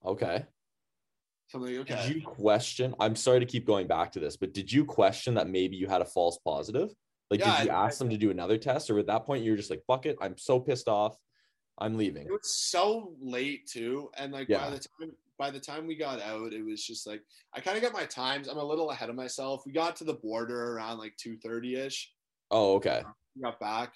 Okay. 0.05 0.45
So 1.53 1.59
I'm 1.59 1.65
like, 1.65 1.75
okay. 1.91 2.07
Did 2.07 2.15
you 2.15 2.21
question? 2.23 2.95
I'm 2.99 3.15
sorry 3.15 3.39
to 3.39 3.45
keep 3.45 3.67
going 3.67 3.85
back 3.85 4.11
to 4.13 4.19
this, 4.19 4.35
but 4.37 4.53
did 4.53 4.71
you 4.71 4.83
question 4.83 5.35
that 5.35 5.47
maybe 5.47 5.75
you 5.75 5.85
had 5.85 6.01
a 6.01 6.05
false 6.05 6.39
positive? 6.43 6.89
Like, 7.29 7.41
Yeah, 7.41 7.57
did 7.59 7.65
you 7.67 7.71
I- 7.71 7.85
ask 7.85 7.99
them 7.99 8.09
to 8.09 8.17
do 8.17 8.31
another 8.31 8.57
test, 8.57 8.89
or 8.89 8.97
at 8.97 9.05
that 9.05 9.23
point 9.25 9.43
you 9.43 9.51
were 9.51 9.57
just 9.57 9.69
like, 9.69 9.83
"Fuck 9.85 10.07
it, 10.07 10.17
I'm 10.19 10.35
so 10.35 10.59
pissed 10.59 10.87
off, 10.87 11.15
I'm 11.77 11.95
leaving." 11.95 12.25
it 12.25 12.31
was 12.31 12.55
so 12.55 13.15
late 13.21 13.67
too 13.67 14.09
and 14.17 14.33
like 14.33 14.49
Yeah. 14.49 14.61
by 14.65 14.69
the 14.71 14.79
time 14.79 15.11
by 15.37 15.51
the 15.51 15.59
time 15.59 15.85
we 15.85 15.95
got 15.95 16.19
out 16.21 16.53
it 16.53 16.63
was 16.63 16.83
just 16.85 17.05
like 17.07 17.21
i 17.53 17.59
kind 17.59 17.75
of 17.75 17.81
got 17.83 17.91
my 17.91 18.05
times 18.05 18.47
i'm 18.47 18.57
a 18.59 18.63
little 18.63 18.91
ahead 18.91 19.09
of 19.09 19.15
myself 19.15 19.63
we 19.65 19.71
got 19.71 19.95
to 19.95 20.03
the 20.03 20.13
border 20.13 20.73
around 20.75 20.99
like 20.99 21.15
2.30ish 21.17 22.05
Oh, 22.51 22.75
okay. 22.75 23.03
we 23.35 23.41
got 23.41 23.59
back 23.59 23.93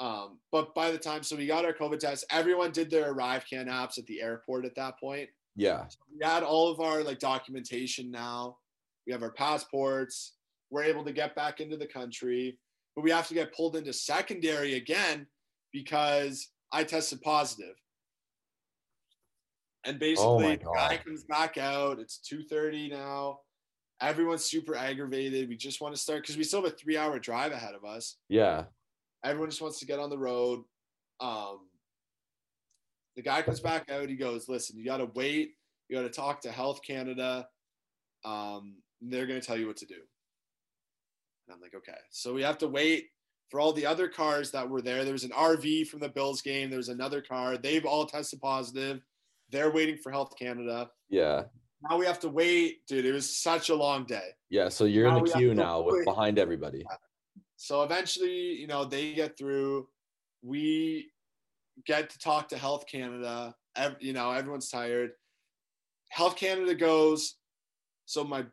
um 0.00 0.40
but 0.50 0.74
by 0.74 0.90
the 0.90 0.98
time 0.98 1.22
so 1.22 1.36
we 1.36 1.46
got 1.46 1.64
our 1.64 1.72
covid 1.72 2.00
test 2.00 2.24
everyone 2.30 2.72
did 2.72 2.90
their 2.90 3.14
ArriveCAN 3.14 3.68
apps 3.68 3.98
at 3.98 4.06
the 4.06 4.20
airport 4.20 4.64
at 4.64 4.74
that 4.74 4.98
point 4.98 5.28
Yeah. 5.58 5.86
we 6.16 6.24
had 6.24 6.42
all 6.44 6.70
of 6.70 6.80
our 6.80 7.02
like 7.02 7.18
documentation 7.18 8.10
now 8.12 8.56
we 9.06 9.12
have 9.12 9.22
our 9.24 9.32
passports 9.32 10.34
we're 10.70 10.84
able 10.84 11.04
to 11.04 11.12
get 11.12 11.34
back 11.34 11.60
into 11.60 11.76
the 11.76 11.86
country 11.86 12.56
but 12.94 13.02
we 13.02 13.10
have 13.10 13.26
to 13.28 13.34
get 13.34 13.52
pulled 13.54 13.74
into 13.76 13.92
secondary 13.92 14.74
again 14.74 15.26
because 15.72 16.48
i 16.72 16.84
tested 16.84 17.20
positive. 17.22 17.74
and 19.84 19.98
basically 19.98 20.44
my 20.44 20.56
the 20.56 20.70
guy 20.74 20.96
comes 20.98 21.24
back 21.24 21.58
out 21.58 21.98
it's 21.98 22.20
2.30 22.32 22.90
now 22.92 23.40
everyone's 24.00 24.44
super 24.44 24.76
aggravated 24.76 25.48
we 25.48 25.56
just 25.56 25.80
want 25.80 25.92
to 25.94 26.00
start 26.00 26.22
because 26.22 26.36
we 26.36 26.44
still 26.44 26.62
have 26.62 26.72
a 26.72 26.76
three 26.76 26.96
hour 26.96 27.18
drive 27.18 27.50
ahead 27.52 27.74
of 27.74 27.84
us 27.84 28.16
Yeah. 28.28 28.64
everyone 29.24 29.50
just 29.50 29.60
wants 29.62 29.80
to 29.80 29.86
get 29.86 29.98
on 29.98 30.08
the 30.10 30.18
road. 30.18 30.62
Um, 31.20 31.67
the 33.18 33.22
guy 33.22 33.42
comes 33.42 33.58
back 33.58 33.90
out. 33.90 34.08
He 34.08 34.14
goes, 34.14 34.48
"Listen, 34.48 34.78
you 34.78 34.84
got 34.84 34.98
to 34.98 35.06
wait. 35.06 35.54
You 35.88 35.96
got 35.96 36.02
to 36.02 36.08
talk 36.08 36.40
to 36.42 36.52
Health 36.52 36.80
Canada. 36.86 37.48
Um, 38.24 38.76
and 39.02 39.12
they're 39.12 39.26
going 39.26 39.40
to 39.40 39.44
tell 39.44 39.58
you 39.58 39.66
what 39.66 39.76
to 39.78 39.86
do." 39.86 39.96
And 41.46 41.54
I'm 41.54 41.60
like, 41.60 41.74
"Okay." 41.74 41.98
So 42.10 42.32
we 42.32 42.44
have 42.44 42.58
to 42.58 42.68
wait 42.68 43.06
for 43.50 43.58
all 43.58 43.72
the 43.72 43.84
other 43.84 44.06
cars 44.06 44.52
that 44.52 44.70
were 44.70 44.80
there. 44.80 45.02
There 45.02 45.12
was 45.12 45.24
an 45.24 45.32
RV 45.32 45.88
from 45.88 45.98
the 45.98 46.08
Bills 46.08 46.42
game. 46.42 46.70
There 46.70 46.76
was 46.76 46.90
another 46.90 47.20
car. 47.20 47.56
They've 47.56 47.84
all 47.84 48.06
tested 48.06 48.40
positive. 48.40 49.00
They're 49.50 49.72
waiting 49.72 49.96
for 49.96 50.12
Health 50.12 50.34
Canada. 50.38 50.88
Yeah. 51.08 51.44
Now 51.90 51.98
we 51.98 52.06
have 52.06 52.20
to 52.20 52.28
wait, 52.28 52.86
dude. 52.86 53.04
It 53.04 53.12
was 53.12 53.36
such 53.36 53.68
a 53.70 53.74
long 53.74 54.04
day. 54.04 54.28
Yeah. 54.48 54.68
So 54.68 54.84
you're 54.84 55.10
Now 55.10 55.18
in 55.18 55.24
the 55.24 55.30
queue 55.32 55.54
now 55.54 55.80
with 55.80 56.04
behind 56.04 56.38
everybody. 56.38 56.84
So 57.56 57.82
eventually, 57.82 58.52
you 58.54 58.68
know, 58.68 58.84
they 58.84 59.12
get 59.14 59.36
through. 59.36 59.88
We 60.40 61.10
get 61.86 62.10
to 62.10 62.18
talk 62.18 62.48
to 62.48 62.58
Health 62.58 62.86
Canada. 62.86 63.54
Ev- 63.76 63.96
you 64.00 64.12
know, 64.12 64.30
everyone's 64.30 64.68
tired. 64.68 65.12
Health 66.10 66.36
Canada 66.36 66.74
goes. 66.74 67.36
So 68.06 68.24
my, 68.24 68.44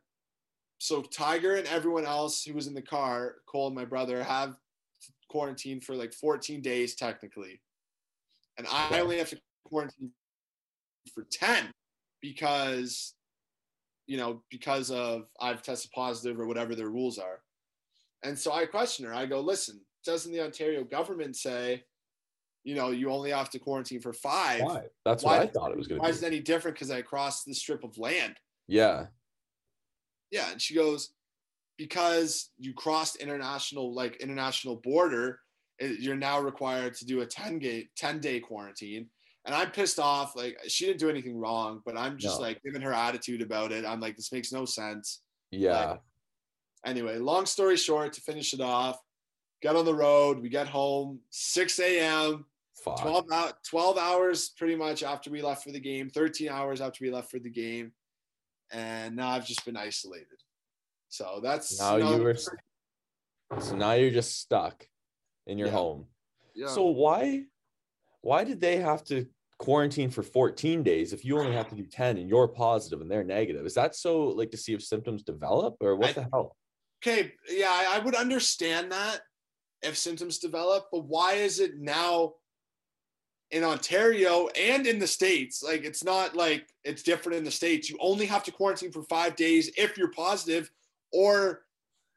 so 0.77 1.01
Tiger 1.01 1.55
and 1.55 1.67
everyone 1.67 2.05
else 2.05 2.43
who 2.43 2.53
was 2.53 2.67
in 2.67 2.73
the 2.73 2.81
car, 2.81 3.35
Cole 3.47 3.67
and 3.67 3.75
my 3.75 3.85
brother, 3.85 4.21
have 4.23 4.55
quarantined 5.29 5.83
for 5.83 5.95
like 5.95 6.13
14 6.13 6.61
days 6.61 6.95
technically, 6.95 7.61
and 8.57 8.67
I 8.71 8.99
only 8.99 9.17
have 9.17 9.29
to 9.29 9.39
quarantine 9.65 10.11
for 11.13 11.25
10 11.31 11.71
because, 12.21 13.13
you 14.07 14.17
know, 14.17 14.43
because 14.49 14.91
of 14.91 15.27
I've 15.39 15.61
tested 15.61 15.91
positive 15.91 16.39
or 16.39 16.47
whatever 16.47 16.75
their 16.75 16.89
rules 16.89 17.17
are. 17.17 17.41
And 18.23 18.38
so 18.38 18.51
I 18.51 18.65
question 18.65 19.05
her. 19.05 19.13
I 19.13 19.25
go, 19.25 19.39
listen, 19.39 19.81
doesn't 20.03 20.31
the 20.31 20.43
Ontario 20.43 20.83
government 20.83 21.35
say, 21.35 21.83
you 22.65 22.73
know, 22.75 22.89
you 22.89 23.10
only 23.12 23.30
have 23.32 23.49
to 23.51 23.60
quarantine 23.60 24.01
for 24.01 24.12
five? 24.12 24.62
Why? 24.62 24.88
That's 25.06 25.23
Why- 25.23 25.38
what 25.38 25.47
I 25.47 25.51
thought 25.51 25.71
it 25.71 25.78
was 25.78 25.88
going 25.88 26.01
Why 26.01 26.08
to 26.08 26.13
is 26.13 26.19
be. 26.19 26.25
it 26.25 26.30
any 26.34 26.39
different 26.41 26.75
because 26.75 26.91
I 26.91 27.01
crossed 27.04 27.45
the 27.45 27.54
strip 27.54 27.84
of 27.86 27.97
land? 27.97 28.36
Yeah. 28.67 29.06
Yeah. 30.32 30.51
And 30.51 30.60
she 30.62 30.73
goes, 30.73 31.12
because 31.78 32.49
you 32.58 32.73
crossed 32.73 33.17
international, 33.17 33.93
like 33.93 34.17
international 34.17 34.78
border, 34.78 35.39
it- 35.78 35.99
you're 35.99 36.15
now 36.15 36.39
required 36.39 36.95
to 36.95 37.06
do 37.06 37.21
a 37.21 37.25
10 37.25 37.60
day, 37.60 37.88
10 37.95 38.19
day 38.19 38.39
quarantine. 38.39 39.10
And 39.45 39.54
I'm 39.54 39.69
pissed 39.69 39.99
off. 39.99 40.36
Like 40.36 40.58
she 40.67 40.88
didn't 40.88 40.99
do 40.99 41.10
anything 41.10 41.38
wrong, 41.38 41.82
but 41.86 41.95
I'm 41.95 42.17
just 42.17 42.38
No. 42.39 42.47
like 42.47 42.63
giving 42.63 42.82
her 42.82 42.93
attitude 42.93 43.43
about 43.43 43.71
it. 43.71 43.86
I'm 43.86 43.99
like, 43.99 44.15
this 44.15 44.32
makes 44.32 44.51
no 44.51 44.65
sense. 44.65 45.21
Yeah. 45.51 45.97
Anyway, 46.84 47.19
long 47.19 47.45
story 47.45 47.78
short, 47.78 48.13
to 48.13 48.21
finish 48.21 48.54
it 48.54 48.62
off, 48.62 48.99
get 49.62 49.75
on 49.75 49.86
the 49.86 49.93
road. 49.93 50.39
We 50.39 50.49
get 50.49 50.67
home 50.67 51.19
6 51.30 51.80
a.m. 51.80 52.45
Fuck. 52.83 53.01
12, 53.01 53.25
hou- 53.31 53.51
12 53.69 53.97
hours 53.97 54.49
pretty 54.49 54.75
much 54.75 55.01
after 55.03 55.29
we 55.31 55.41
left 55.41 55.63
for 55.63 55.71
the 55.71 55.79
game, 55.79 56.09
13 56.09 56.49
hours 56.49 56.81
after 56.81 57.03
we 57.03 57.11
left 57.11 57.31
for 57.31 57.39
the 57.39 57.49
game. 57.49 57.91
And 58.71 59.15
now 59.15 59.29
I've 59.29 59.45
just 59.45 59.65
been 59.65 59.77
isolated. 59.77 60.27
So 61.09 61.39
that's 61.41 61.79
Now 61.79 61.97
you 61.97 62.21
were. 62.23 62.35
So 63.59 63.75
now 63.75 63.93
you're 63.93 64.09
just 64.11 64.39
stuck 64.39 64.88
in 65.45 65.57
your 65.59 65.67
Yeah. 65.67 65.73
home. 65.75 66.07
yeah. 66.55 66.67
So 66.67 66.85
why 66.88 67.45
why 68.21 68.43
did 68.43 68.59
they 68.59 68.77
have 68.77 69.03
to 69.05 69.27
quarantine 69.59 70.09
for 70.09 70.23
14 70.23 70.81
days 70.81 71.13
if 71.13 71.23
you 71.23 71.38
only 71.39 71.53
have 71.53 71.69
to 71.69 71.75
do 71.75 71.85
10 71.85 72.17
and 72.17 72.27
you're 72.27 72.47
positive 72.47 73.01
and 73.01 73.09
they're 73.09 73.23
negative? 73.23 73.63
Is 73.65 73.75
that 73.75 73.95
so 73.95 74.23
like 74.29 74.49
to 74.51 74.57
see 74.57 74.73
if 74.73 74.83
symptoms 74.83 75.21
develop 75.23 75.75
or 75.79 75.95
what 75.95 76.09
I- 76.09 76.13
the 76.13 76.27
hell? 76.33 76.57
okay, 77.03 77.33
yeah, 77.49 77.69
I 77.69 77.97
I 77.97 77.99
would 77.99 78.15
understand 78.15 78.91
that 78.91 79.21
if 79.83 79.95
symptoms 79.95 80.39
develop, 80.39 80.88
but 80.91 81.05
why 81.05 81.33
is 81.33 81.59
it 81.59 81.77
now 81.77 82.33
in 83.51 83.63
Ontario 83.63 84.47
and 84.49 84.88
in 84.88 84.99
the 84.99 85.08
States? 85.08 85.63
Like, 85.63 85.84
it's 85.84 86.03
not 86.03 86.36
like 86.36 86.67
it's 86.84 87.03
different 87.03 87.38
in 87.38 87.43
the 87.43 87.51
States. 87.51 87.89
You 87.89 87.97
only 87.99 88.25
have 88.25 88.43
to 88.45 88.51
quarantine 88.51 88.91
for 88.91 89.03
five 89.03 89.36
days 89.36 89.71
if 89.77 89.97
you're 89.97 90.12
positive, 90.12 90.71
or 91.12 91.65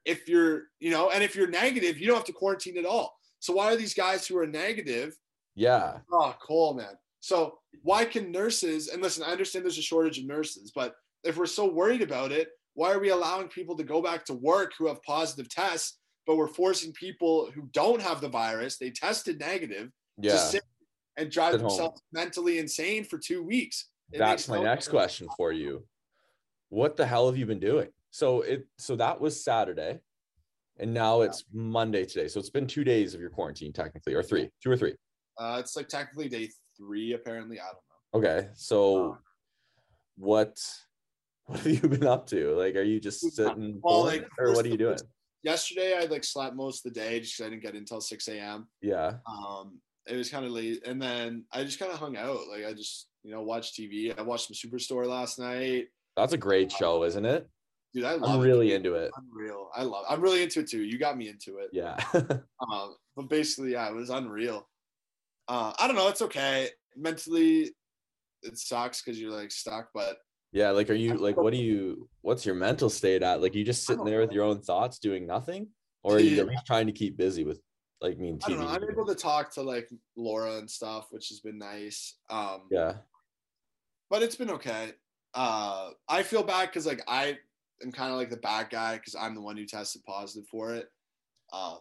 if 0.05 0.29
you're, 0.29 0.65
you 0.81 0.91
know, 0.91 1.11
and 1.11 1.23
if 1.23 1.37
you're 1.37 1.49
negative, 1.49 1.99
you 1.99 2.07
don't 2.07 2.17
have 2.17 2.25
to 2.25 2.33
quarantine 2.33 2.79
at 2.79 2.87
all. 2.87 3.19
So, 3.41 3.53
why 3.53 3.73
are 3.73 3.77
these 3.77 3.95
guys 3.95 4.27
who 4.27 4.39
are 4.39 4.47
negative? 4.47 5.17
Yeah. 5.55 5.99
Oh, 6.13 6.35
cool, 6.41 6.75
man. 6.75 6.97
So, 7.21 7.59
why 7.83 8.05
can 8.05 8.33
nurses, 8.33 8.89
and 8.89 9.03
listen, 9.03 9.23
I 9.23 9.33
understand 9.33 9.65
there's 9.65 9.79
a 9.79 9.83
shortage 9.83 10.19
of 10.19 10.27
nurses, 10.27 10.73
but 10.75 10.95
if 11.25 11.37
we're 11.37 11.47
so 11.47 11.71
worried 11.71 12.03
about 12.03 12.33
it, 12.33 12.49
why 12.75 12.93
are 12.93 13.01
we 13.01 13.11
allowing 13.11 13.49
people 13.49 13.77
to 13.77 13.85
go 13.85 14.01
back 14.01 14.25
to 14.27 14.35
work 14.35 14.73
who 14.79 14.87
have 14.87 15.03
positive 15.03 15.49
tests, 15.49 15.99
but 16.27 16.37
we're 16.37 16.47
forcing 16.47 16.93
people 16.93 17.51
who 17.53 17.69
don't 17.73 18.01
have 18.01 18.21
the 18.21 18.29
virus, 18.29 18.79
they 18.79 18.91
tested 18.91 19.41
negative, 19.41 19.91
to 20.23 20.29
Yeah. 20.29 20.37
sit 20.37 20.63
and 21.19 21.31
drive 21.31 21.53
home. 21.53 21.63
themselves 21.63 22.01
mentally 22.13 22.59
insane 22.59 23.05
for 23.05 23.19
two 23.19 23.43
weeks? 23.43 23.89
It 24.13 24.19
That's 24.19 24.49
my 24.49 24.57
no 24.57 24.63
next 24.63 24.89
question 24.89 25.29
for 25.37 25.53
you. 25.53 25.85
What 26.71 26.97
the 26.97 27.05
hell 27.05 27.27
have 27.27 27.37
you 27.37 27.45
been 27.45 27.61
doing? 27.61 27.89
So 28.11 28.41
it 28.43 28.67
so 28.79 28.97
that 28.97 29.21
was 29.21 29.43
Saturday 29.45 30.01
and 30.79 30.95
now 30.95 31.23
it's 31.23 31.45
Monday 31.53 32.07
today. 32.07 32.29
So 32.29 32.41
it's 32.41 32.51
been 32.51 32.67
2 32.67 32.85
days 32.85 33.15
of 33.15 33.21
your 33.21 33.31
quarantine 33.31 33.73
technically 33.73 34.15
or 34.15 34.23
3, 34.23 34.49
2 34.63 34.71
or 34.71 34.77
3. 34.77 34.95
Uh, 35.37 35.57
it's 35.61 35.77
like 35.77 35.89
technically 35.89 36.29
day 36.29 36.49
three, 36.77 37.13
apparently. 37.13 37.61
I 37.61 37.65
don't 37.65 38.23
know. 38.23 38.29
Okay. 38.31 38.49
So 38.55 39.13
Uh, 39.13 39.17
what 40.17 40.57
what 41.47 41.61
have 41.61 41.67
you 41.67 41.89
been 41.89 42.07
up 42.07 42.27
to? 42.29 42.55
Like 42.57 42.77
are 42.77 42.83
you 42.83 43.01
just 43.01 43.21
sitting 43.21 43.81
Well, 43.83 44.05
like, 44.05 44.27
or 44.39 44.55
what 44.55 44.65
are 44.65 44.69
you 44.69 44.77
doing? 44.79 44.99
Yesterday, 45.43 45.97
I 45.97 46.05
like 46.07 46.25
slept 46.25 46.57
most 46.57 46.85
of 46.85 46.93
the 46.93 47.01
day 47.01 47.21
just 47.21 47.37
because 47.37 47.47
I 47.47 47.51
didn't 47.51 47.63
get 47.63 47.73
in 47.75 47.79
until 47.79 48.01
6 48.01 48.29
a.m. 48.29 48.69
Yeah. 48.83 49.15
um 49.27 49.81
it 50.09 50.17
was 50.17 50.31
kind 50.31 50.45
of 50.45 50.53
late 50.53 50.87
and 50.87 51.01
then 51.01 51.45
i 51.53 51.63
just 51.65 51.79
kind 51.79 51.93
of 51.93 51.99
hung 51.99 52.17
out 52.17 52.41
like 52.51 52.65
i 52.65 52.73
just 52.73 53.09
you 53.23 53.31
know 53.31 53.43
watched 53.43 53.75
tv 53.77 54.17
i 54.19 54.23
watched 54.23 54.49
some 54.49 54.71
superstore 54.71 55.07
last 55.07 55.39
night 55.39 55.87
That's 56.17 56.33
a 56.33 56.39
great 56.39 56.71
show, 56.73 57.05
isn't 57.05 57.25
it? 57.25 57.49
dude 57.95 58.05
i 58.05 58.15
love 58.15 58.37
I'm 58.37 58.41
really 58.41 58.69
dude. 58.69 58.77
into 58.77 58.95
it. 58.95 59.11
unreal 59.17 59.71
i 59.75 59.83
love 59.83 60.05
i'm 60.09 60.21
really 60.21 60.43
into 60.43 60.61
it 60.61 60.69
too 60.69 60.83
you 60.83 60.99
got 60.99 61.17
me 61.17 61.29
into 61.29 61.59
it 61.59 61.71
Yeah. 61.73 61.97
um 62.15 62.97
but 63.17 63.29
basically 63.29 63.73
yeah 63.73 63.89
it 63.89 63.95
was 63.95 64.11
unreal 64.11 64.69
uh 65.49 65.73
i 65.79 65.87
don't 65.87 65.97
know 65.97 66.09
it's 66.09 66.23
okay 66.23 66.69
mentally 66.97 67.71
it 68.43 68.59
sucks 68.59 69.03
because 69.03 69.21
you're 69.21 69.31
like 69.33 69.51
stuck 69.51 69.89
but 69.95 70.19
yeah. 70.53 70.71
Like, 70.71 70.89
are 70.89 70.95
you 70.95 71.15
like, 71.15 71.37
what 71.37 71.53
do 71.53 71.59
you, 71.59 72.09
what's 72.23 72.47
your 72.47 72.55
mental 72.55 72.89
state 72.89 73.23
at? 73.23 73.43
Like, 73.43 73.55
you 73.55 73.65
just 73.65 73.85
sitting 73.85 74.07
there 74.07 74.21
with 74.21 74.33
your 74.33 74.45
own 74.45 74.63
thoughts 74.63 74.99
doing 74.99 75.27
nothing? 75.27 75.69
Or 76.03 76.17
are 76.17 76.21
you 76.21 76.41
at 76.41 76.47
least 76.47 76.65
trying 76.67 76.87
to 76.87 76.93
keep 76.93 77.19
busy 77.19 77.45
with, 77.45 77.61
like, 78.01 78.19
mean, 78.19 78.39
i 78.45 78.49
don't 78.49 78.61
know 78.61 78.69
i'm 78.69 78.85
able 78.85 79.07
to 79.07 79.15
talk 79.15 79.53
to 79.55 79.63
like 79.63 79.89
laura 80.17 80.57
and 80.59 80.71
stuff 80.71 81.09
which 81.11 81.29
has 81.29 81.41
been 81.41 81.59
nice 81.59 82.15
um 82.31 82.63
Yeah. 82.71 82.95
but 84.11 84.23
it's 84.23 84.37
been 84.37 84.51
okay. 84.51 84.93
Uh, 85.35 85.91
I 86.09 86.23
feel 86.23 86.43
bad 86.43 86.69
because 86.69 86.87
like 86.87 87.03
I 87.07 87.37
am 87.83 87.93
kind 87.93 88.11
of 88.11 88.17
like 88.17 88.31
the 88.31 88.39
bad 88.39 88.71
guy 88.71 88.95
because 88.97 89.15
I'm 89.15 89.35
the 89.35 89.43
one 89.43 89.57
who 89.59 89.67
tested 89.67 90.03
positive 90.07 90.49
for 90.49 90.75
it. 90.75 90.89
Um, 91.53 91.79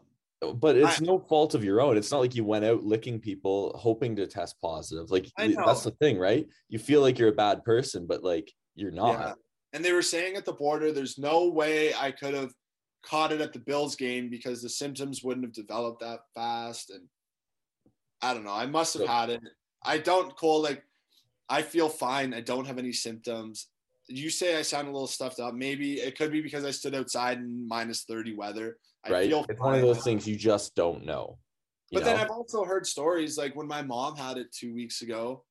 But 0.59 0.76
it's 0.78 1.01
I- 1.01 1.05
no 1.05 1.18
fault 1.20 1.55
of 1.55 1.63
your 1.63 1.80
own. 1.82 1.97
It's 1.97 2.11
not 2.11 2.20
like 2.20 2.36
you 2.36 2.43
went 2.43 2.65
out 2.65 2.84
licking 2.84 3.20
people 3.20 3.76
hoping 3.80 4.15
to 4.18 4.28
test 4.28 4.59
positive. 4.61 5.09
Like 5.09 5.28
that's 5.38 5.84
the 5.84 5.95
thing, 5.99 6.18
right? 6.20 6.45
You 6.70 6.78
feel 6.78 7.01
like 7.01 7.18
you're 7.18 7.30
a 7.30 7.43
bad 7.45 7.63
person, 7.63 8.05
but 8.05 8.22
like 8.24 8.51
you're 8.76 8.91
not. 8.91 9.20
yeah. 9.20 9.34
and 9.74 9.84
they 9.84 9.93
were 9.93 10.01
saying 10.03 10.36
at 10.36 10.45
the 10.45 10.53
border, 10.53 10.91
there's 10.91 11.18
no 11.18 11.47
way 11.47 11.93
I 11.95 12.11
could 12.11 12.34
have 12.34 12.51
caught 13.06 13.32
it 13.32 13.41
at 13.41 13.54
the 13.54 13.60
Bills 13.60 13.95
game 13.95 14.30
because 14.30 14.62
the 14.62 14.70
symptoms 14.70 15.24
wouldn't 15.24 15.45
have 15.45 15.54
developed 15.54 16.02
that 16.02 16.20
fast. 16.36 16.89
And 16.89 17.04
I 18.22 18.34
don't 18.34 18.43
know. 18.43 18.54
I 18.54 18.66
must 18.66 18.98
have 18.98 19.08
had 19.08 19.30
it. 19.30 19.41
I 19.84 19.98
don't 19.98 20.36
call 20.36 20.62
like 20.62 20.84
I 21.50 21.62
feel 21.62 21.89
fine. 21.89 22.34
I 22.34 22.41
don't 22.41 22.68
have 22.68 22.78
any 22.78 22.91
symptoms. 22.91 23.68
You 24.08 24.30
say 24.30 24.58
I 24.58 24.62
sound 24.62 24.88
a 24.88 24.91
little 24.91 25.08
stuffed 25.08 25.39
up. 25.39 25.54
Maybe 25.54 25.95
it 25.95 26.18
could 26.18 26.32
be 26.32 26.41
because 26.41 26.66
I 26.66 26.72
stood 26.72 26.95
outside 26.95 27.38
in 27.38 27.68
minus 27.68 28.04
30 28.04 28.36
weather. 28.36 28.78
I 29.06 29.12
right? 29.12 29.30
feel 29.30 29.45
It's 29.48 29.60
one 29.60 29.76
of 29.76 29.82
those 29.82 30.04
things 30.04 30.28
you 30.28 30.36
just 30.36 30.76
don't 30.76 31.06
know. 31.06 31.38
But 31.91 32.04
then? 32.04 32.18
I've 32.18 32.32
also 32.32 32.66
heard 32.66 32.86
stories 32.86 33.38
like 33.38 33.56
when 33.56 33.68
my 33.68 33.82
mom 33.82 34.18
had 34.18 34.38
it 34.38 34.48
two 34.52 34.74
weeks 34.74 35.02
ago, 35.02 35.45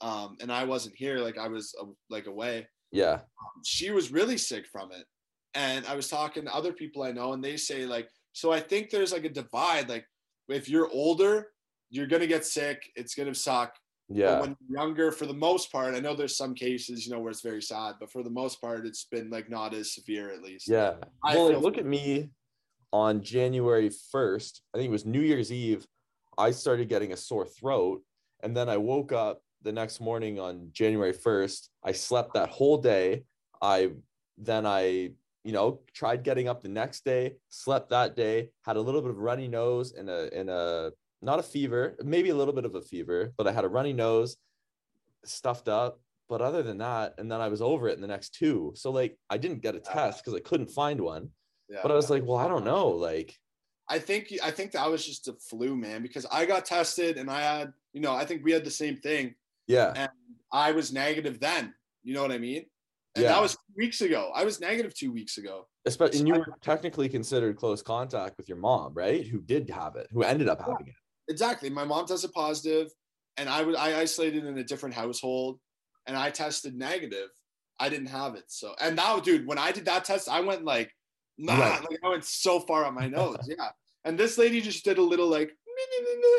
um, 0.00 0.36
and 0.40 0.50
I 0.50 0.64
wasn't 0.64 0.96
here, 0.96 1.18
like 1.18 1.36
I 1.36 1.48
was 1.48 1.74
uh, 1.80 1.86
like 2.08 2.26
away. 2.26 2.66
yeah, 2.92 3.20
She 3.64 3.90
was 3.90 4.10
really 4.10 4.38
sick 4.38 4.66
from 4.72 4.90
it, 4.92 5.04
and 5.54 5.86
I 5.86 5.94
was 5.94 6.08
talking 6.08 6.44
to 6.44 6.54
other 6.54 6.72
people 6.72 7.02
I 7.02 7.12
know, 7.12 7.32
and 7.32 7.42
they 7.42 7.56
say 7.56 7.86
like, 7.86 8.08
so 8.32 8.52
I 8.52 8.60
think 8.60 8.90
there's 8.90 9.12
like 9.12 9.24
a 9.24 9.28
divide. 9.28 9.88
Like 9.88 10.06
if 10.48 10.68
you're 10.68 10.88
older, 10.90 11.48
you're 11.90 12.06
gonna 12.06 12.26
get 12.26 12.44
sick. 12.44 12.90
It's 12.96 13.14
gonna 13.14 13.34
suck. 13.34 13.74
yeah, 14.08 14.26
But 14.36 14.40
when 14.40 14.56
you're 14.68 14.80
younger, 14.80 15.12
for 15.12 15.26
the 15.26 15.34
most 15.34 15.70
part, 15.70 15.94
I 15.94 16.00
know 16.00 16.14
there's 16.14 16.36
some 16.36 16.54
cases, 16.54 17.06
you 17.06 17.12
know, 17.12 17.20
where 17.20 17.30
it's 17.30 17.42
very 17.42 17.62
sad, 17.62 17.96
but 18.00 18.10
for 18.10 18.22
the 18.22 18.30
most 18.30 18.60
part, 18.60 18.86
it's 18.86 19.04
been 19.04 19.30
like 19.30 19.50
not 19.50 19.74
as 19.74 19.94
severe 19.94 20.30
at 20.30 20.42
least. 20.42 20.68
yeah. 20.68 20.94
I 21.24 21.36
well, 21.36 21.48
feel- 21.50 21.60
look 21.60 21.78
at 21.78 21.86
me 21.86 22.30
on 22.92 23.22
January 23.22 23.90
1st. 24.14 24.60
I 24.74 24.78
think 24.78 24.88
it 24.88 24.92
was 24.92 25.06
New 25.06 25.20
Year's 25.20 25.50
Eve. 25.52 25.86
I 26.36 26.50
started 26.50 26.88
getting 26.88 27.12
a 27.12 27.16
sore 27.16 27.46
throat. 27.46 28.02
And 28.42 28.56
then 28.56 28.68
I 28.68 28.76
woke 28.76 29.12
up 29.12 29.42
the 29.62 29.72
next 29.72 30.00
morning 30.00 30.40
on 30.40 30.68
January 30.72 31.12
1st. 31.12 31.68
I 31.84 31.92
slept 31.92 32.34
that 32.34 32.48
whole 32.50 32.78
day. 32.78 33.24
I 33.62 33.92
then 34.36 34.66
I, 34.66 35.12
you 35.44 35.52
know, 35.52 35.80
tried 35.94 36.22
getting 36.22 36.48
up 36.48 36.62
the 36.62 36.68
next 36.68 37.04
day, 37.04 37.34
slept 37.48 37.90
that 37.90 38.16
day, 38.16 38.50
had 38.64 38.76
a 38.76 38.80
little 38.80 39.00
bit 39.00 39.10
of 39.10 39.18
runny 39.18 39.48
nose 39.48 39.92
and 39.92 40.08
a 40.08 40.30
and 40.34 40.48
a 40.50 40.92
not 41.20 41.38
a 41.38 41.42
fever, 41.42 41.96
maybe 42.02 42.30
a 42.30 42.34
little 42.34 42.54
bit 42.54 42.64
of 42.64 42.74
a 42.74 42.82
fever, 42.82 43.32
but 43.36 43.46
I 43.46 43.52
had 43.52 43.64
a 43.64 43.68
runny 43.68 43.92
nose, 43.92 44.36
stuffed 45.24 45.68
up. 45.68 46.00
But 46.28 46.40
other 46.40 46.62
than 46.62 46.78
that, 46.78 47.14
and 47.18 47.30
then 47.30 47.40
I 47.40 47.48
was 47.48 47.60
over 47.60 47.88
it 47.88 47.94
in 47.94 48.00
the 48.00 48.06
next 48.08 48.34
two. 48.34 48.72
So 48.74 48.90
like 48.90 49.18
I 49.28 49.36
didn't 49.36 49.62
get 49.62 49.74
a 49.74 49.80
test 49.80 50.24
because 50.24 50.34
I 50.38 50.40
couldn't 50.40 50.70
find 50.70 51.00
one. 51.00 51.28
Yeah. 51.68 51.80
But 51.82 51.90
I 51.90 51.94
was 51.94 52.10
like, 52.10 52.24
well, 52.24 52.38
I 52.38 52.48
don't 52.48 52.64
know. 52.64 52.88
Like, 52.88 53.36
I 53.88 53.98
think 53.98 54.32
I 54.42 54.50
think 54.50 54.72
that 54.72 54.90
was 54.90 55.04
just 55.04 55.28
a 55.28 55.34
flu, 55.34 55.76
man, 55.76 56.02
because 56.02 56.26
I 56.30 56.46
got 56.46 56.64
tested 56.64 57.18
and 57.18 57.30
I 57.30 57.40
had, 57.40 57.72
you 57.92 58.00
know, 58.00 58.14
I 58.14 58.24
think 58.24 58.44
we 58.44 58.52
had 58.52 58.64
the 58.64 58.70
same 58.70 58.96
thing. 58.96 59.34
yeah, 59.66 59.92
And 59.94 60.10
I 60.52 60.72
was 60.72 60.92
negative 60.92 61.40
then. 61.40 61.74
You 62.02 62.14
know 62.14 62.22
what 62.22 62.32
I 62.32 62.38
mean? 62.38 62.64
And 63.14 63.22
Yeah. 63.24 63.32
that 63.32 63.42
was 63.42 63.52
two 63.54 63.74
weeks 63.76 64.00
ago. 64.00 64.30
I 64.34 64.44
was 64.44 64.60
negative 64.60 64.94
two 64.94 65.12
weeks 65.12 65.38
ago. 65.38 65.68
especially 65.84 66.20
and 66.20 66.28
you 66.28 66.34
were 66.34 66.46
technically 66.62 67.08
considered 67.08 67.56
close 67.56 67.82
contact 67.82 68.36
with 68.38 68.48
your 68.48 68.56
mom, 68.58 68.94
right? 68.94 69.26
Who 69.26 69.40
did 69.40 69.68
have 69.70 69.96
it, 69.96 70.06
who 70.12 70.22
ended 70.22 70.48
up 70.48 70.60
having 70.60 70.86
it. 70.86 70.94
Exactly. 71.28 71.70
My 71.70 71.84
mom 71.84 72.06
tested 72.06 72.32
positive, 72.32 72.88
and 73.36 73.48
I 73.48 73.62
was 73.62 73.74
I 73.76 73.98
isolated 73.98 74.44
in 74.44 74.56
a 74.58 74.62
different 74.64 74.94
household, 74.94 75.58
and 76.06 76.16
I 76.16 76.30
tested 76.30 76.74
negative. 76.76 77.30
I 77.80 77.88
didn't 77.88 78.06
have 78.06 78.36
it. 78.36 78.44
So 78.46 78.74
and 78.80 78.94
now, 78.94 79.18
dude, 79.18 79.44
when 79.46 79.58
I 79.58 79.72
did 79.72 79.84
that 79.86 80.04
test, 80.04 80.28
I 80.28 80.38
went 80.40 80.64
like, 80.64 80.94
nah, 81.36 81.58
Right. 81.58 81.80
like 81.90 81.98
I 82.04 82.08
went 82.10 82.24
so 82.24 82.60
far 82.60 82.84
on 82.84 82.94
my 82.94 83.08
nose. 83.18 83.36
Yeah. 83.46 83.70
And 84.04 84.16
this 84.18 84.38
lady 84.38 84.60
just 84.60 84.84
did 84.84 84.98
a 84.98 85.02
little 85.02 85.26
like 85.28 85.50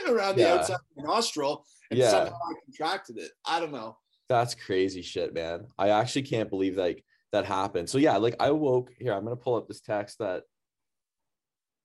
around 0.07 0.35
the 0.37 0.43
Yeah. 0.43 0.53
outside 0.55 0.75
of 0.75 0.81
my 0.95 1.03
nostril, 1.03 1.65
and 1.91 1.99
Yeah. 1.99 2.09
somehow 2.11 2.33
I 2.49 2.53
contracted 2.65 3.17
it. 3.17 3.31
I 3.45 3.59
don't 3.59 3.71
know. 3.73 3.97
That's 4.29 4.55
crazy 4.55 5.01
shit, 5.01 5.33
man. 5.33 5.67
I 5.77 5.89
actually 5.89 6.23
can't 6.23 6.49
believe 6.49 6.77
like 6.77 7.03
that 7.31 7.45
happened. 7.45 7.89
So 7.89 7.97
yeah, 7.97 8.17
like 8.17 8.35
I 8.39 8.51
woke 8.51 8.91
here. 8.97 9.13
I'm 9.13 9.23
gonna 9.23 9.35
pull 9.35 9.55
up 9.55 9.67
this 9.67 9.81
text 9.81 10.19
that 10.19 10.43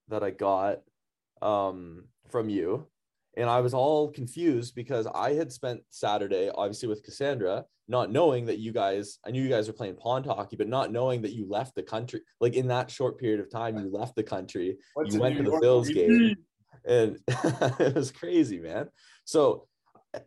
that 0.07 0.23
I 0.23 0.31
got 0.31 0.79
um 1.41 2.05
from 2.29 2.49
you. 2.49 2.87
And 3.37 3.49
I 3.49 3.61
was 3.61 3.73
all 3.73 4.11
confused 4.11 4.73
because 4.75 5.07
I 5.07 5.33
had 5.33 5.51
spent 5.53 5.81
Saturday, 5.91 6.49
obviously, 6.53 6.89
with 6.89 7.03
Cassandra, 7.03 7.63
not 7.87 8.11
knowing 8.11 8.45
that 8.47 8.57
you 8.57 8.73
guys, 8.73 9.19
I 9.25 9.31
knew 9.31 9.41
you 9.41 9.49
guys 9.49 9.67
were 9.67 9.73
playing 9.73 9.95
pond 9.95 10.25
hockey, 10.25 10.55
but 10.57 10.67
not 10.67 10.91
knowing 10.91 11.21
that 11.21 11.31
you 11.33 11.47
left 11.47 11.75
the 11.75 11.83
country. 11.83 12.21
Like 12.41 12.55
in 12.55 12.67
that 12.67 12.89
short 12.91 13.17
period 13.17 13.39
of 13.39 13.49
time, 13.49 13.77
you 13.77 13.89
left 13.91 14.15
the 14.15 14.23
country 14.23 14.77
What's 14.95 15.13
You 15.13 15.21
went 15.21 15.35
New 15.35 15.43
to 15.43 15.43
the 15.45 15.51
York, 15.51 15.61
Bills 15.61 15.89
game. 15.89 16.35
and 16.85 17.17
it 17.79 17.95
was 17.95 18.11
crazy, 18.11 18.59
man. 18.59 18.89
So, 19.25 19.67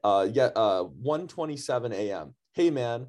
uh, 0.04 0.28
yeah, 0.32 0.50
uh, 0.56 0.84
1:27 0.84 1.92
a.m. 1.92 2.34
Hey, 2.52 2.70
man, 2.70 3.08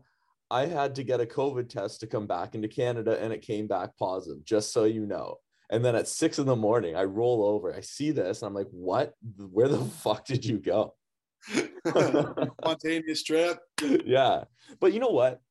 I 0.49 0.65
had 0.65 0.95
to 0.95 1.03
get 1.03 1.21
a 1.21 1.25
COVID 1.25 1.69
test 1.69 1.99
to 1.99 2.07
come 2.07 2.27
back 2.27 2.55
into 2.55 2.67
Canada, 2.67 3.17
and 3.21 3.33
it 3.33 3.41
came 3.41 3.67
back 3.67 3.97
positive. 3.97 4.43
Just 4.43 4.73
so 4.73 4.85
you 4.85 5.05
know. 5.05 5.37
And 5.69 5.83
then 5.83 5.95
at 5.95 6.07
six 6.07 6.39
in 6.39 6.45
the 6.45 6.55
morning, 6.55 6.95
I 6.95 7.03
roll 7.03 7.43
over. 7.43 7.73
I 7.73 7.81
see 7.81 8.11
this, 8.11 8.41
and 8.41 8.47
I'm 8.47 8.53
like, 8.53 8.69
"What? 8.71 9.13
Where 9.37 9.67
the 9.67 9.83
fuck 10.03 10.25
did 10.25 10.45
you 10.45 10.59
go?" 10.59 10.95
Spontaneous 11.87 13.23
trip. 13.23 13.59
yeah, 13.81 14.43
but 14.79 14.93
you 14.93 14.99
know 14.99 15.09
what? 15.09 15.41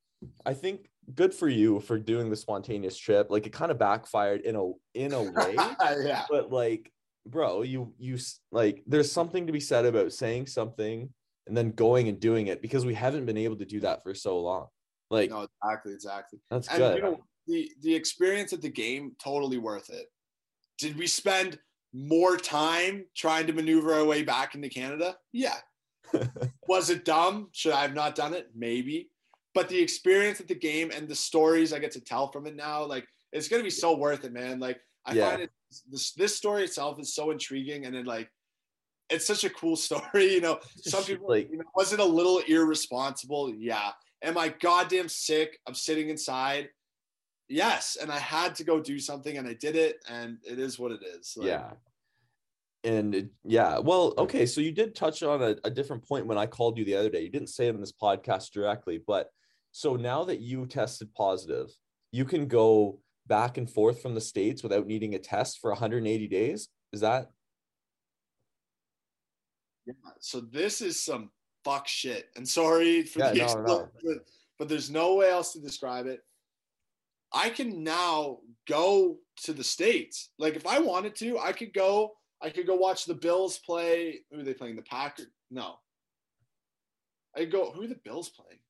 I 0.46 0.54
think 0.54 0.88
good 1.14 1.34
for 1.34 1.48
you 1.48 1.80
for 1.80 1.98
doing 1.98 2.30
the 2.30 2.36
spontaneous 2.36 2.96
trip. 2.96 3.28
Like 3.30 3.46
it 3.46 3.52
kind 3.52 3.70
of 3.70 3.78
backfired 3.78 4.42
in 4.42 4.56
a 4.56 4.70
in 4.94 5.12
a 5.12 5.22
way 5.22 5.56
yeah. 6.04 6.24
but 6.30 6.52
like 6.52 6.92
bro 7.26 7.62
you 7.62 7.94
you 7.98 8.18
like 8.50 8.82
there's 8.86 9.10
something 9.10 9.46
to 9.46 9.52
be 9.52 9.60
said 9.60 9.84
about 9.86 10.12
saying 10.12 10.46
something 10.46 11.08
and 11.46 11.56
then 11.56 11.70
going 11.72 12.08
and 12.08 12.18
doing 12.20 12.48
it 12.48 12.60
because 12.60 12.84
we 12.84 12.94
haven't 12.94 13.26
been 13.26 13.36
able 13.36 13.56
to 13.56 13.64
do 13.64 13.80
that 13.80 14.02
for 14.02 14.14
so 14.14 14.40
long 14.40 14.66
like 15.10 15.30
No, 15.30 15.46
exactly, 15.62 15.92
exactly. 15.92 16.40
that's 16.50 16.68
And 16.68 16.78
good 16.78 16.96
you 16.96 17.02
know, 17.02 17.20
the 17.46 17.70
the 17.80 17.94
experience 17.94 18.52
at 18.52 18.62
the 18.62 18.70
game 18.70 19.14
totally 19.22 19.58
worth 19.58 19.90
it. 19.90 20.06
Did 20.78 20.96
we 20.96 21.06
spend 21.06 21.58
more 21.92 22.36
time 22.38 23.04
trying 23.14 23.46
to 23.46 23.52
maneuver 23.52 23.92
our 23.94 24.04
way 24.04 24.22
back 24.22 24.54
into 24.54 24.68
Canada? 24.68 25.16
Yeah. 25.32 25.58
Was 26.68 26.88
it 26.90 27.04
dumb? 27.04 27.48
Should 27.52 27.72
I 27.72 27.82
have 27.82 27.94
not 27.94 28.14
done 28.14 28.32
it? 28.34 28.48
Maybe. 28.54 29.10
But 29.54 29.68
the 29.68 29.78
experience 29.78 30.40
at 30.40 30.48
the 30.48 30.54
game 30.54 30.90
and 30.94 31.06
the 31.06 31.14
stories 31.14 31.72
I 31.72 31.78
get 31.78 31.92
to 31.92 32.00
tell 32.00 32.32
from 32.32 32.46
it 32.46 32.56
now, 32.56 32.84
like 32.84 33.06
it's 33.32 33.48
gonna 33.48 33.62
be 33.62 33.70
so 33.70 33.94
worth 33.96 34.24
it, 34.24 34.32
man. 34.32 34.58
Like 34.60 34.80
I 35.04 35.14
Yeah. 35.14 35.30
find 35.30 35.42
it 35.42 35.50
this 35.90 36.12
this 36.12 36.36
story 36.36 36.64
itself 36.64 37.00
is 37.00 37.14
so 37.14 37.30
intriguing 37.30 37.86
and 37.86 37.94
then 37.94 38.04
like 38.04 38.30
it's 39.10 39.26
such 39.26 39.44
a 39.44 39.50
cool 39.50 39.76
story, 39.86 40.32
you 40.32 40.40
know. 40.40 40.58
Some 40.76 41.04
people 41.04 41.28
like 41.28 41.50
you 41.50 41.58
know, 41.58 41.64
was 41.74 41.92
it 41.92 42.00
a 42.00 42.04
little 42.04 42.38
irresponsible? 42.46 43.52
Yeah. 43.54 43.90
Am 44.22 44.38
I 44.38 44.48
goddamn 44.48 45.08
sick 45.08 45.58
of 45.66 45.76
sitting 45.76 46.08
inside? 46.08 46.68
Yes. 47.48 47.96
And 48.00 48.10
I 48.10 48.18
had 48.18 48.54
to 48.56 48.64
go 48.64 48.80
do 48.80 48.98
something 48.98 49.36
and 49.36 49.48
I 49.48 49.54
did 49.54 49.76
it 49.76 49.96
and 50.08 50.38
it 50.44 50.58
is 50.58 50.78
what 50.78 50.92
it 50.92 51.00
is. 51.02 51.34
Like, 51.36 51.48
yeah 51.48 51.70
and 52.84 53.14
it, 53.14 53.28
yeah 53.44 53.78
well 53.78 54.12
okay 54.18 54.44
so 54.44 54.60
you 54.60 54.72
did 54.72 54.94
touch 54.94 55.22
on 55.22 55.42
a, 55.42 55.56
a 55.64 55.70
different 55.70 56.06
point 56.06 56.26
when 56.26 56.38
i 56.38 56.46
called 56.46 56.76
you 56.76 56.84
the 56.84 56.94
other 56.94 57.10
day 57.10 57.22
you 57.22 57.28
didn't 57.28 57.48
say 57.48 57.66
it 57.66 57.74
in 57.74 57.80
this 57.80 57.92
podcast 57.92 58.50
directly 58.50 59.00
but 59.06 59.30
so 59.70 59.96
now 59.96 60.24
that 60.24 60.40
you 60.40 60.66
tested 60.66 61.12
positive 61.14 61.68
you 62.10 62.24
can 62.24 62.46
go 62.46 62.98
back 63.26 63.56
and 63.58 63.70
forth 63.70 64.02
from 64.02 64.14
the 64.14 64.20
states 64.20 64.62
without 64.62 64.86
needing 64.86 65.14
a 65.14 65.18
test 65.18 65.60
for 65.60 65.70
180 65.70 66.28
days 66.28 66.68
is 66.92 67.00
that 67.00 67.30
Yeah. 69.86 69.94
So 70.20 70.40
this 70.40 70.80
is 70.80 71.02
some 71.02 71.30
fuck 71.64 71.88
shit. 71.88 72.28
And 72.36 72.48
sorry 72.48 73.02
for 73.02 73.20
Yeah, 73.20 73.32
the 73.32 73.38
no, 73.38 73.62
no. 73.62 73.88
But, 74.04 74.18
but 74.58 74.68
there's 74.68 74.90
no 74.90 75.16
way 75.16 75.30
else 75.30 75.52
to 75.52 75.60
describe 75.60 76.06
it. 76.06 76.20
I 77.32 77.48
can 77.48 77.82
now 77.82 78.38
go 78.68 79.18
to 79.44 79.52
the 79.52 79.64
States. 79.64 80.30
Like 80.38 80.54
if 80.54 80.66
I 80.66 80.78
wanted 80.78 81.16
to, 81.16 81.38
I 81.38 81.52
could 81.52 81.72
go, 81.72 82.12
I 82.40 82.50
could 82.50 82.66
go 82.66 82.76
watch 82.76 83.06
the 83.06 83.14
Bills 83.14 83.58
play. 83.58 84.20
Who 84.30 84.40
are 84.40 84.44
they 84.44 84.54
playing? 84.54 84.76
The 84.76 84.82
Packers? 84.82 85.26
No. 85.50 85.76
I 87.36 87.46
go, 87.46 87.72
who 87.72 87.84
are 87.84 87.88
the 87.88 88.00
Bills 88.04 88.28
playing? 88.28 88.60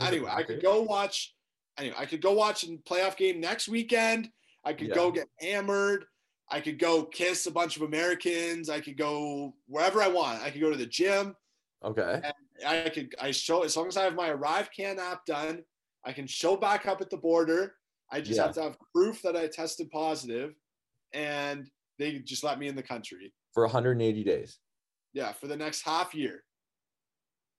anyway, 0.00 0.30
I 0.32 0.42
could 0.42 0.62
go 0.62 0.82
watch. 0.82 1.34
Anyway, 1.80 1.94
I 1.98 2.04
could 2.04 2.20
go 2.20 2.32
watch 2.32 2.62
a 2.64 2.66
playoff 2.88 3.16
game 3.16 3.40
next 3.40 3.66
weekend. 3.68 4.28
I 4.64 4.74
could 4.74 4.92
go 4.92 5.10
get 5.10 5.28
hammered. 5.40 6.04
I 6.50 6.60
could 6.60 6.78
go 6.78 7.04
kiss 7.04 7.46
a 7.46 7.50
bunch 7.50 7.76
of 7.76 7.82
Americans. 7.82 8.68
I 8.68 8.80
could 8.80 8.98
go 8.98 9.54
wherever 9.66 10.02
I 10.02 10.08
want. 10.08 10.42
I 10.42 10.50
could 10.50 10.60
go 10.60 10.70
to 10.70 10.76
the 10.76 10.86
gym. 10.86 11.34
okay 11.82 12.20
I 12.66 12.90
could. 12.90 13.14
I 13.18 13.30
show 13.30 13.62
as 13.62 13.74
long 13.76 13.88
as 13.88 13.96
I 13.96 14.04
have 14.04 14.14
my 14.14 14.28
ArriveCAN 14.28 14.98
app 14.98 15.24
done. 15.24 15.62
I 16.04 16.12
can 16.12 16.26
show 16.26 16.54
back 16.56 16.86
up 16.86 17.00
at 17.00 17.08
the 17.08 17.16
border. 17.16 17.76
I 18.12 18.20
just 18.20 18.36
Yeah. 18.36 18.46
have 18.46 18.54
to 18.56 18.62
have 18.62 18.76
proof 18.94 19.22
that 19.22 19.34
I 19.36 19.46
tested 19.46 19.90
positive, 19.90 20.54
and 21.14 21.70
they 21.98 22.18
just 22.18 22.44
let 22.44 22.58
me 22.58 22.68
in 22.68 22.76
the 22.76 22.82
country. 22.82 23.32
for 23.54 23.64
180 23.64 24.22
days 24.22 24.58
Yeah, 25.12 25.32
for 25.32 25.46
the 25.48 25.56
next 25.56 25.80
half 25.82 26.14
year. 26.14 26.44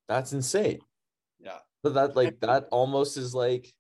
That's 0.07 0.31
insane. 0.33 0.79
Yeah. 1.39 1.59
But 1.83 1.95
that 1.95 2.15
like 2.15 2.39
that 2.41 2.67
almost 2.71 3.17
is 3.17 3.33
like 3.33 3.73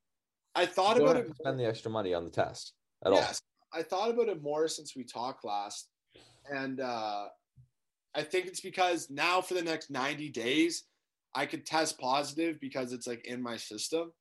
I 0.55 0.65
thought 0.65 0.95
you 0.95 1.01
don't 1.01 1.09
about 1.09 1.15
have 1.17 1.25
it. 1.25 1.29
to 1.29 1.35
spend 1.35 1.59
the 1.59 1.65
extra 1.65 1.91
money 1.91 2.13
on 2.13 2.25
the 2.25 2.31
test 2.31 2.73
at 3.05 3.13
yes, 3.13 3.41
I 3.73 3.83
thought 3.83 4.09
about 4.09 4.29
it 4.29 4.41
more 4.41 4.67
since 4.67 4.95
we 4.95 5.03
talked 5.03 5.45
last, 5.45 5.89
and 6.49 6.79
uh, 6.79 7.27
I 8.13 8.23
think 8.23 8.47
it's 8.47 8.61
because 8.61 9.09
now 9.09 9.41
for 9.41 9.53
the 9.53 9.61
next 9.61 9.89
ninety 9.89 10.29
days, 10.29 10.83
I 11.33 11.45
could 11.45 11.65
test 11.65 11.99
positive 11.99 12.59
because 12.59 12.91
it's 12.91 13.07
like 13.07 13.25
in 13.25 13.41
my 13.41 13.57
system. 13.57 14.11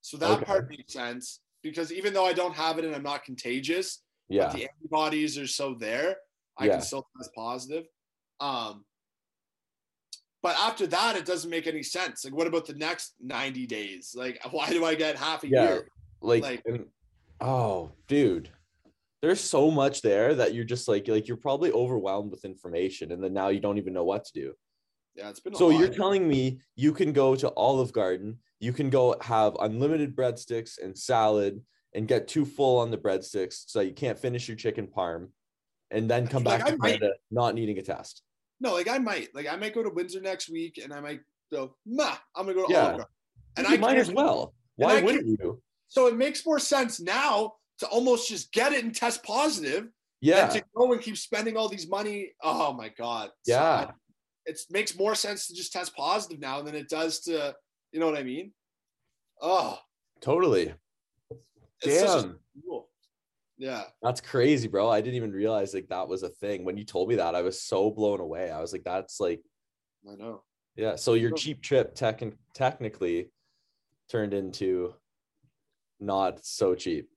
So 0.00 0.16
that 0.18 0.30
Okay. 0.38 0.44
part 0.44 0.68
makes 0.68 0.92
sense 0.92 1.40
because 1.62 1.92
even 1.92 2.12
though 2.12 2.26
I 2.26 2.32
don't 2.32 2.54
have 2.54 2.78
it 2.78 2.84
and 2.84 2.94
I'm 2.94 3.02
not 3.02 3.24
contagious, 3.24 4.02
Yeah. 4.28 4.44
but 4.46 4.52
the 4.52 4.68
antibodies 4.68 5.38
are 5.38 5.46
so 5.46 5.74
there, 5.74 6.16
I 6.58 6.66
Yeah. 6.66 6.72
can 6.74 6.82
still 6.82 7.06
test 7.16 7.30
positive. 7.34 7.84
Um, 8.40 8.84
but 10.42 10.56
after 10.58 10.86
that, 10.88 11.16
it 11.16 11.24
doesn't 11.24 11.50
make 11.50 11.66
any 11.66 11.82
sense. 11.82 12.24
Like, 12.24 12.34
what 12.34 12.46
about 12.46 12.66
the 12.66 12.74
next 12.74 13.14
90 13.20 13.66
days? 13.66 14.14
Like, 14.16 14.40
why 14.50 14.68
do 14.70 14.84
I 14.84 14.94
get 14.94 15.16
half 15.16 15.44
a 15.44 15.48
Yeah. 15.48 15.62
year? 15.68 15.88
like, 16.20 16.42
Like- 16.42 16.62
and- 16.66 16.86
oh 17.40 17.90
dude 18.06 18.48
there's 19.20 19.40
so 19.40 19.68
much 19.68 20.00
there 20.02 20.32
that 20.36 20.54
you're 20.54 20.62
just 20.64 20.86
like 20.86 21.08
like 21.08 21.26
you're 21.26 21.36
probably 21.36 21.72
overwhelmed 21.72 22.30
with 22.30 22.44
information 22.44 23.10
and 23.10 23.20
then 23.22 23.32
now 23.32 23.48
you 23.48 23.58
don't 23.58 23.78
even 23.78 23.92
know 23.92 24.04
what 24.04 24.24
to 24.24 24.32
do 24.32 24.52
Yeah, 25.16 25.28
it's 25.30 25.40
been 25.40 25.52
a 25.52 25.56
so 25.56 25.66
lot. 25.66 25.80
you're 25.80 25.88
telling 25.88 26.28
me 26.28 26.60
you 26.76 26.92
can 26.92 27.12
go 27.12 27.34
to 27.34 27.52
olive 27.56 27.92
garden 27.92 28.38
you 28.60 28.72
can 28.72 28.90
go 28.90 29.16
have 29.20 29.56
unlimited 29.58 30.14
breadsticks 30.14 30.78
and 30.80 30.96
salad 30.96 31.60
and 31.94 32.06
get 32.06 32.28
too 32.28 32.44
full 32.44 32.78
on 32.78 32.92
the 32.92 32.98
breadsticks 32.98 33.64
so 33.66 33.80
you 33.80 33.92
can't 33.92 34.18
finish 34.20 34.46
your 34.46 34.56
chicken 34.56 34.86
parm 34.86 35.30
and 35.90 36.08
then 36.08 36.28
come 36.28 36.44
back 36.44 36.64
to 36.64 36.76
might- 36.76 37.00
Canada 37.00 37.14
not 37.32 37.56
needing 37.56 37.78
a 37.78 37.82
test 37.82 38.22
no, 38.62 38.74
like 38.74 38.88
I 38.88 38.98
might, 38.98 39.34
like 39.34 39.46
I 39.46 39.56
might 39.56 39.74
go 39.74 39.82
to 39.82 39.90
Windsor 39.90 40.20
next 40.20 40.48
week, 40.48 40.78
and 40.82 40.92
I 40.94 41.00
might 41.00 41.20
go, 41.52 41.74
nah, 41.84 42.14
I'm 42.36 42.46
gonna 42.46 42.54
go 42.54 42.66
to 42.66 42.72
Yeah. 42.72 42.78
Olive 42.78 42.90
Garden. 42.90 43.06
And 43.56 43.68
you 43.68 43.74
I 43.74 43.78
might 43.78 43.98
as 43.98 44.10
well 44.10 44.54
why 44.76 45.02
wouldn't 45.02 45.26
you 45.26 45.60
So 45.88 46.06
it 46.06 46.16
makes 46.16 46.46
more 46.46 46.58
sense 46.58 47.00
now 47.00 47.54
to 47.80 47.86
almost 47.88 48.28
just 48.28 48.52
get 48.52 48.72
it 48.72 48.82
and 48.82 48.94
test 48.94 49.22
positive 49.22 49.88
yeah 50.22 50.46
than 50.46 50.60
to 50.60 50.64
go 50.74 50.92
and 50.92 51.02
keep 51.02 51.18
spending 51.18 51.56
all 51.56 51.68
these 51.68 51.88
money. 51.88 52.32
Oh 52.42 52.72
my 52.72 52.88
god. 52.88 53.30
So 53.42 53.52
yeah 53.52 53.90
it 54.46 54.58
makes 54.70 54.96
more 54.96 55.14
sense 55.14 55.48
to 55.48 55.54
just 55.54 55.72
test 55.72 55.94
positive 55.94 56.40
now 56.40 56.62
than 56.62 56.74
it 56.74 56.88
does 56.88 57.20
to, 57.20 57.54
you 57.92 58.00
know 58.00 58.06
what 58.06 58.18
I 58.18 58.22
mean? 58.22 58.52
Oh, 59.40 59.78
totally 60.20 60.74
it's 61.82 62.00
such 62.00 62.24
a 62.24 62.26
damn 62.28 62.38
cool. 62.66 62.88
Yeah. 63.62 63.84
That's 64.02 64.20
crazy, 64.20 64.66
bro. 64.66 64.90
I 64.90 65.00
didn't 65.00 65.14
even 65.14 65.30
realize 65.30 65.72
like 65.72 65.86
that 65.88 66.08
was 66.08 66.24
a 66.24 66.28
thing. 66.28 66.64
When 66.64 66.76
you 66.76 66.84
told 66.84 67.08
me 67.08 67.14
that, 67.14 67.36
I 67.36 67.42
was 67.42 67.62
so 67.62 67.92
blown 67.92 68.18
away. 68.18 68.50
I 68.50 68.60
was 68.60 68.72
like, 68.72 68.82
that's 68.82 69.20
like, 69.20 69.40
I 70.10 70.16
know. 70.16 70.42
yeah. 70.74 70.96
So 70.96 71.14
your 71.14 71.30
cheap 71.30 71.62
trip 71.62 71.94
tech 71.94 72.20
technically 72.54 73.30
turned 74.10 74.34
into 74.34 74.94
not 76.00 76.44
so 76.44 76.74
cheap, 76.74 77.08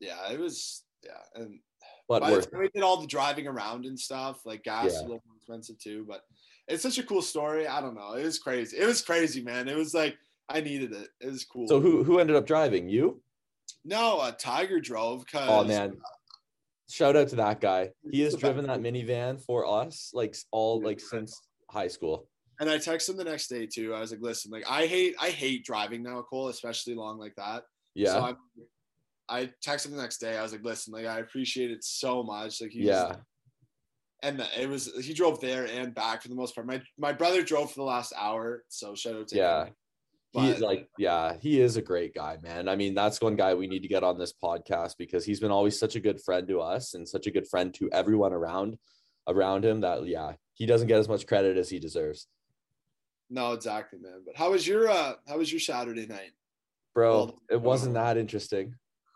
Yeah, 0.00 0.32
it 0.32 0.40
was 0.40 0.82
yeah. 1.04 1.22
And 1.40 1.60
but 2.08 2.22
worth. 2.22 2.48
we 2.52 2.68
did 2.74 2.82
all 2.82 3.00
the 3.00 3.06
driving 3.06 3.46
around 3.46 3.86
and 3.86 3.96
stuff, 3.98 4.44
like 4.44 4.64
gas 4.64 4.90
Yeah. 4.94 5.00
a 5.00 5.02
little 5.02 5.22
more 5.24 5.36
expensive 5.36 5.78
too. 5.78 6.04
But 6.08 6.22
it's 6.66 6.82
such 6.82 6.98
a 6.98 7.04
cool 7.04 7.22
story. 7.22 7.68
I 7.68 7.80
don't 7.80 7.94
know. 7.94 8.14
It 8.14 8.24
was 8.24 8.40
crazy. 8.40 8.76
It 8.76 8.86
was 8.86 9.02
crazy, 9.02 9.40
man. 9.44 9.68
It 9.68 9.76
was 9.76 9.94
like 9.94 10.16
I 10.48 10.60
needed 10.60 10.90
it. 10.92 11.10
It 11.20 11.28
was 11.30 11.44
cool. 11.44 11.68
So 11.68 11.78
who 11.80 12.02
who 12.02 12.18
ended 12.18 12.34
up 12.34 12.44
driving? 12.46 12.88
You? 12.88 13.22
No, 13.84 14.20
a 14.20 14.32
Tiger 14.32 14.80
drove 14.80 15.24
because 15.24 15.48
Oh 15.48 15.64
man. 15.64 15.96
Shout 16.90 17.16
out 17.16 17.28
to 17.28 17.36
that 17.36 17.60
guy. 17.60 17.90
He 18.10 18.20
has 18.20 18.34
driven 18.34 18.66
that 18.66 18.80
minivan 18.80 19.42
for 19.42 19.66
us 19.66 20.10
like 20.12 20.36
all 20.50 20.82
like 20.82 21.00
since 21.00 21.40
high 21.70 21.88
school. 21.88 22.28
And 22.60 22.68
I 22.68 22.76
texted 22.76 23.10
him 23.10 23.16
the 23.16 23.24
next 23.24 23.48
day 23.48 23.66
too. 23.66 23.94
I 23.94 24.00
was 24.00 24.10
like, 24.10 24.20
listen, 24.20 24.50
like 24.50 24.64
I 24.68 24.86
hate 24.86 25.14
I 25.18 25.30
hate 25.30 25.64
driving 25.64 26.02
now, 26.02 26.22
Cole, 26.22 26.48
especially 26.48 26.94
long 26.94 27.18
like 27.18 27.34
that. 27.36 27.62
Yeah. 27.94 28.12
So 28.12 28.20
I'm, 28.24 28.36
I 29.28 29.50
texted 29.66 29.86
him 29.86 29.96
the 29.96 30.02
next 30.02 30.18
day. 30.18 30.36
I 30.36 30.42
was 30.42 30.52
like, 30.52 30.64
listen, 30.64 30.92
like 30.92 31.06
I 31.06 31.20
appreciate 31.20 31.70
it 31.70 31.82
so 31.82 32.22
much. 32.22 32.60
Like 32.60 32.72
he's 32.72 32.84
yeah. 32.84 33.16
and 34.22 34.46
it 34.58 34.68
was 34.68 34.92
he 35.02 35.14
drove 35.14 35.40
there 35.40 35.64
and 35.64 35.94
back 35.94 36.20
for 36.20 36.28
the 36.28 36.34
most 36.34 36.54
part. 36.54 36.66
My 36.66 36.82
my 36.98 37.12
brother 37.12 37.42
drove 37.42 37.70
for 37.70 37.76
the 37.80 37.84
last 37.84 38.12
hour, 38.18 38.64
so 38.68 38.94
shout 38.94 39.14
out 39.14 39.28
to 39.28 39.36
Yeah. 39.36 39.64
him. 39.66 39.74
He 40.32 40.54
like 40.54 40.88
yeah, 40.96 41.34
he 41.40 41.60
is 41.60 41.76
a 41.76 41.82
great 41.82 42.14
guy, 42.14 42.38
man. 42.42 42.66
I 42.66 42.74
mean, 42.74 42.94
that's 42.94 43.20
one 43.20 43.36
guy 43.36 43.52
we 43.52 43.66
need 43.66 43.82
to 43.82 43.88
get 43.88 44.02
on 44.02 44.18
this 44.18 44.32
podcast 44.32 44.94
because 44.98 45.26
he's 45.26 45.40
been 45.40 45.50
always 45.50 45.78
such 45.78 45.94
a 45.94 46.00
good 46.00 46.22
friend 46.22 46.48
to 46.48 46.60
us 46.60 46.94
and 46.94 47.06
such 47.06 47.26
a 47.26 47.30
good 47.30 47.46
friend 47.46 47.74
to 47.74 47.90
everyone 47.92 48.32
around 48.32 48.78
around 49.28 49.64
him 49.64 49.82
that 49.82 50.06
yeah, 50.06 50.32
he 50.54 50.64
doesn't 50.64 50.88
get 50.88 50.98
as 50.98 51.08
much 51.08 51.26
credit 51.26 51.58
as 51.58 51.68
he 51.68 51.78
deserves. 51.78 52.28
No, 53.28 53.52
exactly, 53.52 53.98
man. 53.98 54.22
But 54.24 54.36
how 54.36 54.52
was 54.52 54.66
your 54.66 54.88
uh 54.88 55.14
how 55.28 55.36
was 55.36 55.52
your 55.52 55.60
Saturday 55.60 56.06
night? 56.06 56.32
Bro, 56.94 57.38
it 57.50 57.60
wasn't 57.60 57.94
that 57.94 58.16
interesting. 58.16 58.74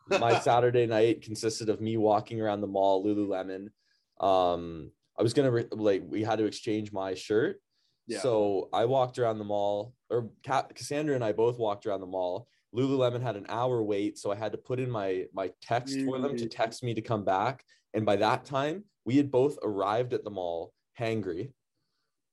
My 0.09 0.39
Saturday 0.41 0.87
night 0.87 1.23
consisted 1.23 1.71
of 1.71 1.81
me 1.81 1.97
walking 1.97 2.43
around 2.43 2.61
the 2.61 2.67
mall, 2.67 3.05
Lululemon. 3.05 3.69
Um, 4.21 4.91
I 5.19 5.23
was 5.23 5.33
gonna 5.33 5.51
re- 5.51 5.69
like 5.71 6.03
we 6.07 6.23
had 6.23 6.39
to 6.41 6.45
exchange 6.45 6.93
my 6.93 7.15
shirt. 7.15 7.61
Yeah. 8.07 8.21
So 8.21 8.69
I 8.73 8.85
walked 8.85 9.19
around 9.19 9.39
the 9.39 9.45
mall, 9.45 9.95
or 10.11 10.31
Cassandra 10.75 11.15
and 11.15 11.25
I 11.25 11.33
both 11.33 11.59
walked 11.59 11.87
around 11.87 12.01
the 12.01 12.07
mall. 12.07 12.49
Lululemon 12.75 13.23
had 13.23 13.37
an 13.37 13.47
hour 13.49 13.83
wait, 13.83 14.19
so 14.19 14.31
I 14.31 14.37
had 14.37 14.53
to 14.53 14.59
put 14.59 14.79
in 14.79 14.91
my 14.91 15.25
my 15.33 15.51
text 15.63 16.01
for 16.05 16.19
them 16.21 16.37
to 16.37 16.47
text 16.49 16.83
me 16.83 16.95
to 16.95 17.01
come 17.01 17.25
back. 17.25 17.65
And 17.95 18.05
by 18.05 18.17
that 18.17 18.45
time, 18.45 18.85
we 19.05 19.17
had 19.17 19.31
both 19.31 19.59
arrived 19.63 20.13
at 20.13 20.25
the 20.25 20.31
mall 20.31 20.73
hangry. 20.99 21.53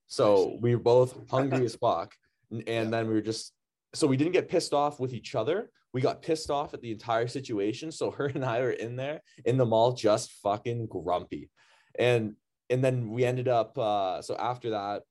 So 0.07 0.57
we 0.61 0.75
were 0.75 0.81
both 0.81 1.29
hungry 1.29 1.65
as 1.69 1.75
fuck. 1.75 2.13
N- 2.51 2.63
And 2.67 2.85
Yeah. 2.87 2.91
then 2.91 3.07
we 3.07 3.13
were 3.13 3.21
just 3.21 3.53
so 3.95 4.07
we 4.07 4.17
didn't 4.17 4.33
get 4.33 4.49
pissed 4.49 4.73
off 4.73 4.99
with 4.99 5.13
each 5.13 5.35
other. 5.35 5.71
We 5.93 6.01
got 6.01 6.23
pissed 6.23 6.49
off 6.49 6.73
at 6.73 6.81
the 6.81 6.91
entire 6.91 7.27
situation. 7.27 7.91
So 7.91 8.09
her 8.11 8.25
and 8.25 8.43
I 8.43 8.59
were 8.61 8.71
in 8.71 8.95
there 8.95 9.21
in 9.45 9.57
the 9.57 9.65
mall 9.65 9.93
just 9.93 10.31
fucking 10.43 10.87
grumpy. 10.87 11.49
And 11.97 12.35
and 12.69 12.83
then 12.83 13.09
we 13.11 13.23
ended 13.23 13.47
up 13.47 13.77
uh 13.77 14.21
so 14.21 14.35
after 14.35 14.71
that 14.71 15.03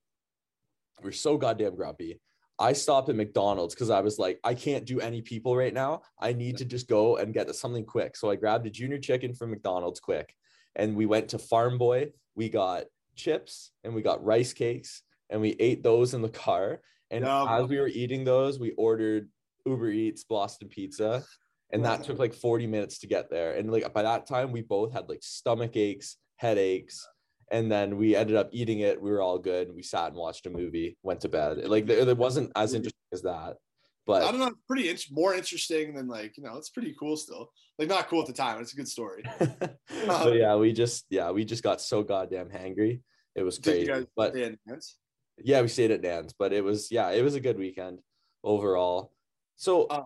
we 1.00 1.06
we're 1.08 1.12
so 1.12 1.36
goddamn 1.38 1.76
grumpy. 1.76 2.20
I 2.62 2.72
stopped 2.74 3.08
at 3.08 3.16
McDonald's 3.16 3.74
because 3.74 3.90
I 3.90 4.00
was 4.00 4.20
like, 4.20 4.38
I 4.44 4.54
can't 4.54 4.84
do 4.84 5.00
any 5.00 5.20
people 5.20 5.56
right 5.56 5.74
now. 5.74 6.02
I 6.20 6.32
need 6.32 6.58
to 6.58 6.64
just 6.64 6.88
go 6.88 7.16
and 7.16 7.34
get 7.34 7.52
something 7.56 7.84
quick. 7.84 8.16
So 8.16 8.30
I 8.30 8.36
grabbed 8.36 8.66
a 8.68 8.70
junior 8.70 8.98
chicken 8.98 9.34
from 9.34 9.50
McDonald's 9.50 9.98
quick. 9.98 10.36
And 10.76 10.94
we 10.94 11.04
went 11.04 11.30
to 11.30 11.38
Farm 11.38 11.76
Boy. 11.76 12.12
We 12.36 12.48
got 12.48 12.84
chips 13.16 13.72
and 13.82 13.94
we 13.94 14.00
got 14.00 14.24
rice 14.24 14.52
cakes 14.52 15.02
and 15.28 15.40
we 15.40 15.56
ate 15.58 15.82
those 15.82 16.14
in 16.14 16.22
the 16.22 16.28
car. 16.28 16.80
And 17.10 17.24
Yum. 17.24 17.48
as 17.48 17.66
we 17.66 17.80
were 17.80 17.88
eating 17.88 18.22
those, 18.22 18.60
we 18.60 18.70
ordered 18.72 19.28
Uber 19.66 19.90
Eats 19.90 20.22
Boston 20.22 20.68
Pizza. 20.68 21.24
And 21.72 21.84
that 21.84 22.04
took 22.04 22.20
like 22.20 22.32
40 22.32 22.68
minutes 22.68 22.98
to 22.98 23.08
get 23.08 23.28
there. 23.28 23.54
And 23.54 23.72
like 23.72 23.92
by 23.92 24.02
that 24.02 24.28
time, 24.28 24.52
we 24.52 24.60
both 24.62 24.92
had 24.92 25.08
like 25.08 25.22
stomach 25.22 25.76
aches, 25.76 26.16
headaches. 26.36 27.08
And 27.52 27.70
then 27.70 27.98
we 27.98 28.16
ended 28.16 28.34
up 28.34 28.48
eating 28.50 28.80
it. 28.80 29.00
We 29.00 29.10
were 29.10 29.20
all 29.20 29.38
good. 29.38 29.72
We 29.74 29.82
sat 29.82 30.08
and 30.08 30.16
watched 30.16 30.46
a 30.46 30.50
movie, 30.50 30.96
went 31.02 31.20
to 31.20 31.28
bed. 31.28 31.58
Like 31.68 31.86
there, 31.86 32.04
there 32.06 32.14
wasn't 32.14 32.50
as 32.56 32.72
interesting 32.72 32.98
as 33.12 33.22
that. 33.22 33.58
But 34.06 34.22
I 34.24 34.30
don't 34.32 34.40
know, 34.40 34.46
it's 34.48 34.66
pretty 34.66 34.88
int- 34.88 35.06
more 35.12 35.34
interesting 35.34 35.94
than 35.94 36.08
like, 36.08 36.36
you 36.36 36.42
know, 36.42 36.56
it's 36.56 36.70
pretty 36.70 36.94
cool 36.98 37.16
still. 37.16 37.50
Like 37.78 37.88
not 37.88 38.08
cool 38.08 38.22
at 38.22 38.26
the 38.26 38.32
time. 38.32 38.60
It's 38.60 38.72
a 38.72 38.76
good 38.76 38.88
story. 38.88 39.22
but 39.38 40.34
yeah, 40.34 40.56
we 40.56 40.72
just 40.72 41.04
yeah, 41.10 41.30
we 41.30 41.44
just 41.44 41.62
got 41.62 41.80
so 41.80 42.02
goddamn 42.02 42.48
hangry. 42.48 43.02
It 43.36 43.42
was 43.42 43.58
crazy. 43.58 44.06
but 44.16 44.32
stay 44.32 44.44
in 44.44 44.58
Nance? 44.66 44.96
yeah, 45.44 45.60
we 45.62 45.68
stayed 45.68 45.90
at 45.90 46.02
Dan's, 46.02 46.32
but 46.32 46.52
it 46.52 46.64
was 46.64 46.90
yeah, 46.90 47.10
it 47.10 47.22
was 47.22 47.34
a 47.34 47.40
good 47.40 47.58
weekend 47.58 48.00
overall. 48.42 49.12
So 49.56 49.86
Uh, 49.86 50.02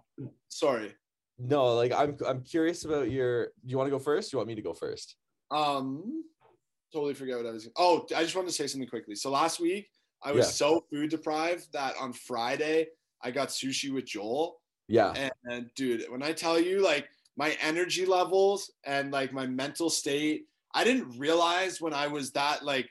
Sorry. 0.49 0.94
no, 1.38 1.74
like 1.74 1.92
I'm 1.92 2.16
I'm 2.26 2.42
curious 2.42 2.84
about 2.84 3.11
your. 3.11 3.47
Do 3.47 3.51
you 3.70 3.78
want 3.78 3.86
to 3.86 3.92
go 3.92 3.99
first? 3.99 4.30
Do 4.30 4.34
you 4.34 4.38
want 4.40 4.49
me 4.49 4.57
to 4.57 4.62
go 4.62 4.74
first? 4.74 5.16
Um, 5.51 6.24
totally 6.97 7.14
forget 7.14 7.36
what 7.36 7.47
I 7.47 7.51
was. 7.53 7.68
Oh, 7.76 8.07
I 8.16 8.22
just 8.22 8.34
wanted 8.34 8.49
to 8.49 8.55
say 8.55 8.66
something 8.66 8.88
quickly. 8.88 9.14
So 9.14 9.30
last 9.30 9.61
week 9.61 9.90
I 10.22 10.32
was 10.32 10.47
Yeah. 10.47 10.51
so 10.53 10.86
food 10.90 11.11
deprived 11.11 11.70
that 11.72 11.94
on 12.01 12.12
Friday 12.14 12.88
I 13.22 13.30
got 13.30 13.49
sushi 13.49 13.92
with 13.92 14.07
Joel. 14.07 14.61
Yeah, 14.88 15.12
And, 15.16 15.32
and 15.44 15.70
dude, 15.74 16.05
when 16.11 16.22
I 16.22 16.32
tell 16.32 16.59
you 16.61 16.80
like 16.80 17.09
my 17.36 17.57
energy 17.61 18.07
levels 18.07 18.72
and 18.84 19.11
like 19.11 19.32
my 19.32 19.47
mental 19.47 19.90
state, 19.90 20.47
I 20.74 20.84
didn't 20.84 21.18
realize 21.18 21.80
when 21.80 21.92
I 21.92 22.07
was 22.07 22.30
that 22.32 22.64
like 22.64 22.88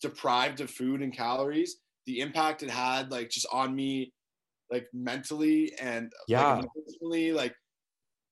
deprived 0.00 0.60
of 0.60 0.70
food 0.70 1.00
and 1.02 1.12
calories, 1.12 1.78
the 2.06 2.20
impact 2.20 2.62
it 2.62 2.70
had 2.70 3.10
like 3.10 3.30
just 3.30 3.46
on 3.50 3.74
me, 3.74 4.12
like 4.70 4.86
mentally 4.92 5.72
and 5.80 6.12
Yeah. 6.28 6.54
like, 6.56 6.66
emotionally, 6.76 7.32
like 7.32 7.54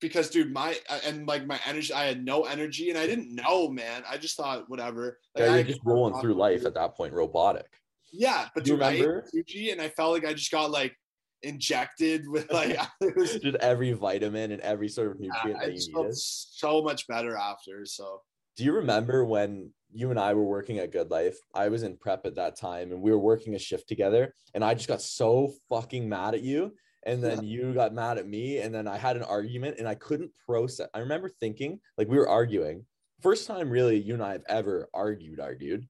because 0.01 0.31
dude, 0.31 0.53
my 0.53 0.77
uh, 0.89 1.01
and 1.05 1.27
like 1.27 1.47
my 1.47 1.59
energy, 1.67 1.93
I 1.93 2.05
had 2.05 2.25
no 2.25 2.45
energy 2.45 2.91
and 2.91 2.99
I 2.99 3.07
didn't 3.07 3.35
know, 3.35 3.69
man. 3.69 4.03
I 4.09 4.17
just 4.19 4.37
thought 4.37 4.69
whatever. 4.69 5.19
Like, 5.35 5.45
yeah, 5.45 5.55
you're 5.57 5.65
just 5.65 5.81
rolling 5.85 6.21
through 6.21 6.35
life 6.35 6.65
at 6.67 6.75
that 6.75 6.95
point, 6.97 7.13
robotic. 7.15 7.67
Yeah, 8.13 8.49
but 8.55 8.65
Do 8.65 8.73
you 8.73 8.77
dude, 8.77 8.85
I 8.85 8.93
remember? 8.93 9.25
sushi 9.35 9.73
and 9.73 9.81
I 9.81 9.89
felt 9.89 10.13
like 10.13 10.25
I 10.25 10.33
just 10.35 10.51
got 10.51 10.71
like 10.71 10.95
injected 11.43 12.29
with 12.29 12.51
like 12.53 12.79
was 13.17 13.35
Just 13.37 13.57
every 13.57 13.93
vitamin 13.93 14.53
and 14.53 14.61
every 14.63 14.89
sort 14.89 15.13
of 15.13 15.17
Yeah, 15.21 15.31
nutrient 15.35 15.61
I 15.61 15.67
that 15.67 15.75
just 15.75 15.89
you 15.89 15.95
felt 15.95 16.07
needed. 16.07 16.19
so 16.19 16.83
much 16.83 17.07
better 17.07 17.37
after. 17.37 17.85
So 17.85 18.23
Do 18.57 18.65
you 18.65 18.73
remember 18.73 19.25
when 19.25 19.73
you 19.93 20.11
and 20.11 20.19
I 20.21 20.35
were 20.35 20.45
working 20.45 20.79
at 20.79 20.93
GoodLife? 20.93 21.37
I 21.55 21.69
was 21.69 21.83
in 21.83 21.97
prep 21.97 22.27
at 22.27 22.35
that 22.37 22.57
time 22.57 22.93
and 22.93 23.01
we 23.03 23.11
were 23.11 23.19
working 23.19 23.55
a 23.55 23.59
shift 23.59 23.89
together 23.89 24.35
and 24.55 24.65
I 24.65 24.75
just 24.75 24.89
got 24.89 25.03
so 25.03 25.53
fucking 25.69 26.09
mad 26.09 26.35
at 26.35 26.43
you 26.43 26.75
and 27.07 27.23
then 27.25 27.43
you 27.45 27.73
got 27.73 27.95
mad 27.95 28.19
at 28.19 28.27
me 28.29 28.59
and 28.59 28.75
then 28.75 28.87
I 28.87 28.99
had 28.99 29.17
an 29.17 29.23
argument 29.23 29.77
and 29.79 29.89
I 29.89 29.95
couldn't 29.95 30.33
process. 30.47 30.89
I 30.93 30.99
remember 30.99 31.29
thinking 31.29 31.81
like 31.97 32.09
we 32.09 32.19
were 32.19 32.29
arguing. 32.29 32.85
First 33.23 33.47
time 33.47 33.71
really 33.71 33.99
you 33.99 34.13
and 34.15 34.23
I 34.23 34.33
have 34.33 34.45
ever 34.49 34.89
argued 34.93 35.41
argued. 35.41 35.89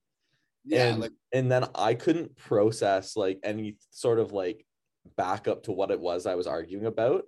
yeah, 0.65 0.89
and 0.89 1.01
like 1.01 1.13
and 1.33 1.51
then 1.51 1.65
I 1.75 1.95
couldn't 1.95 2.37
process 2.37 3.17
like 3.17 3.39
any 3.43 3.77
sort 3.91 4.19
of 4.21 4.33
like 4.33 4.65
backup 5.17 5.65
to 5.65 5.73
what 5.73 5.91
it 5.91 5.99
was 6.01 6.27
I 6.27 6.35
was 6.37 6.47
arguing 6.47 6.87
about. 6.87 7.25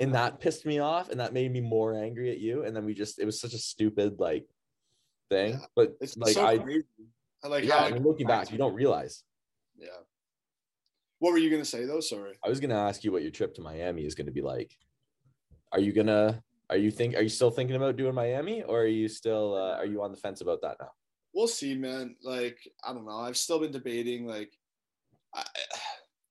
and 0.00 0.14
that 0.14 0.40
pissed 0.40 0.64
me 0.66 0.78
off 0.78 1.10
and 1.10 1.20
that 1.20 1.32
made 1.32 1.52
me 1.52 1.60
more 1.60 1.94
angry 1.94 2.30
at 2.30 2.38
you 2.46 2.64
and 2.64 2.74
then 2.74 2.84
we 2.84 2.94
just 2.94 3.18
it 3.18 3.26
was 3.26 3.38
such 3.40 3.54
a 3.54 3.58
stupid 3.58 4.10
like 4.18 4.46
thing 5.30 5.50
Yeah. 5.54 5.66
but 5.76 5.88
It's 6.00 6.16
like 6.16 6.34
so 6.34 6.44
i 6.46 6.58
crazy. 6.58 6.84
I 7.44 7.48
like 7.48 7.64
yeah 7.64 7.80
how 7.80 7.86
and 7.94 8.04
looking 8.04 8.26
back 8.26 8.50
you 8.52 8.58
don't 8.58 8.74
realize 8.74 9.22
Yeah. 9.78 10.00
What 11.22 11.32
were 11.32 11.38
you 11.38 11.50
gonna 11.50 11.64
say 11.64 11.84
though? 11.86 12.00
Sorry. 12.00 12.34
i 12.44 12.48
was 12.48 12.60
going 12.60 12.70
to 12.70 12.76
ask 12.76 13.04
you 13.04 13.12
what 13.12 13.22
your 13.22 13.30
trip 13.30 13.54
to 13.54 13.60
miami 13.60 14.04
is 14.04 14.14
going 14.14 14.26
to 14.26 14.32
be 14.32 14.42
like 14.42 14.76
are 15.72 15.78
you 15.78 15.92
gonna 15.92 16.42
are 16.68 16.76
you 16.76 16.90
think 16.90 17.14
are 17.14 17.22
you 17.22 17.28
still 17.28 17.50
thinking 17.50 17.76
about 17.76 17.96
doing 17.96 18.14
miami 18.14 18.62
or 18.64 18.82
are 18.82 18.94
you 19.00 19.08
still 19.08 19.54
uh, 19.54 19.76
are 19.76 19.86
you 19.86 20.02
on 20.02 20.10
the 20.10 20.16
fence 20.16 20.40
about 20.40 20.60
that 20.62 20.76
now 20.80 20.90
We'll 21.34 21.48
see, 21.48 21.74
man. 21.74 22.16
Like 22.22 22.58
I 22.84 22.92
don't 22.92 23.06
know. 23.06 23.18
I've 23.18 23.36
still 23.36 23.58
been 23.58 23.72
debating. 23.72 24.26
Like 24.26 24.52
I, 25.34 25.44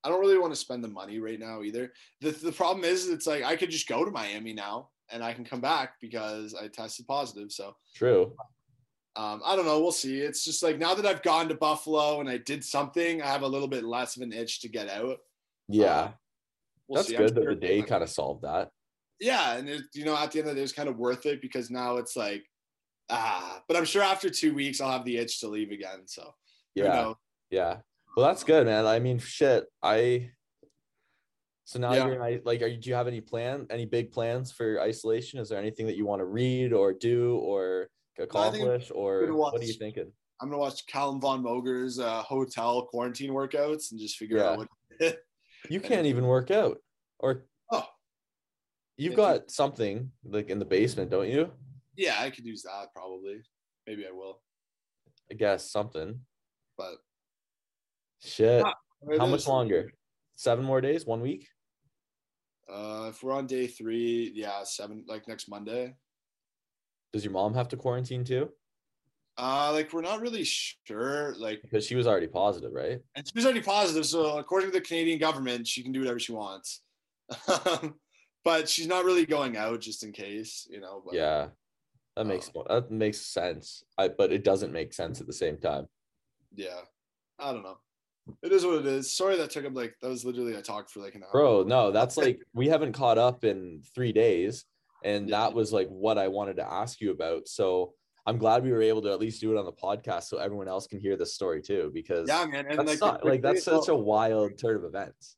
I 0.04 0.10
don't 0.10 0.20
really 0.20 0.38
want 0.38 0.54
to 0.54 0.60
spend 0.60 0.84
the 0.84 0.90
money 0.90 1.20
right 1.20 1.40
now 1.40 1.64
either. 1.64 1.92
The 2.22 2.32
the 2.32 2.52
problem 2.52 2.86
is, 2.86 3.10
it's 3.10 3.28
like 3.28 3.44
I 3.44 3.56
could 3.56 3.72
just 3.72 3.88
go 3.88 4.06
to 4.06 4.12
Miami 4.12 4.54
now 4.54 4.90
and 5.12 5.24
I 5.24 5.34
can 5.34 5.44
come 5.44 5.62
back 5.62 5.94
because 6.00 6.54
I 6.54 6.68
tested 6.68 7.08
positive. 7.08 7.52
So 7.52 7.76
true 7.96 8.34
um, 9.16 9.42
I 9.46 9.56
don't 9.56 9.66
know. 9.66 9.80
We'll 9.82 9.92
see. 9.92 10.20
It's 10.22 10.44
just 10.46 10.64
like 10.64 10.78
now 10.78 10.94
that 10.96 11.06
I've 11.06 11.22
gone 11.22 11.50
to 11.50 11.56
Buffalo 11.56 12.20
and 12.22 12.30
I 12.30 12.38
did 12.38 12.64
something, 12.64 13.22
I 13.22 13.28
have 13.28 13.42
a 13.42 13.48
little 13.48 13.68
bit 13.68 13.84
less 13.84 14.16
of 14.16 14.22
an 14.22 14.32
itch 14.34 14.62
to 14.62 14.70
get 14.70 14.90
out. 14.90 15.18
yeah 15.68 16.00
Uh, 16.00 16.12
We'll 16.88 16.96
that's 16.98 17.08
see. 17.10 17.16
Good 17.18 17.36
that 17.36 17.46
the 17.46 17.56
day 17.56 17.82
kind 17.84 18.04
of 18.04 18.10
solved 18.10 18.42
that 18.44 18.70
yeah 19.22 19.56
and 19.56 19.70
it, 19.70 19.84
you 19.94 20.04
know 20.04 20.18
at 20.18 20.32
the 20.32 20.40
end 20.40 20.50
of 20.50 20.56
the 20.56 20.60
day 20.60 20.64
it's 20.64 20.74
kind 20.74 20.90
of 20.90 20.98
worth 20.98 21.26
it 21.28 21.42
because 21.42 21.70
now 21.70 21.98
it's 21.98 22.16
like 22.18 22.44
ah 23.10 23.62
but 23.68 23.78
i'm 23.78 23.86
sure 23.86 24.02
after 24.02 24.30
two 24.32 24.54
weeks 24.56 24.82
i'll 24.82 24.92
have 24.92 25.06
the 25.06 25.16
itch 25.18 25.40
to 25.42 25.48
leave 25.48 25.72
again 25.72 26.02
so 26.08 26.34
yeah? 26.74 27.14
Yeah. 27.52 27.78
Well, 28.18 28.26
that's 28.26 28.44
good, 28.44 28.66
man. 28.66 28.86
I 28.86 29.00
mean, 29.00 29.20
shit. 29.20 29.66
I. 29.84 30.32
So 31.66 31.80
now 31.80 31.94
Yeah. 31.94 32.08
you're 32.08 32.42
like, 32.44 32.62
are 32.62 32.68
you, 32.68 32.78
do 32.78 32.90
you 32.90 32.96
have 32.96 33.08
any 33.08 33.22
plan, 33.22 33.68
any 33.70 33.86
big 33.86 34.12
plans 34.12 34.52
for 34.52 34.80
isolation? 34.82 35.40
Is 35.40 35.50
there 35.50 35.60
anything 35.60 35.86
that 35.88 35.96
you 35.96 36.06
want 36.06 36.20
to 36.22 36.26
read 36.26 36.74
or 36.74 36.94
do 36.94 37.36
or 37.38 37.90
accomplish, 38.24 38.92
or 38.94 39.22
gonna 39.22 39.36
what 39.38 39.60
are 39.62 39.64
you 39.64 39.74
thinking? 39.74 40.12
i'm 40.42 40.48
gonna 40.50 40.58
watch 40.60 40.86
Calum 40.88 41.20
von 41.22 41.42
Moger's 41.44 42.00
uh, 42.00 42.22
hotel 42.24 42.86
quarantine 42.88 43.32
workouts 43.32 43.92
and 43.92 44.00
just 44.00 44.18
figure 44.18 44.38
Yeah. 44.38 44.52
out 44.52 44.58
what 44.58 44.68
You 45.70 45.80
can't 45.80 46.08
even 46.08 46.26
work 46.26 46.50
out, 46.52 46.78
or 47.20 47.46
oh 47.72 47.88
you've 48.98 49.16
got 49.16 49.52
something 49.52 50.12
like 50.26 50.50
in 50.50 50.58
the 50.60 50.66
basement, 50.66 51.10
don't 51.12 51.30
you? 51.30 51.52
yeah 51.98 52.16
i 52.20 52.30
could 52.30 52.46
use 52.46 52.64
that 52.64 52.88
probably 52.96 53.42
maybe 53.86 54.06
i 54.08 54.12
will 54.12 54.42
I 55.30 55.34
guess 55.36 55.70
something. 55.72 56.20
but 56.78 56.96
Shit. 58.24 58.64
Ah, 58.66 58.76
How 59.18 59.26
much 59.28 59.48
longer? 59.48 59.92
Seven 60.36 60.64
more 60.66 60.82
days? 60.82 61.06
One 61.06 61.22
week? 61.22 61.48
uh 62.72 63.08
if 63.10 63.22
we're 63.24 63.34
on 63.34 63.48
day 63.48 63.68
three 63.68 64.32
yeah 64.36 64.64
seven 64.64 65.04
like 65.08 65.28
next 65.28 65.50
monday 65.50 65.94
Does 67.14 67.24
your 67.24 67.34
mom 67.34 67.54
have 67.54 67.68
to 67.70 67.78
quarantine 67.78 68.24
too? 68.24 68.50
uh 69.38 69.72
like 69.72 69.92
we're 69.94 70.02
not 70.02 70.20
really 70.20 70.44
sure 70.44 71.34
like 71.38 71.62
Because 71.62 71.86
she 71.86 71.96
was 71.96 72.06
already 72.06 72.28
positive, 72.28 72.72
right? 72.74 73.00
and 73.16 73.26
she 73.26 73.32
was 73.36 73.46
already 73.46 73.62
positive. 73.62 74.06
So 74.06 74.38
according 74.38 74.70
to 74.72 74.74
the 74.74 74.82
Canadian 74.82 75.20
government, 75.20 75.66
she 75.68 75.82
can 75.84 75.92
do 75.92 76.00
whatever 76.00 76.20
she 76.20 76.34
wants. 76.34 76.82
but 78.44 78.68
she's 78.68 78.88
not 78.88 79.06
really 79.06 79.26
going 79.26 79.56
out 79.56 79.80
just 79.80 80.04
in 80.04 80.12
case, 80.12 80.68
you 80.70 80.82
know. 80.82 81.02
But 81.06 81.14
Yeah. 81.16 81.48
That 82.18 82.26
makes 82.28 82.52
Uh, 82.54 82.82
that 82.82 82.92
makes 82.92 83.20
sense. 83.22 83.84
I 83.98 84.10
but 84.10 84.34
it 84.34 84.44
doesn't 84.44 84.74
make 84.74 84.94
sense 84.94 85.22
at 85.22 85.28
the 85.28 85.34
same 85.34 85.58
time. 85.58 85.88
yeah, 86.54 86.82
I 87.40 87.54
don't 87.54 87.64
know. 87.64 87.78
It 88.44 88.52
is 88.52 88.66
what 88.66 88.80
it 88.80 88.86
is. 88.86 89.14
Sorry 89.14 89.38
that 89.38 89.50
took 89.50 89.66
up 89.66 89.74
like 89.74 89.96
that 90.02 90.10
was 90.10 90.26
literally 90.26 90.58
I 90.58 90.62
talked 90.62 90.92
for 90.92 91.00
like 91.00 91.16
an 91.16 91.24
hour. 91.24 91.32
Bro, 91.32 91.64
no, 91.64 91.92
that's 91.92 92.18
like 92.18 92.42
we 92.54 92.68
haven't 92.68 92.92
caught 92.92 93.18
up 93.18 93.46
in 93.46 93.82
three 93.96 94.12
days. 94.12 94.66
And 95.04 95.30
Yeah. 95.30 95.40
that 95.40 95.54
was 95.54 95.72
like 95.74 95.88
what 95.90 96.18
I 96.18 96.28
wanted 96.28 96.58
to 96.58 96.72
ask 96.72 97.02
you 97.02 97.12
about. 97.12 97.48
So 97.48 97.94
I'm 98.26 98.38
glad 98.38 98.64
we 98.64 98.72
were 98.72 98.82
able 98.84 99.02
to 99.02 99.12
at 99.12 99.20
least 99.20 99.42
do 99.42 99.52
it 99.52 99.58
on 99.58 99.66
the 99.66 99.72
podcast 99.74 100.24
so 100.26 100.38
everyone 100.38 100.68
else 100.68 100.86
can 100.88 101.00
hear 101.00 101.18
this 101.18 101.34
story 101.34 101.62
too, 101.62 101.90
because 101.94 102.28
Yeah, 102.28 102.46
man. 102.46 102.66
And 102.70 102.88
that's 102.88 103.02
like, 103.02 103.14
not, 103.14 103.26
like 103.26 103.42
that's 103.42 103.64
such 103.64 103.88
a 103.88 103.96
wild 103.96 104.58
turn 104.60 104.76
of 104.76 104.84
events. 104.84 105.38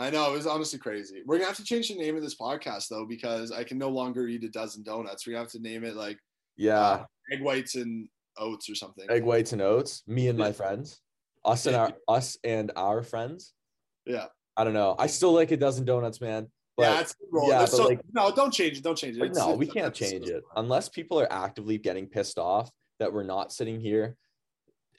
I 0.00 0.10
know 0.10 0.30
it 0.30 0.34
was 0.36 0.46
honestly 0.46 0.78
crazy. 0.78 1.22
We're 1.26 1.36
gonna 1.38 1.48
have 1.48 1.56
to 1.56 1.64
change 1.64 1.88
the 1.88 1.96
name 1.96 2.16
of 2.16 2.22
this 2.22 2.36
podcast 2.36 2.88
though 2.88 3.04
because 3.06 3.50
I 3.52 3.64
can 3.64 3.78
no 3.78 3.88
longer 3.88 4.26
eat 4.28 4.44
a 4.44 4.48
dozen 4.48 4.82
donuts. 4.82 5.24
Gonna 5.26 5.38
have 5.38 5.48
to 5.52 5.60
name 5.60 5.84
it 5.84 5.94
like 5.96 6.18
Yeah. 6.56 6.80
uh, 6.80 7.04
egg 7.32 7.42
whites 7.42 7.74
and 7.76 8.08
oats 8.36 8.68
or 8.70 8.74
something. 8.74 9.08
Egg 9.10 9.24
whites 9.24 9.52
and 9.52 9.62
oats, 9.62 10.02
me 10.06 10.28
and 10.28 10.38
my 10.38 10.52
friends, 10.52 11.00
us 11.44 11.66
and 11.66 11.74
our 11.76 11.92
us 12.08 12.36
and 12.44 12.70
our 12.76 13.02
friends. 13.02 13.54
Yeah. 14.06 14.26
I 14.56 14.64
don't 14.64 14.74
know. 14.74 14.96
I 14.98 15.06
still 15.06 15.32
like 15.32 15.50
a 15.52 15.56
dozen 15.56 15.84
donuts, 15.84 16.20
man. 16.20 16.48
But 16.78 16.84
yeah, 16.84 17.00
it's 17.00 17.16
roll. 17.32 17.48
yeah, 17.48 17.58
but, 17.58 17.70
so, 17.70 17.86
like- 17.88 18.00
no, 18.14 18.30
don't 18.34 18.52
change 18.54 18.78
it. 18.78 18.84
Don't 18.84 18.96
change 18.96 19.16
it. 19.16 19.22
It's- 19.22 19.36
no, 19.36 19.52
it's- 19.52 19.58
we 19.58 19.66
can't 19.66 19.92
change 19.92 20.28
it 20.28 20.42
unless 20.56 20.88
people 20.88 21.20
are 21.20 21.30
actively 21.30 21.76
getting 21.76 22.06
pissed 22.06 22.38
off 22.38 22.70
that 23.00 23.12
we're 23.12 23.24
not 23.24 23.52
sitting 23.52 23.80
here 23.80 24.16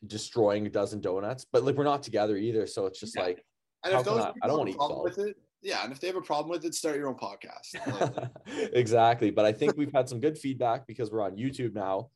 destroying 0.05 0.65
a 0.67 0.69
dozen 0.69 1.01
donuts. 1.01 1.45
But 1.51 1.63
like 1.63 1.75
we're 1.75 1.83
not 1.85 2.03
together 2.03 2.37
either, 2.37 2.67
so 2.67 2.85
it's 2.85 2.99
just 2.99 3.15
Yeah. 3.15 3.23
like 3.23 3.45
And 3.83 3.93
if 3.93 4.03
those 4.03 4.21
I- 4.21 4.33
I 4.43 4.47
don't 4.47 4.57
wanna 4.59 4.71
a 4.71 4.73
eat 4.73 4.77
salt. 4.77 5.03
with 5.05 5.19
it, 5.19 5.37
yeah, 5.61 5.83
and 5.83 5.91
if 5.93 5.99
they 6.01 6.07
have 6.07 6.15
a 6.17 6.21
problem 6.21 6.49
with 6.49 6.65
it, 6.65 6.75
start 6.75 6.97
your 6.97 7.07
own 7.07 7.15
podcast. 7.15 7.73
Like, 8.45 8.69
exactly. 8.73 9.31
But 9.31 9.45
I 9.45 9.53
think 9.53 9.73
we've 9.77 9.91
had 9.93 10.09
some 10.09 10.19
good 10.19 10.37
feedback 10.37 10.85
because 10.85 11.11
we're 11.11 11.21
on 11.21 11.37
YouTube 11.37 11.73
now. 11.73 12.09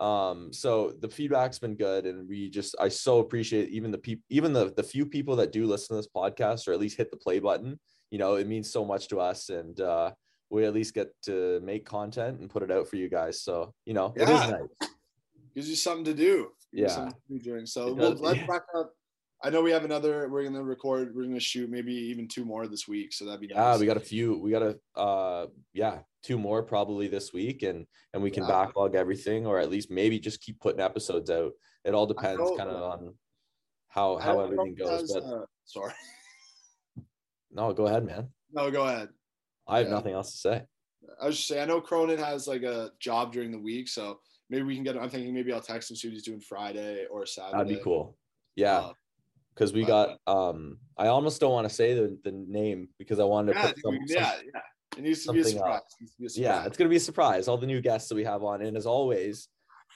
Um, 0.00 0.52
so 0.52 0.90
the 0.98 1.08
feedback's 1.08 1.58
been 1.58 1.76
good, 1.76 2.04
and 2.06 2.26
we 2.28 2.48
just 2.50 2.74
I 2.80 2.88
so 2.88 3.18
appreciate 3.20 3.68
even 3.68 3.90
the 3.90 3.98
people, 3.98 4.24
even 4.30 4.52
the 4.52 4.72
the 4.74 4.82
few 4.82 5.06
people 5.06 5.36
that 5.36 5.52
do 5.52 5.66
listen 5.66 5.94
to 5.94 5.98
this 6.02 6.08
podcast 6.14 6.66
or 6.66 6.72
at 6.72 6.80
least 6.80 6.96
hit 6.96 7.10
the 7.10 7.16
play 7.16 7.38
button. 7.38 7.78
You 8.10 8.18
know, 8.18 8.34
it 8.36 8.46
means 8.46 8.70
so 8.70 8.84
much 8.84 9.08
to 9.08 9.20
us, 9.20 9.48
and 9.48 9.78
uh, 9.80 10.12
we 10.50 10.64
at 10.64 10.74
least 10.74 10.94
get 10.94 11.10
to 11.22 11.60
make 11.64 11.84
content 11.84 12.40
and 12.40 12.48
put 12.50 12.62
it 12.62 12.70
out 12.70 12.86
for 12.88 12.96
you 12.96 13.08
guys. 13.08 13.42
So 13.42 13.74
you 13.86 13.94
know, 13.94 14.12
it 14.16 14.22
is 14.22 14.28
nice. 14.28 14.90
gives 15.54 15.68
you 15.68 15.76
something 15.76 16.04
to 16.04 16.14
do. 16.14 16.50
Gives 16.74 16.92
Yeah. 16.92 16.94
something 16.96 17.12
to 17.28 17.38
do 17.38 17.40
during. 17.40 17.66
So 17.66 17.92
we'll, 17.92 18.12
does, 18.12 18.20
let's 18.20 18.38
yeah. 18.40 18.46
back 18.46 18.62
up. 18.76 18.92
I 19.42 19.50
know 19.50 19.62
we 19.62 19.72
have 19.72 19.84
another. 19.84 20.28
We're 20.28 20.44
gonna 20.44 20.62
record. 20.62 21.14
We're 21.14 21.24
gonna 21.24 21.40
shoot 21.40 21.68
maybe 21.68 21.92
even 21.92 22.28
two 22.28 22.44
more 22.44 22.66
this 22.66 22.86
week. 22.88 23.12
So 23.12 23.24
that'd 23.26 23.40
be 23.40 23.48
Yeah, 23.48 23.56
nice. 23.72 23.80
we 23.80 23.86
got 23.86 23.96
a 23.96 24.00
few. 24.00 24.38
We 24.38 24.50
got 24.50 24.62
a 24.62 24.78
uh 24.98 25.46
yeah, 25.72 25.98
two 26.22 26.38
more 26.38 26.62
probably 26.62 27.08
this 27.08 27.32
week 27.32 27.62
and 27.62 27.86
and 28.14 28.22
we 28.22 28.30
can 28.30 28.44
Yeah. 28.44 28.48
backlog 28.50 28.94
everything 28.94 29.46
or 29.46 29.58
at 29.58 29.68
least 29.70 29.90
maybe 29.90 30.18
just 30.18 30.40
keep 30.40 30.60
putting 30.60 30.80
episodes 30.80 31.30
out. 31.30 31.52
It 31.84 31.94
all 31.94 32.06
depends 32.06 32.40
kind 32.56 32.70
of 32.70 32.82
on 32.82 33.14
how 33.88 34.16
how 34.18 34.40
everything 34.40 34.74
goes. 34.76 34.88
has, 35.00 35.12
But 35.12 35.24
uh, 35.24 35.44
sorry. 35.64 35.92
no, 37.54 37.72
go 37.72 37.86
ahead, 37.86 38.04
man. 38.04 38.28
No, 38.52 38.70
go 38.70 38.84
ahead. 38.86 39.08
I 39.66 39.78
have 39.78 39.86
Yeah. 39.86 39.94
nothing 39.94 40.14
else 40.14 40.32
to 40.32 40.38
say. 40.38 40.62
I 41.20 41.26
was 41.26 41.36
just 41.36 41.48
saying. 41.48 41.62
I 41.62 41.66
know 41.66 41.80
Cronin 41.80 42.18
has 42.18 42.46
like 42.48 42.62
a 42.62 42.90
job 42.98 43.32
during 43.32 43.50
the 43.52 43.58
week, 43.58 43.88
so 43.88 44.20
maybe 44.50 44.62
we 44.64 44.74
can 44.74 44.84
get. 44.84 44.96
I'm 44.96 45.08
thinking 45.10 45.32
maybe 45.34 45.52
I'll 45.52 45.60
text 45.60 45.90
him 45.90 45.96
see 45.96 46.08
what 46.08 46.14
he's 46.14 46.22
doing 46.24 46.40
Friday 46.40 47.06
or 47.10 47.24
Saturday. 47.26 47.58
That'd 47.58 47.78
be 47.78 47.82
cool. 47.82 48.16
Yeah, 48.56 48.78
Uh, 48.78 48.92
because 49.54 49.72
we 49.72 49.84
got 49.84 50.18
um 50.26 50.78
I 50.96 51.08
almost 51.08 51.40
don't 51.40 51.52
want 51.52 51.68
to 51.68 51.74
say 51.74 51.94
the, 51.94 52.18
the 52.24 52.32
name 52.32 52.88
because 52.98 53.18
I 53.20 53.24
wanted 53.24 53.52
to 53.54 53.58
yeah, 53.58 53.66
put 53.68 53.80
some, 53.82 53.94
some- 53.94 54.00
yeah, 54.08 54.32
yeah. 54.54 54.60
It 54.96 55.02
needs 55.02 55.24
to 55.24 55.32
be 55.32 55.40
a 55.40 55.44
surprise. 55.44 55.80
It 56.00 56.08
needs 56.20 56.34
to 56.34 56.40
be 56.40 56.46
a 56.46 56.48
yeah, 56.48 56.64
it's 56.66 56.76
gonna 56.76 56.90
be 56.90 56.96
a 56.96 57.00
surprise. 57.00 57.48
All 57.48 57.58
the 57.58 57.66
new 57.66 57.80
guests 57.80 58.08
that 58.08 58.14
we 58.14 58.24
have 58.24 58.42
on, 58.44 58.62
and 58.62 58.76
as 58.76 58.86
always, 58.86 59.48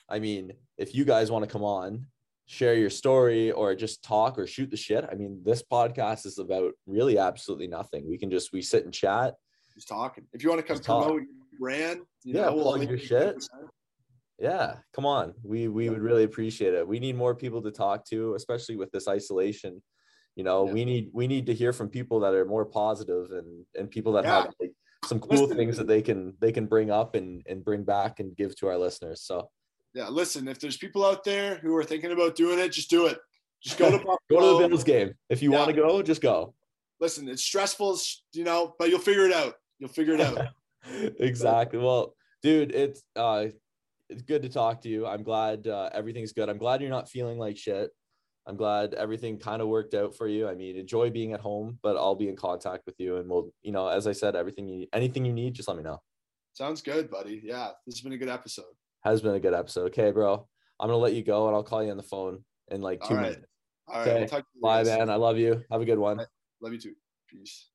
I 0.09 0.18
mean, 0.18 0.52
if 0.76 0.94
you 0.94 1.04
guys 1.04 1.30
want 1.30 1.44
to 1.44 1.50
come 1.50 1.62
on, 1.62 2.06
share 2.51 2.74
your 2.74 2.88
story 2.88 3.53
or 3.53 3.74
just 3.74 4.03
talk 4.03 4.38
or 4.38 4.46
shoot 4.46 4.70
the 4.70 4.76
shit. 4.76 5.05
I 5.11 5.14
mean, 5.14 5.42
this 5.44 5.62
podcast 5.62 6.24
is 6.24 6.38
about 6.38 6.72
really 6.86 7.18
absolutely 7.18 7.66
nothing. 7.68 8.09
We 8.09 8.16
can 8.16 8.30
just 8.30 8.53
we 8.55 8.62
sit 8.62 8.84
and 8.84 8.92
chat. 8.92 9.34
just 9.74 9.86
talking. 9.86 10.24
If 10.32 10.42
you 10.42 10.49
want 10.49 10.62
to 10.62 10.66
come 10.66 10.78
promote 10.82 11.20
your 11.20 11.59
brand, 11.61 12.01
you 12.24 12.34
Yeah, 12.34 12.46
know, 12.46 12.55
we'll 12.55 12.64
plug 12.64 12.88
your 12.88 12.99
shit. 12.99 13.36
10%. 13.36 13.49
Yeah, 14.38 14.76
come 14.94 15.05
on. 15.05 15.34
We 15.42 15.68
we 15.68 15.84
Yeah. 15.84 15.90
would 15.90 16.01
really 16.01 16.24
appreciate 16.24 16.72
it. 16.72 16.88
We 16.88 16.99
need 16.99 17.16
more 17.16 17.34
people 17.34 17.61
to 17.62 17.70
talk 17.70 18.07
to, 18.07 18.34
especially 18.34 18.76
with 18.76 18.90
this 18.92 19.09
isolation. 19.09 19.82
You 20.34 20.44
know, 20.44 20.66
Yeah. 20.66 20.72
we 20.72 20.84
need 20.86 21.11
we 21.12 21.26
need 21.26 21.44
to 21.46 21.55
hear 21.55 21.74
from 21.74 21.90
people 21.90 22.20
that 22.20 22.32
are 22.32 22.46
more 22.46 22.64
positive 22.64 23.30
and 23.32 23.66
and 23.76 23.90
people 23.90 24.12
that 24.12 24.24
Yeah. 24.24 24.42
have 24.44 24.55
like 24.59 24.72
some 25.05 25.20
cool 25.20 25.42
Listen. 25.42 25.57
things 25.59 25.76
that 25.76 25.86
they 25.86 26.01
can 26.01 26.34
they 26.40 26.53
can 26.53 26.64
bring 26.66 26.90
up 26.90 27.14
and 27.14 27.42
and 27.46 27.62
bring 27.62 27.84
back 27.84 28.20
and 28.20 28.34
give 28.34 28.57
to 28.57 28.68
our 28.68 28.78
listeners. 28.78 29.20
So 29.20 29.51
Yeah, 29.95 30.09
listen, 30.09 30.49
if 30.49 30.61
there's 30.61 30.76
people 30.76 31.05
out 31.05 31.24
there 31.24 31.57
who 31.57 31.74
are 31.76 31.84
thinking 31.84 32.12
about 32.12 32.36
doing 32.36 32.59
it, 32.59 32.72
just 32.72 32.91
do 32.91 33.07
it. 33.07 33.18
Just 33.62 33.78
go 33.78 33.91
to 33.91 33.99
go 34.30 34.59
to 34.59 34.62
the 34.62 34.68
Bills 34.68 34.84
game. 34.84 35.14
If 35.28 35.43
you 35.43 35.53
Yeah. 35.53 35.59
want 35.59 35.70
to 35.70 35.76
go, 35.76 36.03
just 36.03 36.20
go. 36.20 36.55
Listen, 37.01 37.28
it's 37.28 37.43
stressful, 37.43 37.99
you 38.32 38.45
know, 38.45 38.74
but 38.78 38.91
you'll 38.91 38.99
figure 38.99 39.26
it 39.26 39.32
out. 39.32 39.55
You'll 39.78 39.89
figure 39.89 40.14
it 40.14 40.20
out. 40.20 40.39
exactly. 41.20 41.78
Well, 41.78 42.14
dude, 42.43 42.72
it's 42.74 43.03
uh 43.16 43.47
it's 44.09 44.22
good 44.22 44.43
to 44.43 44.49
talk 44.49 44.80
to 44.82 44.89
you. 44.89 45.07
I'm 45.07 45.22
glad 45.22 45.66
uh, 45.66 45.91
everything's 45.93 46.32
good. 46.32 46.49
I'm 46.49 46.57
glad 46.57 46.80
you're 46.80 46.89
not 46.91 47.11
feeling 47.11 47.39
like 47.39 47.59
shit. 47.59 47.91
I'm 48.47 48.57
glad 48.57 48.95
everything 48.95 49.39
kind 49.39 49.61
of 49.61 49.68
worked 49.68 49.93
out 49.93 50.16
for 50.16 50.26
you. 50.26 50.49
I 50.49 50.55
mean, 50.55 50.78
enjoy 50.78 51.11
being 51.11 51.34
at 51.34 51.41
home, 51.41 51.78
but 51.82 51.99
I'll 51.99 52.14
be 52.14 52.28
in 52.30 52.36
contact 52.36 52.86
with 52.86 52.95
you 52.99 53.18
and 53.18 53.28
we'll, 53.28 53.53
you 53.62 53.70
know, 53.72 53.86
as 53.89 54.07
I 54.07 54.12
said, 54.12 54.34
everything 54.34 54.66
you 54.66 54.86
anything 54.93 55.24
you 55.26 55.32
need, 55.34 55.53
just 55.55 55.68
let 55.68 55.76
me 55.76 55.82
know. 55.82 56.01
Sounds 56.55 56.80
good, 56.80 57.11
buddy. 57.11 57.43
Yeah, 57.45 57.70
this 57.86 57.97
has 57.97 58.01
been 58.01 58.12
a 58.14 58.18
good 58.18 58.30
episode. 58.30 58.64
Has 59.09 59.22
been 59.22 59.34
a 59.34 59.40
good 59.40 59.54
episode. 59.54 59.86
Okay, 59.86 60.11
bro. 60.11 60.46
I'm 60.78 60.88
gonna 60.88 60.98
let 60.98 61.14
you 61.14 61.22
go 61.22 61.46
and 61.46 61.56
I'll 61.56 61.62
call 61.62 61.82
you 61.82 61.90
on 61.90 61.96
the 61.96 62.02
phone 62.02 62.44
in 62.70 62.82
like 62.82 63.02
two 63.02 63.14
right. 63.14 63.22
minutes. 63.22 63.46
All 63.86 64.00
right. 64.00 64.06
Okay. 64.06 64.18
We'll 64.18 64.28
talk 64.28 64.40
to 64.40 64.46
you 64.54 64.61
Bye, 64.61 64.84
guys. 64.84 64.98
man. 64.98 65.09
I 65.09 65.14
love 65.14 65.38
you. 65.38 65.64
Have 65.70 65.80
a 65.80 65.86
good 65.86 65.98
one. 65.98 66.18
Love 66.61 66.72
you 66.74 66.78
too. 66.78 66.92
Peace. 67.26 67.70